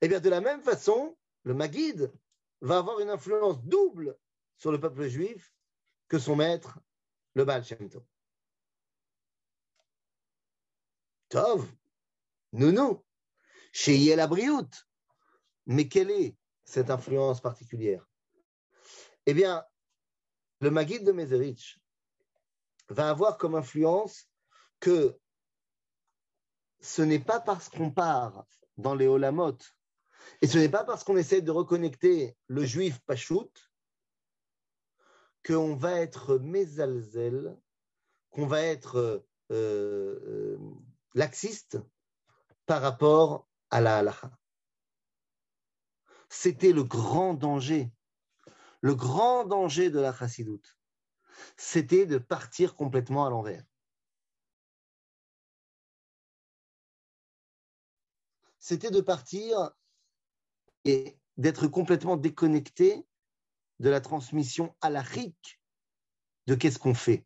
eh 0.00 0.08
bien 0.08 0.20
de 0.20 0.28
la 0.28 0.40
même 0.40 0.62
façon, 0.62 1.16
le 1.42 1.54
Maguide 1.54 2.12
va 2.60 2.78
avoir 2.78 3.00
une 3.00 3.10
influence 3.10 3.62
double 3.62 4.16
sur 4.56 4.72
le 4.72 4.80
peuple 4.80 5.08
juif 5.08 5.52
que 6.08 6.18
son 6.18 6.36
maître, 6.36 6.78
le 7.34 7.44
Baal 7.44 7.64
Tov. 11.28 11.70
Nounou, 12.52 13.04
chez 13.72 14.18
Abriout. 14.18 14.70
Mais 15.66 15.86
quelle 15.86 16.10
est 16.10 16.36
cette 16.64 16.90
influence 16.90 17.42
particulière? 17.42 18.08
Eh 19.26 19.34
bien, 19.34 19.64
le 20.60 20.70
Maguide 20.70 21.04
de 21.04 21.12
Mezerich 21.12 21.78
va 22.88 23.10
avoir 23.10 23.38
comme 23.38 23.54
influence 23.54 24.28
que 24.80 25.18
ce 26.80 27.02
n'est 27.02 27.18
pas 27.18 27.40
parce 27.40 27.68
qu'on 27.68 27.90
part 27.90 28.46
dans 28.76 28.94
les 28.94 29.06
Olamot, 29.06 29.58
et 30.40 30.46
ce 30.46 30.58
n'est 30.58 30.68
pas 30.68 30.84
parce 30.84 31.04
qu'on 31.04 31.16
essaie 31.16 31.42
de 31.42 31.50
reconnecter 31.50 32.36
le 32.46 32.64
juif 32.64 33.00
Pachout 33.06 33.50
qu'on 35.44 35.74
va 35.76 36.00
être 36.00 36.38
mésalzel, 36.38 37.56
qu'on 38.30 38.46
va 38.46 38.62
être 38.62 38.96
euh, 38.96 39.26
euh, 39.50 40.58
laxiste 41.14 41.78
par 42.66 42.82
rapport 42.82 43.48
à 43.70 43.80
la 43.80 43.98
halacha. 43.98 44.30
C'était 46.28 46.72
le 46.72 46.84
grand 46.84 47.32
danger, 47.34 47.90
le 48.82 48.94
grand 48.94 49.44
danger 49.44 49.90
de 49.90 49.98
la 49.98 50.12
chassidoute. 50.12 50.77
C'était 51.56 52.06
de 52.06 52.18
partir 52.18 52.74
complètement 52.74 53.26
à 53.26 53.30
l'envers. 53.30 53.64
C'était 58.58 58.90
de 58.90 59.00
partir 59.00 59.70
et 60.84 61.18
d'être 61.36 61.68
complètement 61.68 62.16
déconnecté 62.16 63.06
de 63.78 63.88
la 63.88 64.00
transmission 64.00 64.74
halachique 64.80 65.60
de 66.46 66.54
qu'est-ce 66.54 66.78
qu'on 66.78 66.94
fait. 66.94 67.24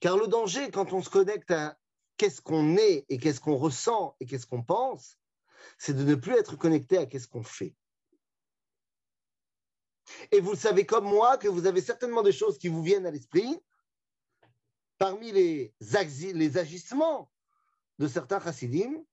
Car 0.00 0.16
le 0.16 0.26
danger, 0.26 0.70
quand 0.70 0.92
on 0.92 1.02
se 1.02 1.10
connecte 1.10 1.50
à 1.50 1.78
qu'est-ce 2.16 2.40
qu'on 2.40 2.76
est 2.76 3.04
et 3.08 3.18
qu'est-ce 3.18 3.40
qu'on 3.40 3.56
ressent 3.56 4.16
et 4.20 4.26
qu'est-ce 4.26 4.46
qu'on 4.46 4.62
pense, 4.62 5.18
c'est 5.78 5.94
de 5.94 6.04
ne 6.04 6.14
plus 6.14 6.34
être 6.34 6.56
connecté 6.56 6.98
à 6.98 7.06
qu'est-ce 7.06 7.28
qu'on 7.28 7.42
fait. 7.42 7.74
Et 10.30 10.40
vous 10.40 10.54
savez 10.54 10.86
comme 10.86 11.04
moi 11.04 11.38
que 11.38 11.48
vous 11.48 11.66
avez 11.66 11.80
certainement 11.80 12.22
des 12.22 12.32
choses 12.32 12.58
qui 12.58 12.68
vous 12.68 12.82
viennent 12.82 13.06
à 13.06 13.10
l'esprit 13.10 13.60
parmi 14.98 15.32
les, 15.32 15.74
agissements 16.56 17.30
de 17.98 18.08
certains 18.08 18.40
chassidim 18.40 19.04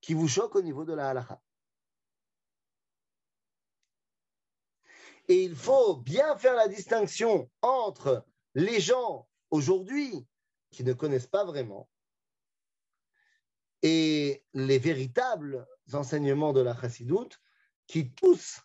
qui 0.00 0.14
vous 0.14 0.28
choquent 0.28 0.56
au 0.56 0.62
niveau 0.62 0.84
de 0.84 0.94
la 0.94 1.10
halakha. 1.10 1.40
Et 5.28 5.42
il 5.42 5.56
faut 5.56 5.96
bien 5.96 6.36
faire 6.36 6.54
la 6.54 6.68
distinction 6.68 7.50
entre 7.62 8.24
les 8.54 8.80
gens 8.80 9.28
aujourd'hui 9.50 10.26
qui 10.70 10.84
ne 10.84 10.92
connaissent 10.92 11.26
pas 11.26 11.44
vraiment 11.44 11.88
et 13.82 14.44
les 14.54 14.78
véritables 14.78 15.66
enseignements 15.92 16.52
de 16.52 16.60
la 16.60 16.74
chassidoute 16.74 17.40
qui 17.86 18.12
tous, 18.12 18.60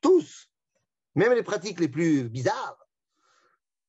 tous, 0.00 0.50
même 1.14 1.32
les 1.32 1.42
pratiques 1.42 1.80
les 1.80 1.88
plus 1.88 2.28
bizarres, 2.28 2.86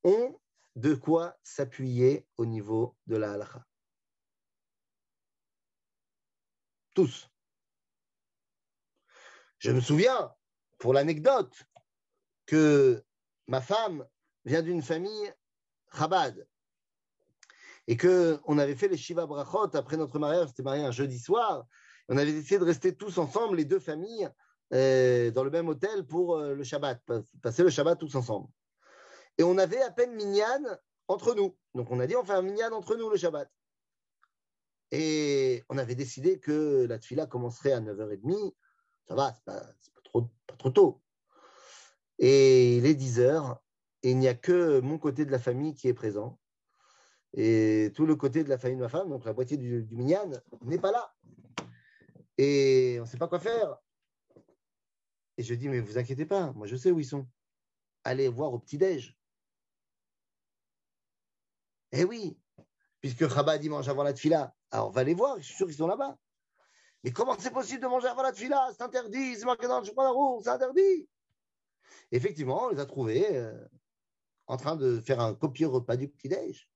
ont 0.03 0.39
de 0.76 0.95
quoi 0.95 1.38
s'appuyer 1.43 2.26
au 2.38 2.45
niveau 2.45 2.95
de 3.07 3.18
la 3.18 3.34
halakha. 3.34 3.66
Tous. 6.93 7.30
Je 9.59 9.72
me 9.72 9.80
souviens, 9.80 10.34
pour 10.80 10.93
l'anecdote, 10.93 11.64
que 12.45 13.03
ma 13.47 13.62
femme 13.62 14.07
vient 14.45 14.62
d'une 14.62 14.82
famille 14.82 15.34
Chabad 15.95 16.47
et 17.88 17.97
qu'on 17.97 18.57
avait 18.57 18.76
fait 18.76 18.88
les 18.88 18.97
Shiva 18.97 19.26
Brachot 19.26 19.76
après 19.76 19.97
notre 19.97 20.20
mariage, 20.20 20.49
c'était 20.49 20.64
marié 20.64 20.84
un 20.84 20.91
jeudi 20.91 21.20
soir, 21.20 21.66
on 22.07 22.18
avait 22.18 22.32
essayé 22.32 22.59
de 22.59 22.66
rester 22.66 22.95
tous 22.95 23.18
ensemble, 23.18 23.57
les 23.57 23.66
deux 23.66 23.80
familles, 23.80 24.30
dans 24.72 25.44
le 25.44 25.50
même 25.50 25.68
hôtel 25.68 26.06
pour 26.06 26.38
euh, 26.38 26.56
le 26.56 26.64
Shabbat, 26.64 27.02
passer 27.42 27.64
le 27.64 27.70
Shabbat 27.70 28.00
tous 28.00 28.16
ensemble. 28.16 28.48
Et 29.38 29.44
on 29.44 29.58
avait 29.58 29.82
à 29.82 29.92
peine 29.92 30.16
minyan 30.16 30.64
entre 31.08 31.36
nous. 31.36 31.58
Donc 31.76 31.92
on 31.92 32.00
a 32.00 32.08
dit 32.08 32.16
on 32.16 32.24
fait 32.24 32.34
un 32.34 32.42
minyan 32.42 32.72
entre 32.72 32.96
nous 32.96 33.10
le 33.10 33.18
Shabbat. 33.18 33.50
Et 34.92 35.64
on 35.70 35.78
avait 35.78 35.96
décidé 35.96 36.40
que 36.40 36.86
la 36.88 37.00
tfila 37.00 37.26
commencerait 37.26 37.72
à 37.72 37.82
9h30. 37.82 38.54
Ça 39.08 39.16
va, 39.16 39.34
c'est 39.34 39.44
pas, 39.44 39.62
pas 40.48 40.56
trop 40.58 40.70
tôt. 40.70 41.02
Et 42.20 42.78
il 42.78 42.86
est 42.86 42.94
10h 42.94 43.58
et 44.04 44.12
il 44.12 44.18
n'y 44.18 44.28
a 44.28 44.34
que 44.34 44.80
mon 44.80 44.98
côté 44.98 45.26
de 45.26 45.32
la 45.32 45.40
famille 45.40 45.74
qui 45.74 45.88
est 45.88 45.94
présent. 45.94 46.40
Et 47.34 47.92
tout 47.96 48.06
le 48.06 48.16
côté 48.16 48.44
de 48.44 48.50
la 48.50 48.58
famille 48.58 48.78
de 48.78 48.82
ma 48.82 48.90
femme, 48.90 49.10
donc 49.10 49.26
la 49.26 49.34
moitié 49.34 49.58
du, 49.58 49.84
du 49.84 49.96
minyan, 49.96 50.30
n'est 50.64 50.80
pas 50.80 50.92
là. 50.92 51.14
Et 52.38 52.98
on 53.00 53.04
ne 53.04 53.08
sait 53.08 53.18
pas 53.18 53.28
quoi 53.28 53.40
faire. 53.40 53.78
Et 55.42 55.44
je 55.44 55.56
dis, 55.56 55.70
mais 55.70 55.80
vous 55.80 55.98
inquiétez 55.98 56.28
pas, 56.28 56.52
moi 56.52 56.68
je 56.68 56.76
sais 56.76 56.92
où 56.92 57.00
ils 57.00 57.06
sont. 57.06 57.28
Allez 58.04 58.28
voir 58.28 58.54
au 58.54 58.60
petit-déj. 58.60 59.18
Eh 61.94 62.04
oui, 62.04 62.38
puisque 63.00 63.28
Chabad 63.28 63.66
mange 63.66 63.89
avant 63.89 64.04
la 64.04 64.14
tfila. 64.14 64.56
Alors 64.70 64.92
va 64.92 65.04
les 65.04 65.16
voir, 65.16 65.39
je 65.39 65.46
suis 65.46 65.56
sûr 65.56 65.66
qu'ils 65.66 65.78
sont 65.78 65.88
là-bas. 65.88 66.16
Mais 67.04 67.12
comment 67.12 67.36
c'est 67.39 67.50
possible 67.50 67.82
de 67.82 67.88
manger 67.88 68.08
avant 68.08 68.22
la 68.22 68.34
tfila? 68.34 68.70
C'est 68.72 68.84
interdit, 68.84 69.36
c'est 69.36 69.46
marqué 69.46 69.68
dans 69.68 69.82
le 69.82 70.10
roue, 70.12 70.42
c'est 70.44 70.52
interdit. 70.52 71.10
Effectivement, 72.12 72.66
on 72.66 72.70
les 72.70 72.80
a 72.80 72.86
trouvés 72.86 73.36
euh, 73.36 73.68
en 74.46 74.58
train 74.58 74.76
de 74.76 75.00
faire 75.00 75.22
un 75.22 75.34
copier 75.34 75.66
repas 75.66 75.98
du 75.98 76.08
petit-déj. 76.08 76.70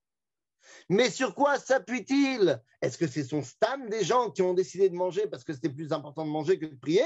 Mais 0.90 1.12
sur 1.12 1.36
quoi 1.36 1.60
s'appuie-t-il? 1.60 2.64
Est-ce 2.82 2.98
que 2.98 3.06
c'est 3.06 3.26
son 3.26 3.44
stam 3.44 3.90
des 3.90 4.04
gens 4.04 4.32
qui 4.32 4.42
ont 4.42 4.56
décidé 4.56 4.90
de 4.90 4.96
manger 4.96 5.28
parce 5.28 5.44
que 5.44 5.54
c'était 5.54 5.70
plus 5.70 5.94
important 5.94 6.26
de 6.26 6.32
manger 6.32 6.58
que 6.58 6.66
de 6.66 6.76
prier? 6.76 7.06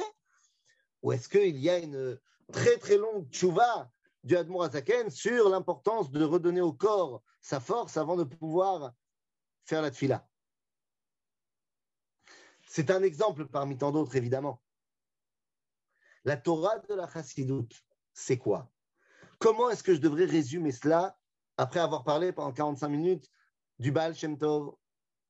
Ou 1.02 1.12
est-ce 1.12 1.30
qu'il 1.30 1.58
y 1.58 1.70
a 1.70 1.78
une 1.78 2.20
très 2.52 2.78
très 2.78 2.98
longue 2.98 3.30
tchouva 3.30 3.92
du 4.24 4.36
Admour 4.36 4.64
Azaken 4.64 5.10
sur 5.10 5.50
l'importance 5.50 6.12
de 6.12 6.24
redonner 6.24 6.62
au 6.62 6.74
corps 6.74 7.24
sa 7.42 7.60
force 7.60 7.96
avant 7.98 8.18
de 8.18 8.24
pouvoir 8.24 8.94
faire 9.64 9.82
la 9.82 9.92
tfila? 9.92 10.28
C'est 12.68 12.92
un 12.92 13.02
exemple 13.02 13.48
parmi 13.48 13.78
tant 13.78 13.92
d'autres, 13.92 14.16
évidemment. 14.16 14.62
La 16.26 16.38
Torah 16.38 16.80
de 16.80 16.94
la 16.94 17.08
Chassidoute, 17.08 17.84
c'est 18.14 18.38
quoi? 18.38 18.72
Comment 19.40 19.70
est-ce 19.70 19.84
que 19.84 19.96
je 19.96 20.02
devrais 20.02 20.26
résumer 20.26 20.72
cela 20.72 21.18
après 21.58 21.80
avoir 21.80 22.04
parlé 22.04 22.34
pendant 22.34 22.52
45 22.52 22.90
minutes 22.90 23.32
du 23.80 23.92
Baal 23.92 24.14
Shem 24.14 24.38
Tov, 24.38 24.76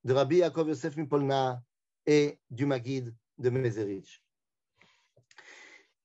de 0.03 0.13
Rabbi 0.13 0.37
Yaakov 0.37 0.67
Yosef 0.67 0.97
Mipolna 0.97 1.63
et 2.07 2.41
du 2.49 2.65
Magid 2.65 3.15
de 3.37 3.49
Mezerich? 3.51 4.23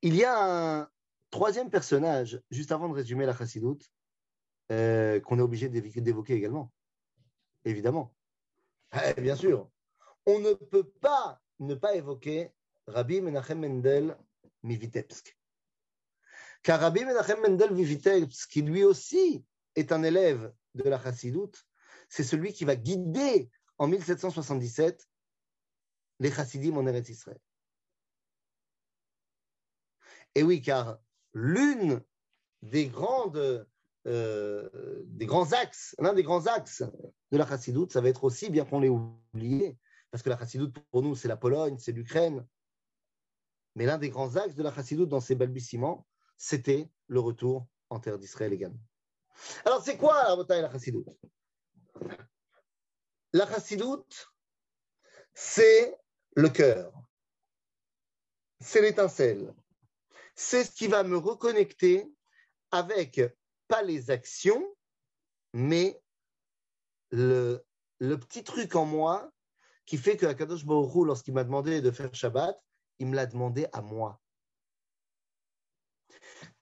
Il 0.05 0.17
y 0.17 0.25
a 0.25 0.81
un 0.83 0.91
troisième 1.31 1.71
personnage, 1.71 2.39
juste 2.51 2.73
avant 2.73 2.91
de 2.91 2.95
résumer 2.95 3.25
la 3.25 3.35
Chassidoute, 3.35 3.91
euh, 4.71 5.19
qu'on 5.21 5.39
est 5.39 5.43
obligé 5.43 5.71
d'évoquer 5.71 6.35
également. 6.35 6.71
Évidemment. 7.65 8.15
Eh, 8.93 9.19
bien 9.19 9.35
sûr. 9.35 9.71
On 10.27 10.41
ne 10.41 10.53
peut 10.53 10.91
pas 11.01 11.41
ne 11.59 11.75
pas 11.75 11.95
évoquer 11.95 12.53
Rabbi 12.87 13.23
Menachem 13.23 13.61
Mendel 13.61 14.15
Mivitebsk. 14.63 15.39
Car 16.63 16.81
Rabbi 16.81 17.07
Menachem 17.07 17.41
Mendel 17.41 17.73
Mivitebsk, 17.73 18.51
qui 18.51 18.61
lui 18.61 18.85
aussi 18.85 19.43
est 19.75 19.91
un 19.91 20.03
élève 20.03 20.53
de 20.75 20.83
la 20.83 21.03
Chassidoute, 21.03 21.65
c'est 22.11 22.25
celui 22.25 22.53
qui 22.53 22.67
va 22.67 22.77
guider 22.77 23.49
en 23.79 23.87
1777 23.87 25.09
les 26.21 26.31
chassidim 26.31 26.77
en 26.77 26.87
Eretz 26.87 27.09
Israël. 27.09 27.41
Et 30.35 30.43
oui, 30.43 30.61
car 30.63 30.99
l'une 31.33 32.03
des 32.63 32.87
grandes 32.87 33.67
euh, 34.07 35.05
axes, 35.53 35.95
l'un 35.99 36.13
des 36.13 36.23
grands 36.23 36.47
axes 36.47 36.83
de 37.31 37.39
la 37.39 37.47
chassidoute, 37.47 37.93
ça 37.93 38.01
va 38.01 38.09
être 38.09 38.25
aussi, 38.25 38.51
bien 38.51 38.65
qu'on 38.65 38.81
l'ait 38.81 38.89
oublié, 38.89 39.79
parce 40.11 40.23
que 40.23 40.31
la 40.31 40.39
chassidoute 40.39 40.79
pour 40.91 41.03
nous, 41.03 41.15
c'est 41.15 41.29
la 41.29 41.37
Pologne, 41.37 41.79
c'est 41.79 41.93
l'Ukraine, 41.93 42.47
mais 43.75 43.87
l'un 43.87 43.99
des 43.99 44.11
grands 44.11 44.37
axes 44.37 44.55
de 44.55 44.63
la 44.63 44.73
chassidoute 44.73 45.09
dans 45.09 45.21
ses 45.21 45.35
balbutiements, 45.35 46.07
c'était 46.37 46.89
le 47.09 47.21
retour 47.21 47.67
en 47.91 48.01
terre 48.01 48.19
d'Israël 48.19 48.53
également. 48.53 48.81
Alors, 49.65 49.83
c'est 49.83 49.97
quoi 49.97 50.23
la 50.29 50.37
bataille 50.37 50.63
la 50.63 50.71
chassidoute? 50.71 51.09
La 53.33 53.47
chassidoute, 53.47 54.33
c'est 55.33 55.97
le 56.37 56.49
cœur, 56.49 56.93
c'est 58.61 58.81
l'étincelle, 58.81 59.53
c'est 60.35 60.65
ce 60.65 60.73
qui 60.73 60.87
va 60.89 61.03
me 61.03 61.17
reconnecter 61.17 62.11
avec 62.71 63.21
pas 63.69 63.83
les 63.83 64.11
actions, 64.11 64.65
mais 65.53 66.01
le, 67.11 67.65
petit 68.01 68.43
truc 68.43 68.75
en 68.75 68.85
moi 68.85 69.31
qui 69.87 69.97
fait 69.97 70.17
que 70.17 70.27
Akadosh 70.27 70.65
Baruch 70.65 71.07
lorsqu'il 71.07 71.35
m'a 71.35 71.45
demandé 71.45 71.81
de 71.81 71.91
faire 71.91 72.15
Shabbat, 72.15 72.59
il 72.99 73.09
me 73.09 73.15
l'a 73.15 73.27
demandé 73.27 73.67
à 73.73 73.83
moi. 73.83 74.21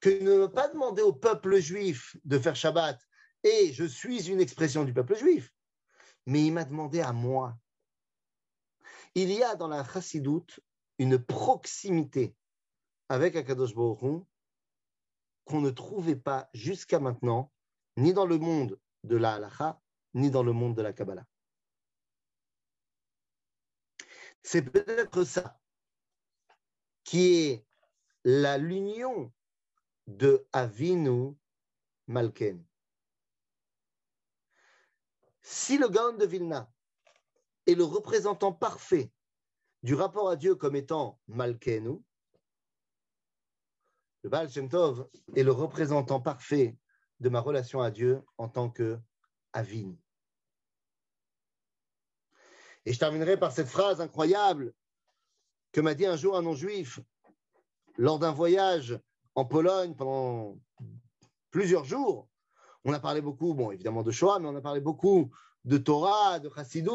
Que 0.01 0.11
ne 0.11 0.47
pas 0.47 0.69
demander 0.69 1.03
au 1.03 1.13
peuple 1.13 1.59
juif 1.59 2.17
de 2.25 2.39
faire 2.39 2.57
Shabbat, 2.57 3.01
et 3.45 3.73
je 3.73 3.85
suis 3.85 4.29
une 4.29 4.41
expression 4.41 4.85
du 4.85 4.93
peuple 4.93 5.17
juif, 5.17 5.53
mais 6.27 6.45
il 6.45 6.53
m'a 6.53 6.65
demandé 6.65 7.01
à 7.01 7.13
moi. 7.13 7.57
Il 9.15 9.31
y 9.31 9.43
a 9.43 9.57
dans 9.57 9.69
la 9.69 9.85
chassidoute 9.85 10.61
une 10.99 11.19
proximité 11.19 12.35
avec 13.13 13.37
Akadosh 13.37 13.75
Baruch 13.75 14.25
qu'on 15.45 15.61
ne 15.61 15.69
trouvait 15.69 16.17
pas 16.17 16.49
jusqu'à 16.55 16.99
maintenant, 16.99 17.53
ni 17.99 18.15
dans 18.15 18.25
le 18.25 18.39
monde 18.39 18.81
de 19.05 19.17
la 19.17 19.35
halacha, 19.35 19.79
ni 20.15 20.31
dans 20.31 20.43
le 20.43 20.53
monde 20.53 20.75
de 20.75 20.81
la 20.81 20.95
Kabbalah. 20.95 21.27
C'est 24.43 24.63
peut-être 24.63 25.25
ça 25.25 25.61
qui 27.05 27.35
est 27.35 27.67
l'union 28.25 29.31
de 30.07 30.47
Avinu 30.55 31.37
Malken. 32.07 32.65
Si 35.43 35.77
le 35.77 35.89
Gaon 35.89 36.17
de 36.17 36.25
Vilna 36.25 36.73
est 37.67 37.75
le 37.75 37.85
représentant 37.85 38.55
parfait 38.55 39.13
du 39.83 39.95
rapport 39.95 40.31
à 40.31 40.37
Dieu 40.37 40.55
comme 40.55 40.77
étant 40.77 41.21
Malkenu, 41.29 42.03
le 44.23 44.31
Baal 44.31 44.49
Shem 44.51 44.69
est 45.35 45.43
le 45.43 45.53
représentant 45.53 46.21
parfait 46.21 46.77
de 47.21 47.29
ma 47.29 47.41
relation 47.41 47.81
à 47.81 47.91
Dieu 47.91 48.23
en 48.39 48.49
tant 48.49 48.71
que 48.71 48.99
Avin. 49.53 49.95
Et 52.85 52.93
je 52.93 52.99
terminerai 52.99 53.39
par 53.39 53.53
cette 53.53 53.69
phrase 53.69 54.01
incroyable 54.01 54.73
que 55.73 55.81
m'a 55.81 55.95
dit 55.95 56.07
un 56.07 56.17
jour 56.17 56.37
un 56.37 56.43
non-juif 56.43 57.01
lors 57.97 58.19
d'un 58.19 58.33
voyage 58.33 58.99
en 59.35 59.45
Pologne 59.45 59.95
pendant 59.95 60.59
plusieurs 61.51 61.85
jours. 61.85 62.29
On 62.85 62.93
a 62.93 63.01
parlé 63.01 63.21
beaucoup, 63.21 63.55
bon, 63.55 63.71
évidemment 63.71 64.03
de 64.03 64.11
Shoah, 64.11 64.39
mais 64.41 64.49
on 64.49 64.57
a 64.57 64.61
parlé 64.61 64.81
beaucoup 64.81 65.31
de 65.65 65.79
Torah, 65.79 66.41
de 66.41 66.51
Chassidut. 66.51 66.91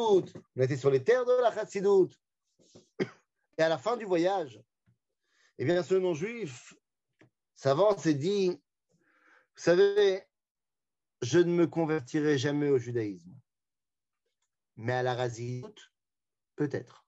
On 0.55 0.61
était 0.61 0.75
sur 0.75 0.89
les 0.89 1.03
terres 1.03 1.25
de 1.25 1.41
la 1.41 1.53
Chassidut. 1.53 2.13
Et 3.57 3.63
à 3.63 3.69
la 3.69 3.77
fin 3.77 3.95
du 3.95 4.05
voyage, 4.05 4.61
eh 5.57 5.65
bien, 5.65 5.81
ce 5.83 5.95
non-juif 5.95 6.75
s'avance 7.57 8.05
et 8.05 8.13
dit 8.13 8.51
Vous 8.51 9.61
savez, 9.61 10.23
je 11.21 11.39
ne 11.39 11.51
me 11.51 11.67
convertirai 11.67 12.37
jamais 12.37 12.69
au 12.69 12.77
judaïsme, 12.77 13.35
mais 14.77 14.93
à 14.93 15.03
la 15.03 15.17
Chassidut, 15.17 15.91
peut-être. 16.55 17.05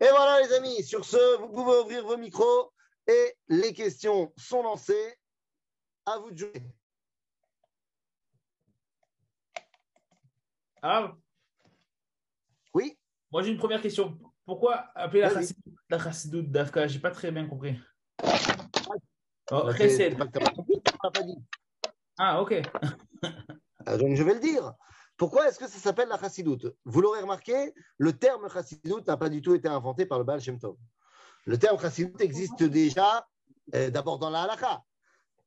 Et 0.00 0.08
voilà, 0.08 0.42
les 0.42 0.52
amis, 0.54 0.82
sur 0.82 1.04
ce, 1.04 1.38
vous 1.38 1.48
pouvez 1.48 1.78
ouvrir 1.78 2.06
vos 2.06 2.16
micros 2.16 2.72
et 3.06 3.34
les 3.48 3.72
questions 3.72 4.32
sont 4.36 4.62
lancées. 4.62 5.18
À 6.08 6.18
vous 6.18 6.30
de 6.30 6.36
jouer. 6.36 6.62
Ah 10.82 11.16
Oui? 12.74 12.96
Moi, 13.32 13.42
j'ai 13.42 13.50
une 13.50 13.58
première 13.58 13.82
question. 13.82 14.16
Pourquoi 14.46 14.86
appeler 14.94 15.22
la, 15.22 15.30
chassidou, 15.30 15.74
la 15.90 15.98
chassidoute 15.98 16.50
d'Afka? 16.50 16.86
J'ai 16.86 17.00
pas 17.00 17.10
très 17.10 17.32
bien 17.32 17.46
compris. 17.46 17.76
Oh, 19.50 19.68
ah, 22.18 22.40
ok. 22.40 22.62
Ah, 23.84 23.96
donc, 23.96 24.16
je 24.16 24.22
vais 24.22 24.34
le 24.34 24.40
dire. 24.40 24.72
Pourquoi 25.16 25.48
est-ce 25.48 25.58
que 25.58 25.68
ça 25.68 25.78
s'appelle 25.78 26.08
la 26.08 26.18
chassidoute 26.18 26.66
Vous 26.84 27.00
l'aurez 27.00 27.20
remarqué, 27.20 27.72
le 27.98 28.12
terme 28.12 28.48
chassidoute 28.48 29.06
n'a 29.06 29.16
pas 29.16 29.28
du 29.28 29.40
tout 29.40 29.54
été 29.54 29.68
inventé 29.68 30.06
par 30.06 30.18
le 30.18 30.24
Baal 30.24 30.40
Shem 30.40 30.58
Tov. 30.58 30.76
Le 31.44 31.58
terme 31.58 31.78
chassidoute 31.80 32.20
existe 32.20 32.62
déjà 32.62 33.26
euh, 33.74 33.90
d'abord 33.90 34.18
dans 34.18 34.30
la 34.30 34.42
halakha. 34.42 34.82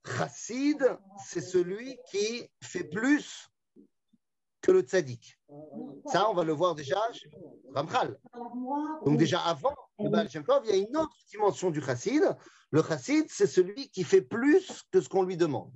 Chassid, 0.06 0.98
c'est 1.26 1.42
celui 1.42 1.98
qui 2.10 2.50
fait 2.62 2.86
plus 2.86 3.50
que 4.62 4.72
le 4.72 4.82
tzaddik. 4.82 5.40
Ça, 6.08 6.30
on 6.30 6.34
va 6.34 6.44
le 6.44 6.54
voir 6.54 6.76
déjà 6.76 7.00
chez 7.14 7.30
Ramchal. 7.74 8.18
Donc 9.06 9.18
déjà 9.18 9.40
avant 9.42 9.76
le 10.00 10.10
Baal 10.10 10.30
Shem 10.30 10.44
Tov, 10.44 10.64
il 10.66 10.70
y 10.70 10.74
a 10.74 10.78
une 10.78 10.98
autre 10.98 11.16
dimension 11.30 11.70
du 11.70 11.82
chassid. 11.82 12.24
Le 12.72 12.84
chassid, 12.84 13.26
c'est 13.30 13.48
celui 13.48 13.90
qui 13.90 14.04
fait 14.04 14.22
plus 14.22 14.84
que 14.92 15.02
ce 15.02 15.10
qu'on 15.10 15.24
lui 15.24 15.38
demande. 15.38 15.72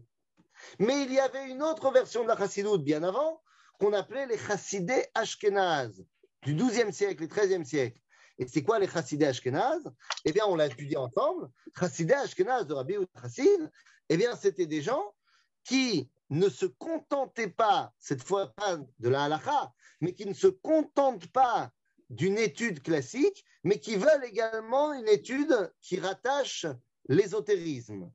Mais 0.80 1.04
il 1.04 1.14
y 1.14 1.20
avait 1.20 1.50
une 1.50 1.62
autre 1.62 1.92
version 1.92 2.24
de 2.24 2.28
la 2.28 2.38
chassidoute 2.38 2.84
bien 2.84 3.04
avant, 3.04 3.42
qu'on 3.80 3.94
appelait 3.94 4.28
les 4.28 4.38
chassidés 4.38 5.06
ashkenaz, 5.14 6.04
du 6.44 6.56
12e 6.56 6.92
siècle 6.92 7.24
et 7.24 7.28
13e 7.28 7.66
siècle. 7.66 8.00
Et 8.38 8.48
c'est 8.48 8.64
quoi 8.64 8.80
les 8.80 8.88
chassidés 8.88 9.26
ashkenaz? 9.26 9.82
Eh 10.26 10.32
bien, 10.32 10.46
on 10.48 10.56
l'a 10.56 10.68
étudié 10.68 10.98
ensemble. 10.98 11.50
Chassidés 11.78 12.14
ashkenaz 12.14 12.66
de 12.66 12.74
Rabbi 12.74 12.98
ou 12.98 13.06
Chassid, 13.22 13.72
eh 14.10 14.18
bien, 14.18 14.36
c'était 14.36 14.66
des 14.66 14.82
gens 14.82 15.14
qui 15.64 16.10
ne 16.34 16.50
se 16.50 16.66
contentaient 16.66 17.50
pas, 17.50 17.94
cette 18.00 18.24
fois 18.24 18.54
pas 18.56 18.78
de 18.78 19.10
la 19.10 19.26
halakha, 19.26 19.72
mais 20.02 20.14
qui 20.14 20.26
ne 20.26 20.34
se 20.34 20.48
contentent 20.48 21.28
pas 21.28 21.72
d'une 22.10 22.38
étude 22.38 22.82
classique, 22.82 23.46
mais 23.64 23.80
qui 23.80 23.96
veulent 23.96 24.26
également 24.26 24.94
une 24.94 25.08
étude 25.08 25.72
qui 25.82 26.00
rattache 26.00 26.66
l'ésotérisme. 27.08 28.12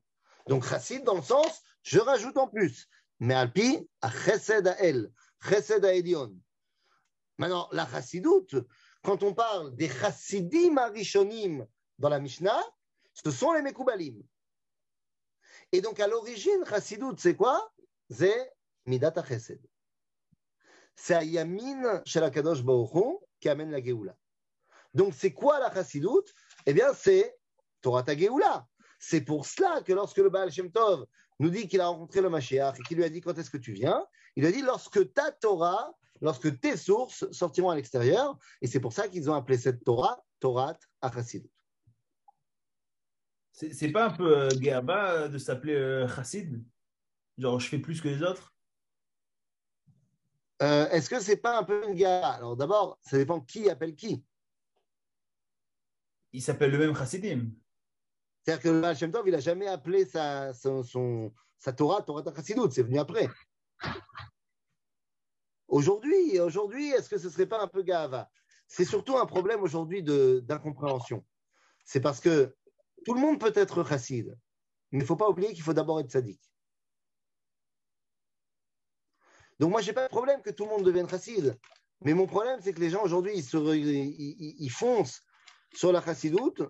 Donc, 0.47 0.65
chassid 0.65 1.03
dans 1.03 1.15
le 1.15 1.21
sens, 1.21 1.61
je 1.83 1.99
rajoute 1.99 2.37
en 2.37 2.47
plus, 2.47 2.87
mais 3.19 3.35
alpi, 3.35 3.89
à 4.01 4.11
chesed 4.11 4.67
à 4.67 4.79
el, 4.79 5.11
chesed 5.41 5.85
à 5.85 5.93
elion. 5.93 6.35
Maintenant, 7.37 7.69
la 7.71 7.87
chassidoute, 7.87 8.55
quand 9.01 9.23
on 9.23 9.33
parle 9.33 9.75
des 9.75 9.87
chassidim 9.87 10.77
arishonim 10.77 11.65
dans 11.97 12.09
la 12.09 12.19
Mishnah, 12.19 12.61
ce 13.13 13.31
sont 13.31 13.53
les 13.53 13.61
mekoubalim. 13.61 14.21
Et 15.71 15.81
donc, 15.81 15.99
à 15.99 16.07
l'origine, 16.07 16.65
chassidoute, 16.65 17.19
c'est 17.19 17.35
quoi? 17.35 17.71
C'est 18.09 18.51
midat 18.85 19.13
chesed. 19.27 19.61
C'est 20.95 21.13
à 21.13 21.23
Yamin 21.23 22.03
qui 23.39 23.49
amène 23.49 23.71
la 23.71 23.81
Géoula. 23.81 24.17
Donc, 24.93 25.13
c'est 25.13 25.33
quoi 25.33 25.59
la 25.59 25.73
chassidoute 25.73 26.33
Eh 26.65 26.73
bien, 26.73 26.93
c'est 26.93 27.37
Torah 27.81 28.03
ta. 28.03 28.13
C'est 28.99 29.21
pour 29.21 29.45
cela 29.45 29.81
que 29.81 29.93
lorsque 29.93 30.17
le 30.17 30.29
Baal 30.29 30.51
Shem 30.51 30.71
Tov 30.71 31.05
nous 31.39 31.49
dit 31.49 31.67
qu'il 31.67 31.79
a 31.79 31.87
rencontré 31.87 32.21
le 32.21 32.29
Mashiach 32.29 32.79
et 32.79 32.83
qu'il 32.83 32.97
lui 32.97 33.05
a 33.05 33.09
dit 33.09 33.21
quand 33.21 33.37
est-ce 33.37 33.49
que 33.49 33.57
tu 33.57 33.71
viens, 33.71 34.05
il 34.35 34.45
a 34.45 34.51
dit 34.51 34.61
lorsque 34.61 35.13
ta 35.13 35.31
Torah, 35.31 35.93
lorsque 36.21 36.59
tes 36.59 36.75
sources 36.75 37.31
sortiront 37.31 37.69
à 37.69 37.75
l'extérieur, 37.75 38.37
et 38.61 38.67
c'est 38.67 38.81
pour 38.81 38.91
ça 38.91 39.07
qu'ils 39.07 39.29
ont 39.29 39.33
appelé 39.33 39.57
cette 39.57 39.83
Torah 39.85 40.21
Torah 40.39 40.77
Achassidut. 41.01 41.49
C'est 43.53 43.91
pas 43.91 44.07
un 44.07 44.11
peu 44.11 44.37
euh, 44.37 45.27
de 45.27 45.37
s'appeler 45.37 45.75
euh, 45.75 46.07
Chassid? 46.07 46.63
Genre, 47.39 47.59
je 47.59 47.69
fais 47.69 47.79
plus 47.79 48.01
que 48.01 48.09
les 48.09 48.21
autres? 48.21 48.53
Euh, 50.61 50.89
Est-ce 50.89 51.09
que 51.09 51.21
c'est 51.21 51.37
pas 51.37 51.57
un 51.57 51.63
peu 51.63 51.87
une 51.87 51.97
Gerba 51.97 52.31
Alors 52.31 52.57
d'abord, 52.57 52.99
ça 53.01 53.17
dépend 53.17 53.39
qui 53.39 53.69
appelle 53.69 53.95
qui. 53.95 54.23
Il 56.33 56.43
s'appelle 56.43 56.71
le 56.71 56.77
même 56.77 56.95
Chassidim. 56.95 57.49
C'est-à-dire 58.43 58.61
que 58.61 58.69
le 58.69 58.81
Baal 58.81 58.97
Shem 58.97 59.11
Tov, 59.11 59.27
il 59.27 59.31
n'a 59.31 59.39
jamais 59.39 59.67
appelé 59.67 60.05
sa, 60.05 60.53
son, 60.53 60.83
son, 60.83 61.33
sa 61.57 61.71
Torah 61.71 62.01
Torah 62.01 62.23
Chassidut, 62.35 62.71
c'est 62.71 62.83
venu 62.83 62.99
après. 62.99 63.29
Aujourd'hui, 65.69 66.39
aujourd'hui, 66.39 66.89
est-ce 66.89 67.09
que 67.09 67.17
ce 67.17 67.27
ne 67.27 67.31
serait 67.31 67.47
pas 67.47 67.61
un 67.61 67.67
peu 67.67 67.83
Gava 67.83 68.29
C'est 68.67 68.85
surtout 68.85 69.17
un 69.17 69.25
problème 69.25 69.61
aujourd'hui 69.61 70.03
d'incompréhension. 70.03 71.25
C'est 71.85 72.01
parce 72.01 72.19
que 72.19 72.55
tout 73.05 73.13
le 73.13 73.21
monde 73.21 73.39
peut 73.39 73.53
être 73.55 73.87
chassid, 73.87 74.27
mais 74.91 74.99
il 74.99 75.01
ne 75.01 75.05
faut 75.05 75.15
pas 75.15 75.29
oublier 75.29 75.53
qu'il 75.53 75.63
faut 75.63 75.73
d'abord 75.73 75.99
être 75.99 76.11
sadique. 76.11 76.41
Donc 79.59 79.71
moi, 79.71 79.81
je 79.81 79.87
n'ai 79.87 79.93
pas 79.93 80.03
de 80.03 80.09
problème 80.09 80.41
que 80.41 80.49
tout 80.49 80.63
le 80.63 80.69
monde 80.69 80.83
devienne 80.83 81.09
chassid. 81.09 81.57
Mais 82.01 82.13
mon 82.13 82.27
problème, 82.27 82.59
c'est 82.61 82.73
que 82.73 82.79
les 82.79 82.89
gens 82.89 83.03
aujourd'hui, 83.03 83.33
ils, 83.35 84.55
ils, 84.59 84.69
foncent 84.69 85.21
sur 85.73 85.91
la 85.91 86.01
chassidoute, 86.01 86.61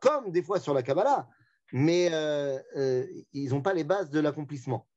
comme 0.00 0.30
des 0.30 0.42
fois 0.42 0.58
sur 0.58 0.72
la 0.72 0.82
Kabbalah, 0.82 1.28
mais 1.72 2.08
euh, 2.12 2.58
euh, 2.76 3.06
ils 3.32 3.50
n'ont 3.50 3.60
pas 3.60 3.74
les 3.74 3.84
bases 3.84 4.10
de 4.10 4.20
l'accomplissement. 4.20 4.88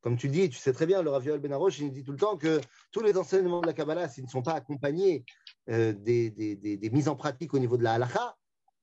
Comme 0.00 0.16
tu 0.16 0.28
dis, 0.28 0.50
tu 0.50 0.58
sais 0.58 0.72
très 0.72 0.86
bien, 0.86 1.00
le 1.00 1.10
Raviol 1.10 1.38
Benaroche, 1.38 1.78
il 1.78 1.92
dit 1.92 2.02
tout 2.02 2.10
le 2.10 2.18
temps 2.18 2.36
que 2.36 2.60
tous 2.90 3.02
les 3.02 3.16
enseignements 3.16 3.60
de 3.60 3.66
la 3.66 3.72
Kabbalah, 3.72 4.08
s'ils 4.08 4.24
ne 4.24 4.28
sont 4.28 4.42
pas 4.42 4.54
accompagnés 4.54 5.24
euh, 5.70 5.92
des, 5.92 6.30
des, 6.30 6.56
des, 6.56 6.90
mises 6.90 7.08
en 7.08 7.14
pratique 7.14 7.54
au 7.54 7.60
niveau 7.60 7.76
de 7.76 7.84
la 7.84 7.94
halakha, 7.94 8.36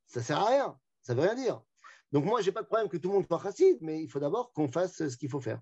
ça 0.07 0.21
ne 0.21 0.25
sert 0.25 0.39
à 0.39 0.47
rien. 0.47 0.77
Ça 1.01 1.13
ne 1.13 1.19
veut 1.19 1.27
rien 1.27 1.35
dire. 1.35 1.61
Donc 2.13 2.23
moi, 2.23 2.39
je 2.41 2.47
n'ai 2.47 2.53
pas 2.53 2.61
de 2.61 2.67
problème 2.67 2.87
que 2.87 2.95
tout 2.95 3.09
le 3.09 3.15
monde 3.15 3.27
soit 3.27 3.41
chassid, 3.43 3.77
mais 3.81 4.01
il 4.01 4.07
faut 4.07 4.19
d'abord 4.19 4.53
qu'on 4.53 4.69
fasse 4.69 5.09
ce 5.09 5.17
qu'il 5.17 5.29
faut 5.29 5.41
faire. 5.41 5.59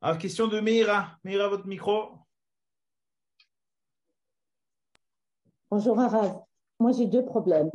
Alors, 0.00 0.14
ah, 0.16 0.20
question 0.20 0.46
de 0.46 0.60
Meira. 0.60 1.18
Meira, 1.24 1.48
votre 1.48 1.66
micro. 1.66 2.10
Bonjour, 5.70 5.98
Arav. 5.98 6.40
Moi, 6.78 6.92
j'ai 6.92 7.06
deux 7.06 7.24
problèmes. 7.24 7.68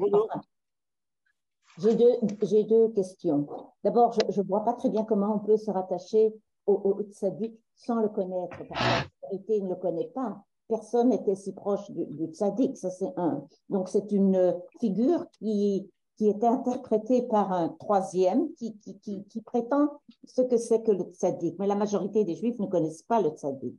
J'ai 1.80 1.96
deux, 1.96 2.64
deux, 2.64 2.90
questions. 2.94 3.46
D'abord, 3.84 4.14
je 4.14 4.40
ne 4.40 4.48
vois 4.48 4.64
pas 4.64 4.74
très 4.74 4.90
bien 4.90 5.04
comment 5.04 5.36
on 5.36 5.40
peut 5.40 5.58
se 5.58 5.70
rattacher 5.70 6.34
au, 6.66 6.74
au 6.76 7.04
tzaddik 7.12 7.60
sans 7.76 8.00
le 8.00 8.08
connaître, 8.08 8.58
parce 8.70 9.04
que 9.04 9.52
la 9.52 9.60
ne 9.60 9.70
le 9.70 9.76
connaît 9.76 10.12
pas. 10.16 10.46
Personne 10.70 11.10
n'était 11.10 11.36
si 11.36 11.52
proche 11.52 11.92
du, 11.92 12.06
du 12.06 12.28
tzaddik, 12.28 12.78
ça 12.78 12.90
c'est 12.90 13.12
un. 13.18 13.46
Donc 13.68 13.90
c'est 13.90 14.14
une 14.14 14.56
figure 14.80 15.26
qui, 15.32 15.92
qui 16.16 16.30
était 16.30 16.48
interprétée 16.48 17.24
par 17.24 17.52
un 17.52 17.70
troisième 17.70 18.54
qui, 18.54 18.78
qui, 18.78 19.24
qui, 19.24 19.42
prétend 19.42 19.90
ce 20.26 20.42
que 20.42 20.58
c'est 20.58 20.84
que 20.84 20.92
le 20.92 21.04
tzaddik. 21.06 21.58
Mais 21.58 21.68
la 21.68 21.76
majorité 21.76 22.24
des 22.24 22.36
juifs 22.36 22.60
ne 22.60 22.68
connaissent 22.68 23.04
pas 23.04 23.22
le 23.22 23.30
tzaddik. 23.30 23.76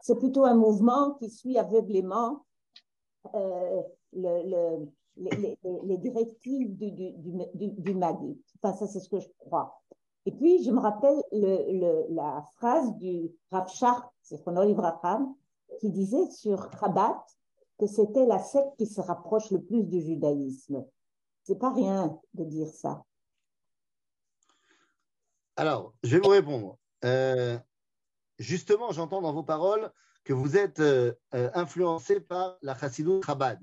C'est 0.00 0.18
plutôt 0.18 0.44
un 0.44 0.54
mouvement 0.54 1.12
qui 1.14 1.28
suit 1.28 1.58
aveuglément 1.58 2.44
euh, 3.34 3.82
le, 4.14 4.50
le 4.50 4.86
les, 5.16 5.98
directives 5.98 6.76
du, 6.76 6.90
du, 6.90 7.12
du. 7.54 7.96
Enfin, 8.62 8.76
ça, 8.76 8.86
c'est 8.86 9.00
ce 9.00 9.08
que 9.08 9.20
je 9.20 9.28
crois. 9.38 9.80
Et 10.26 10.32
puis, 10.32 10.62
je 10.62 10.70
me 10.70 10.80
rappelle 10.80 11.22
le, 11.32 11.78
le, 11.78 12.14
la 12.14 12.44
phrase 12.56 12.94
du 12.96 13.30
Rav 13.50 13.68
Shach, 13.68 14.02
c'est 14.22 14.40
Ibrahim, 14.46 15.34
qui 15.80 15.90
disait 15.90 16.30
sur 16.30 16.58
Rabat 16.58 17.24
que 17.80 17.86
c'était 17.86 18.26
la 18.26 18.38
secte 18.38 18.76
qui 18.78 18.86
se 18.86 19.00
rapproche 19.00 19.50
le 19.50 19.62
plus 19.62 19.84
du 19.84 20.00
judaïsme. 20.00 20.84
C'est 21.42 21.58
pas 21.58 21.72
rien 21.72 22.20
de 22.34 22.44
dire 22.44 22.68
ça. 22.68 23.04
Alors, 25.56 25.94
je 26.02 26.16
vais 26.16 26.22
vous 26.22 26.28
répondre. 26.28 26.78
Euh, 27.04 27.58
justement, 28.38 28.92
j'entends 28.92 29.22
dans 29.22 29.32
vos 29.32 29.42
paroles 29.42 29.90
que 30.22 30.32
vous 30.32 30.56
êtes 30.56 30.80
euh, 30.80 31.14
euh, 31.34 31.50
influencé 31.54 32.20
par 32.20 32.58
la 32.62 32.76
chassidut 32.76 33.22
Chabad. 33.24 33.58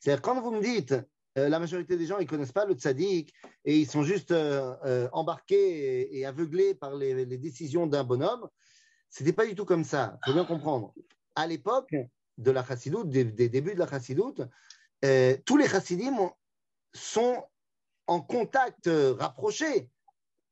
C'est-à-dire, 0.00 0.22
quand 0.22 0.40
vous 0.40 0.50
me 0.50 0.62
dites, 0.62 0.94
euh, 1.38 1.48
la 1.48 1.60
majorité 1.60 1.96
des 1.96 2.06
gens, 2.06 2.18
ils 2.18 2.24
ne 2.24 2.28
connaissent 2.28 2.52
pas 2.52 2.64
le 2.64 2.74
tzaddik 2.74 3.32
et 3.64 3.78
ils 3.78 3.86
sont 3.88 4.02
juste 4.02 4.32
euh, 4.32 4.74
euh, 4.84 5.08
embarqués 5.12 6.18
et, 6.18 6.26
aveuglés 6.26 6.74
par 6.74 6.96
les, 6.96 7.24
décisions 7.24 7.86
d'un 7.86 8.02
bonhomme, 8.02 8.48
ce 9.10 9.22
n'était 9.22 9.34
pas 9.34 9.46
du 9.46 9.54
tout 9.54 9.64
comme 9.64 9.84
ça. 9.84 10.18
Il 10.26 10.30
faut 10.30 10.34
bien 10.34 10.44
comprendre. 10.44 10.92
À 11.36 11.46
l'époque 11.46 11.94
de 12.40 12.50
la 12.50 12.64
chassidoute, 12.64 13.08
des, 13.08 13.24
débuts 13.48 13.74
de 13.74 13.78
la 13.78 13.88
chassidoute, 13.88 14.42
tous 15.44 15.56
les 15.56 15.68
chassidim 15.68 16.30
sont 16.92 17.44
en 18.06 18.20
contact 18.20 18.90
rapproché 19.18 19.88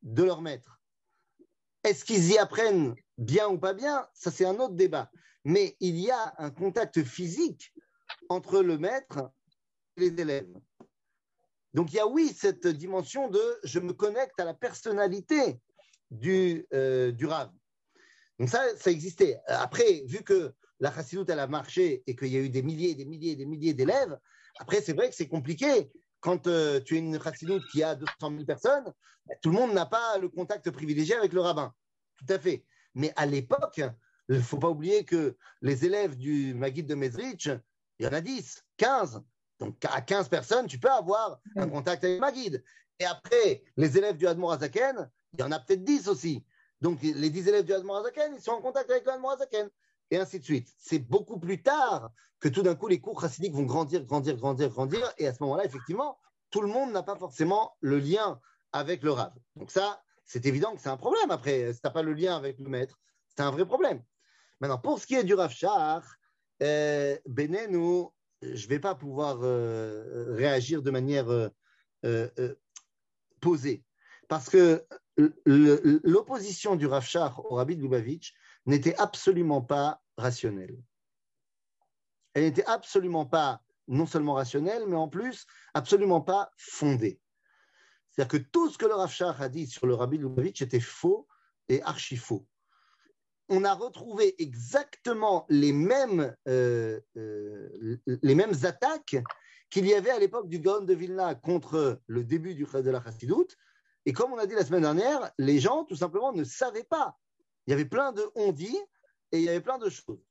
de 0.02 0.22
leur 0.22 0.42
maître. 0.42 0.80
Est-ce 1.84 2.04
qu'ils 2.04 2.30
y 2.30 2.38
apprennent 2.38 2.94
bien 3.16 3.48
ou 3.48 3.58
pas 3.58 3.74
bien? 3.74 4.06
Ça, 4.14 4.30
c'est 4.30 4.44
un 4.44 4.58
autre 4.58 4.74
débat. 4.74 5.10
Mais 5.44 5.76
il 5.80 5.96
y 5.98 6.10
a 6.10 6.34
un 6.38 6.50
contact 6.50 7.02
physique 7.02 7.72
entre 8.28 8.60
le 8.60 8.78
maître 8.78 9.30
les 9.96 10.08
élèves. 10.20 10.48
Donc 11.74 11.92
il 11.92 11.96
y 11.96 12.00
a 12.00 12.06
oui 12.06 12.34
cette 12.36 12.66
dimension 12.66 13.28
de 13.28 13.40
je 13.64 13.78
me 13.78 13.92
connecte 13.92 14.38
à 14.40 14.44
la 14.44 14.54
personnalité 14.54 15.60
du, 16.10 16.66
euh, 16.72 17.12
du 17.12 17.26
Rav. 17.26 17.50
Donc 18.38 18.48
ça, 18.48 18.62
ça 18.76 18.90
existait. 18.90 19.40
Après, 19.46 20.02
vu 20.06 20.22
que 20.22 20.54
la 20.80 20.92
chassidoute, 20.92 21.30
elle 21.30 21.40
a 21.40 21.46
marché 21.46 22.02
et 22.06 22.14
qu'il 22.14 22.28
y 22.28 22.36
a 22.36 22.40
eu 22.40 22.48
des 22.48 22.62
milliers, 22.62 22.94
des 22.94 23.04
milliers, 23.04 23.36
des 23.36 23.46
milliers 23.46 23.74
d'élèves, 23.74 24.18
après, 24.58 24.80
c'est 24.80 24.92
vrai 24.92 25.08
que 25.08 25.14
c'est 25.14 25.28
compliqué. 25.28 25.90
Quand 26.20 26.46
euh, 26.48 26.80
tu 26.80 26.96
es 26.96 26.98
une 26.98 27.22
chassidoute 27.22 27.62
qui 27.70 27.82
a 27.82 27.94
200 27.94 28.12
000 28.20 28.44
personnes, 28.44 28.92
ben, 29.26 29.36
tout 29.40 29.50
le 29.50 29.56
monde 29.56 29.72
n'a 29.72 29.86
pas 29.86 30.18
le 30.18 30.28
contact 30.28 30.70
privilégié 30.70 31.14
avec 31.14 31.32
le 31.32 31.40
rabbin. 31.40 31.72
Tout 32.16 32.32
à 32.32 32.38
fait. 32.38 32.64
Mais 32.94 33.12
à 33.16 33.24
l'époque, 33.24 33.80
il 34.28 34.36
ne 34.36 34.40
faut 34.40 34.58
pas 34.58 34.68
oublier 34.68 35.04
que 35.04 35.36
les 35.62 35.84
élèves 35.84 36.16
du 36.16 36.54
Maguide 36.54 36.88
de 36.88 36.96
Mezrich, 36.96 37.48
il 37.98 38.06
y 38.06 38.08
en 38.08 38.12
a 38.12 38.20
10, 38.20 38.64
15. 38.76 39.22
Donc, 39.60 39.76
à 39.84 40.00
15 40.00 40.28
personnes, 40.28 40.66
tu 40.66 40.78
peux 40.78 40.90
avoir 40.90 41.40
un 41.56 41.68
contact 41.68 42.02
avec 42.02 42.20
ma 42.20 42.32
guide. 42.32 42.64
Et 42.98 43.04
après, 43.04 43.62
les 43.76 43.96
élèves 43.96 44.16
du 44.16 44.26
Admor 44.26 44.52
Azaken, 44.52 45.08
il 45.34 45.40
y 45.40 45.42
en 45.44 45.52
a 45.52 45.60
peut-être 45.60 45.84
10 45.84 46.08
aussi. 46.08 46.44
Donc, 46.80 47.02
les 47.02 47.30
dix 47.30 47.48
élèves 47.48 47.64
du 47.64 47.74
Admorazaken, 47.74 48.34
ils 48.34 48.40
sont 48.40 48.52
en 48.52 48.60
contact 48.60 48.90
avec 48.90 49.04
le 49.04 49.12
Admorazaken. 49.12 49.68
Et 50.10 50.16
ainsi 50.16 50.38
de 50.38 50.44
suite. 50.44 50.72
C'est 50.78 50.98
beaucoup 50.98 51.38
plus 51.38 51.62
tard 51.62 52.10
que 52.40 52.48
tout 52.48 52.62
d'un 52.62 52.74
coup, 52.74 52.88
les 52.88 53.00
cours 53.00 53.20
chassidiques 53.20 53.54
vont 53.54 53.64
grandir, 53.64 54.04
grandir, 54.04 54.36
grandir, 54.36 54.70
grandir. 54.70 55.12
Et 55.18 55.26
à 55.26 55.34
ce 55.34 55.42
moment-là, 55.42 55.64
effectivement, 55.64 56.18
tout 56.50 56.60
le 56.60 56.68
monde 56.68 56.92
n'a 56.92 57.02
pas 57.02 57.16
forcément 57.16 57.76
le 57.80 57.98
lien 57.98 58.40
avec 58.72 59.02
le 59.02 59.12
Rav. 59.12 59.32
Donc 59.56 59.70
ça, 59.70 60.02
c'est 60.24 60.46
évident 60.46 60.74
que 60.74 60.80
c'est 60.80 60.88
un 60.88 60.96
problème. 60.96 61.30
Après, 61.30 61.72
si 61.72 61.80
tu 61.80 61.86
n'as 61.86 61.90
pas 61.90 62.02
le 62.02 62.12
lien 62.12 62.36
avec 62.36 62.58
le 62.58 62.68
maître, 62.68 62.98
c'est 63.28 63.42
un 63.42 63.50
vrai 63.50 63.66
problème. 63.66 64.02
Maintenant, 64.60 64.78
pour 64.78 64.98
ce 64.98 65.06
qui 65.06 65.14
est 65.14 65.24
du 65.24 65.34
Rav 65.34 65.52
Shah, 65.52 66.02
euh, 66.62 67.16
Benenou, 67.26 68.12
je 68.42 68.64
ne 68.64 68.68
vais 68.68 68.78
pas 68.78 68.94
pouvoir 68.94 69.38
euh, 69.42 70.34
réagir 70.36 70.82
de 70.82 70.90
manière 70.90 71.30
euh, 71.30 71.48
euh, 72.04 72.54
posée. 73.40 73.84
Parce 74.28 74.48
que 74.50 74.84
l'opposition 75.46 76.76
du 76.76 76.86
Rav 76.86 77.08
au 77.44 77.54
Rabbi 77.56 77.76
de 77.76 77.82
Lubavitch 77.82 78.34
n'était 78.68 78.96
absolument 78.96 79.62
pas 79.62 80.00
rationnelle. 80.16 80.76
Elle 82.34 82.44
n'était 82.44 82.66
absolument 82.66 83.26
pas 83.26 83.62
non 83.88 84.06
seulement 84.06 84.34
rationnelle, 84.34 84.84
mais 84.86 84.96
en 84.96 85.08
plus 85.08 85.46
absolument 85.74 86.20
pas 86.20 86.52
fondée. 86.56 87.20
C'est-à-dire 88.10 88.40
que 88.40 88.48
tout 88.50 88.70
ce 88.70 88.78
que 88.78 88.86
le 88.86 88.94
Rav 88.94 89.12
a 89.20 89.48
dit 89.48 89.66
sur 89.66 89.86
le 89.86 89.94
Rabbi 89.94 90.18
Lubavitch 90.18 90.62
était 90.62 90.80
faux 90.80 91.26
et 91.68 91.82
archi 91.82 92.16
faux 92.16 92.46
on 93.48 93.64
a 93.64 93.74
retrouvé 93.74 94.40
exactement 94.42 95.46
les 95.48 95.72
mêmes, 95.72 96.34
euh, 96.48 97.00
euh, 97.16 97.98
les 98.06 98.34
mêmes 98.34 98.54
attaques 98.62 99.16
qu'il 99.70 99.86
y 99.86 99.94
avait 99.94 100.10
à 100.10 100.18
l'époque 100.18 100.48
du 100.48 100.58
Gaon 100.60 100.82
de 100.82 100.94
Vilna 100.94 101.34
contre 101.34 102.00
le 102.06 102.24
début 102.24 102.54
du 102.54 102.64
de 102.64 102.90
la 102.90 103.02
Chassidoute. 103.02 103.56
Et 104.06 104.12
comme 104.12 104.32
on 104.32 104.38
a 104.38 104.46
dit 104.46 104.54
la 104.54 104.64
semaine 104.64 104.82
dernière, 104.82 105.30
les 105.38 105.60
gens 105.60 105.84
tout 105.84 105.96
simplement 105.96 106.32
ne 106.32 106.44
savaient 106.44 106.84
pas. 106.84 107.16
Il 107.68 107.72
y 107.72 107.74
avait 107.74 107.84
plein 107.84 108.12
de 108.12 108.24
on-dit 108.34 108.78
et 109.30 109.40
il 109.40 109.42
y 109.42 109.48
avait 109.50 109.60
plein 109.60 109.76
de 109.76 109.90
choses. 109.90 110.24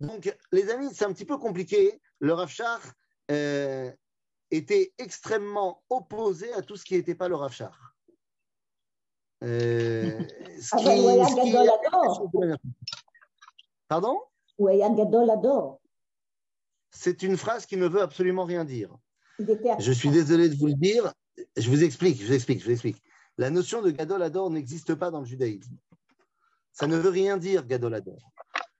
Donc, 0.00 0.36
les 0.50 0.68
amis, 0.68 0.92
c'est 0.92 1.04
un 1.04 1.12
petit 1.12 1.24
peu 1.24 1.38
compliqué. 1.38 2.00
Le 2.18 2.32
Rav 2.32 2.52
euh, 3.30 3.92
était 4.50 4.92
extrêmement 4.98 5.84
opposé 5.90 6.52
à 6.54 6.62
tout 6.62 6.74
ce 6.74 6.84
qui 6.84 6.94
n'était 6.94 7.14
pas 7.14 7.28
le 7.28 7.36
Rav 7.36 7.56
euh, 9.44 10.18
ce 10.60 10.76
qui, 10.76 12.56
Pardon? 13.86 14.20
C'est 16.90 17.22
une 17.22 17.36
phrase 17.36 17.64
qui 17.64 17.76
ne 17.76 17.86
veut 17.86 18.02
absolument 18.02 18.44
rien 18.44 18.64
dire. 18.64 18.92
Je 19.38 19.92
suis 19.92 20.10
désolé 20.10 20.48
de 20.48 20.56
vous 20.56 20.66
le 20.66 20.74
dire. 20.74 21.12
Je 21.56 21.70
vous 21.70 21.84
explique, 21.84 22.20
je 22.20 22.26
vous 22.26 22.32
explique, 22.32 22.58
je 22.58 22.64
vous 22.64 22.72
explique. 22.72 23.00
La 23.38 23.50
notion 23.50 23.82
de 23.82 23.92
Gadol 23.92 24.20
Ador 24.22 24.50
n'existe 24.50 24.96
pas 24.96 25.12
dans 25.12 25.20
le 25.20 25.26
judaïsme. 25.26 25.76
Ça 26.78 26.86
ne 26.86 26.98
veut 26.98 27.08
rien 27.08 27.38
dire, 27.38 27.66
Gadol 27.66 27.94
Ador. 27.94 28.30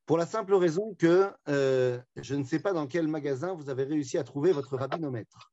Pour 0.04 0.18
la 0.18 0.26
simple 0.26 0.54
raison 0.54 0.94
que 0.98 1.30
euh, 1.48 1.98
je 2.16 2.34
ne 2.34 2.44
sais 2.44 2.58
pas 2.58 2.74
dans 2.74 2.86
quel 2.86 3.08
magasin 3.08 3.54
vous 3.54 3.70
avez 3.70 3.84
réussi 3.84 4.18
à 4.18 4.22
trouver 4.22 4.52
votre 4.52 4.76
rabbinomètre. 4.76 5.50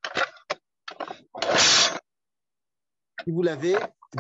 Si 3.24 3.32
vous 3.32 3.44
l'avez, 3.44 3.78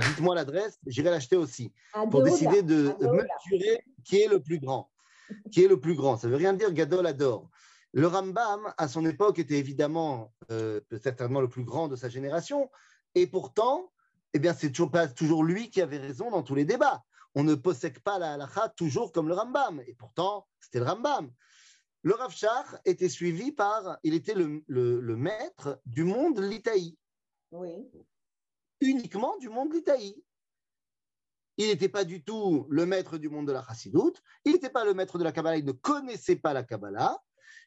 dites-moi 0.07 0.35
l'adresse, 0.35 0.79
j'irai 0.87 1.11
l'acheter 1.11 1.35
aussi 1.35 1.73
pour 2.11 2.23
décider 2.23 2.63
de 2.63 2.95
mesurer 3.01 3.83
qui 4.05 4.21
est 4.21 4.29
le 4.29 4.41
plus 4.41 4.57
grand. 4.57 4.89
Qui 5.51 5.65
est 5.65 5.67
le 5.67 5.81
plus 5.81 5.93
grand 5.93 6.15
Ça 6.15 6.27
ne 6.27 6.31
veut 6.31 6.37
rien 6.37 6.53
dire 6.53 6.71
Gadol 6.71 7.05
adore. 7.05 7.49
Le 7.91 8.07
Rambam, 8.07 8.73
à 8.77 8.87
son 8.87 9.05
époque, 9.05 9.37
était 9.37 9.59
évidemment 9.59 10.31
euh, 10.49 10.79
certainement 11.03 11.41
le 11.41 11.49
plus 11.49 11.65
grand 11.65 11.89
de 11.89 11.97
sa 11.97 12.07
génération, 12.07 12.71
et 13.15 13.27
pourtant, 13.27 13.91
eh 14.33 14.39
bien, 14.39 14.53
c'est 14.53 14.69
toujours 14.69 14.91
pas 14.91 15.09
toujours 15.09 15.43
lui 15.43 15.69
qui 15.69 15.81
avait 15.81 15.97
raison 15.97 16.31
dans 16.31 16.41
tous 16.41 16.55
les 16.55 16.63
débats. 16.63 17.03
On 17.35 17.43
ne 17.43 17.55
possède 17.55 17.99
pas 17.99 18.19
la 18.19 18.33
halakha 18.33 18.69
toujours 18.69 19.11
comme 19.11 19.27
le 19.27 19.33
Rambam, 19.33 19.81
et 19.87 19.95
pourtant, 19.95 20.47
c'était 20.59 20.79
le 20.79 20.85
Rambam. 20.85 21.31
Le 22.03 22.13
Rav 22.13 22.33
était 22.85 23.09
suivi 23.09 23.51
par, 23.51 23.97
il 24.03 24.13
était 24.13 24.33
le, 24.33 24.63
le 24.67 25.15
maître 25.15 25.79
du 25.85 26.03
monde 26.03 26.39
l'Itaï. 26.39 26.97
Oui 27.51 27.89
uniquement 28.83 29.37
du 29.37 29.49
monde 29.49 29.71
d'Itaï. 29.71 30.15
Il 31.57 31.67
n'était 31.67 31.89
pas 31.89 32.03
du 32.03 32.23
tout 32.23 32.65
le 32.69 32.85
maître 32.85 33.17
du 33.17 33.29
monde 33.29 33.47
de 33.47 33.51
la 33.51 33.63
Chassidoute, 33.63 34.21
il 34.43 34.53
n'était 34.53 34.71
pas 34.71 34.85
le 34.85 34.93
maître 34.93 35.19
de 35.19 35.23
la 35.23 35.31
Kabbalah, 35.31 35.57
il 35.57 35.65
ne 35.65 35.71
connaissait 35.71 36.35
pas 36.35 36.51
la 36.51 36.63
Kabbalah, 36.63 37.21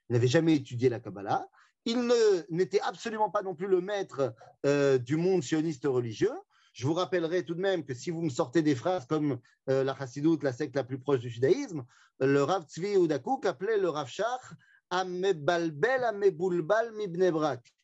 il 0.09 0.15
n'avait 0.15 0.27
jamais 0.27 0.57
étudié 0.57 0.89
la 0.89 0.99
Kabbalah, 0.99 1.49
il 1.85 2.13
n'était 2.51 2.81
absolument 2.81 3.31
pas 3.31 3.43
non 3.43 3.55
plus 3.55 3.69
le 3.69 3.81
maître 3.81 4.35
euh, 4.65 4.99
du 4.99 5.17
monde 5.17 5.43
sioniste 5.43 5.85
religieux. 5.85 6.35
Je 6.77 6.87
vous 6.87 6.93
rappellerai 6.93 7.43
tout 7.43 7.55
de 7.55 7.61
même 7.61 7.87
que 7.87 7.95
si 7.95 8.11
vous 8.11 8.21
me 8.21 8.29
sortez 8.29 8.61
des 8.61 8.75
phrases 8.75 9.07
comme 9.07 9.41
euh, 9.71 9.83
la 9.83 9.97
Chassidoute, 9.97 10.43
la 10.43 10.53
secte 10.53 10.77
la 10.77 10.85
plus 10.85 10.99
proche 10.99 11.21
du 11.21 11.31
judaïsme, 11.31 11.87
le 12.21 12.43
Rav 12.43 12.67
Tzvi 12.67 12.99
Oudakouk 12.99 13.47
appelait 13.47 13.79
le 13.79 13.89
Rav 13.89 14.09
Shach 14.09 14.53
Amebalbel 14.91 16.05
Ameboulbal 16.05 16.93
Mibnebrak. 16.93 17.75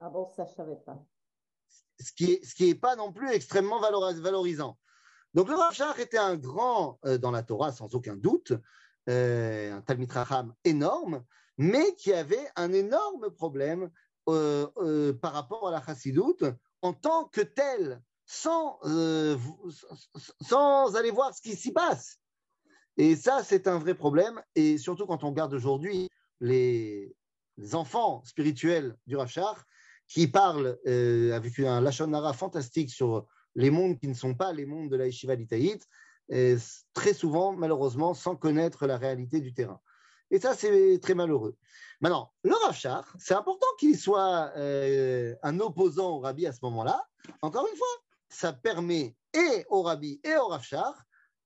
Ah 0.00 0.10
bon, 0.10 0.28
ça 0.34 0.44
je 0.44 0.50
ne 0.50 0.56
savais 0.56 0.80
pas 0.84 1.06
ce 2.00 2.12
qui 2.54 2.66
n'est 2.66 2.74
pas 2.74 2.96
non 2.96 3.12
plus 3.12 3.30
extrêmement 3.30 3.80
valorisant. 3.80 4.76
Donc 5.34 5.48
le 5.48 5.54
Rav 5.54 6.00
était 6.00 6.18
un 6.18 6.36
grand 6.36 6.98
euh, 7.04 7.18
dans 7.18 7.30
la 7.30 7.42
Torah, 7.42 7.72
sans 7.72 7.94
aucun 7.94 8.16
doute, 8.16 8.52
euh, 9.08 9.76
un 9.76 9.80
Talmid 9.82 10.10
Raham 10.10 10.52
énorme, 10.64 11.22
mais 11.58 11.94
qui 11.94 12.12
avait 12.12 12.48
un 12.56 12.72
énorme 12.72 13.30
problème 13.30 13.90
euh, 14.28 15.12
par 15.14 15.32
rapport 15.32 15.68
à 15.68 15.70
la 15.70 15.84
Chassidoute 15.84 16.44
en 16.82 16.92
tant 16.92 17.24
que 17.24 17.40
tel, 17.40 18.02
sans, 18.26 18.78
sans 20.40 20.96
aller 20.96 21.10
voir 21.10 21.34
ce 21.34 21.42
qui 21.42 21.56
s'y 21.56 21.72
passe. 21.72 22.18
Et 22.96 23.16
ça, 23.16 23.42
c'est 23.42 23.66
un 23.66 23.78
vrai 23.78 23.94
problème, 23.94 24.42
et 24.54 24.78
surtout 24.78 25.06
quand 25.06 25.24
on 25.24 25.30
regarde 25.30 25.54
aujourd'hui 25.54 26.08
les, 26.40 27.14
enfants 27.72 28.22
spirituels 28.24 28.96
du 29.06 29.16
Rav 29.16 29.64
qui 30.06 30.26
parle 30.26 30.78
euh, 30.86 31.32
avec 31.34 31.58
un 31.58 31.80
Lachonara 31.80 32.32
fantastique 32.32 32.90
sur 32.90 33.26
les 33.54 33.70
mondes 33.70 33.98
qui 33.98 34.08
ne 34.08 34.14
sont 34.14 34.34
pas 34.34 34.52
les 34.52 34.64
mondes 34.64 34.90
de 34.90 34.96
la 34.96 35.06
Yeshiva 35.06 35.36
d'Itaït, 35.36 35.86
très 36.94 37.12
souvent, 37.12 37.52
malheureusement, 37.52 38.14
sans 38.14 38.36
connaître 38.36 38.86
la 38.86 38.96
réalité 38.96 39.40
du 39.40 39.52
terrain. 39.52 39.80
Et 40.30 40.38
ça, 40.38 40.54
c'est 40.54 40.98
très 41.02 41.14
malheureux. 41.14 41.56
Maintenant, 42.00 42.32
le 42.44 42.54
Rav 42.54 42.76
c'est 43.18 43.34
important 43.34 43.66
qu'il 43.78 43.98
soit 43.98 44.52
euh, 44.56 45.34
un 45.42 45.60
opposant 45.60 46.16
au 46.16 46.20
Rabbi 46.20 46.46
à 46.46 46.52
ce 46.52 46.60
moment-là. 46.62 47.04
Encore 47.42 47.66
une 47.70 47.76
fois, 47.76 47.88
ça 48.28 48.52
permet 48.52 49.16
et 49.34 49.66
au 49.68 49.82
Rabbi 49.82 50.20
et 50.24 50.36
au 50.36 50.46
Rav 50.46 50.64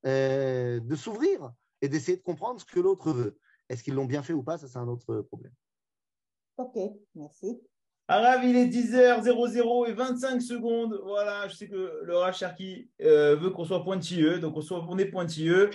euh, 0.05 0.79
de 0.79 0.95
s'ouvrir 0.95 1.51
et 1.81 1.89
d'essayer 1.89 2.17
de 2.17 2.23
comprendre 2.23 2.59
ce 2.61 2.65
que 2.65 2.79
l'autre 2.79 3.11
veut. 3.11 3.37
Est-ce 3.69 3.83
qu'ils 3.83 3.95
l'ont 3.95 4.05
bien 4.05 4.23
fait 4.23 4.33
ou 4.33 4.43
pas? 4.43 4.57
Ça, 4.57 4.67
c'est 4.67 4.77
un 4.77 4.87
autre 4.87 5.21
problème. 5.21 5.53
Ok, 6.57 6.77
merci. 7.15 7.59
Arabe, 8.07 8.41
il 8.43 8.55
est 8.55 8.67
10h00 8.67 9.89
et 9.89 9.93
25 9.93 10.39
secondes. 10.39 11.01
Voilà, 11.03 11.47
je 11.47 11.55
sais 11.55 11.67
que 11.67 12.01
le 12.03 12.17
Rav 12.17 12.35
Cherki 12.35 12.87
euh, 13.01 13.35
veut 13.35 13.49
qu'on 13.49 13.65
soit 13.65 13.83
pointilleux, 13.83 14.39
donc 14.39 14.55
on, 14.55 14.61
soit, 14.61 14.85
on 14.87 14.97
est 14.99 15.07
pointilleux. 15.07 15.71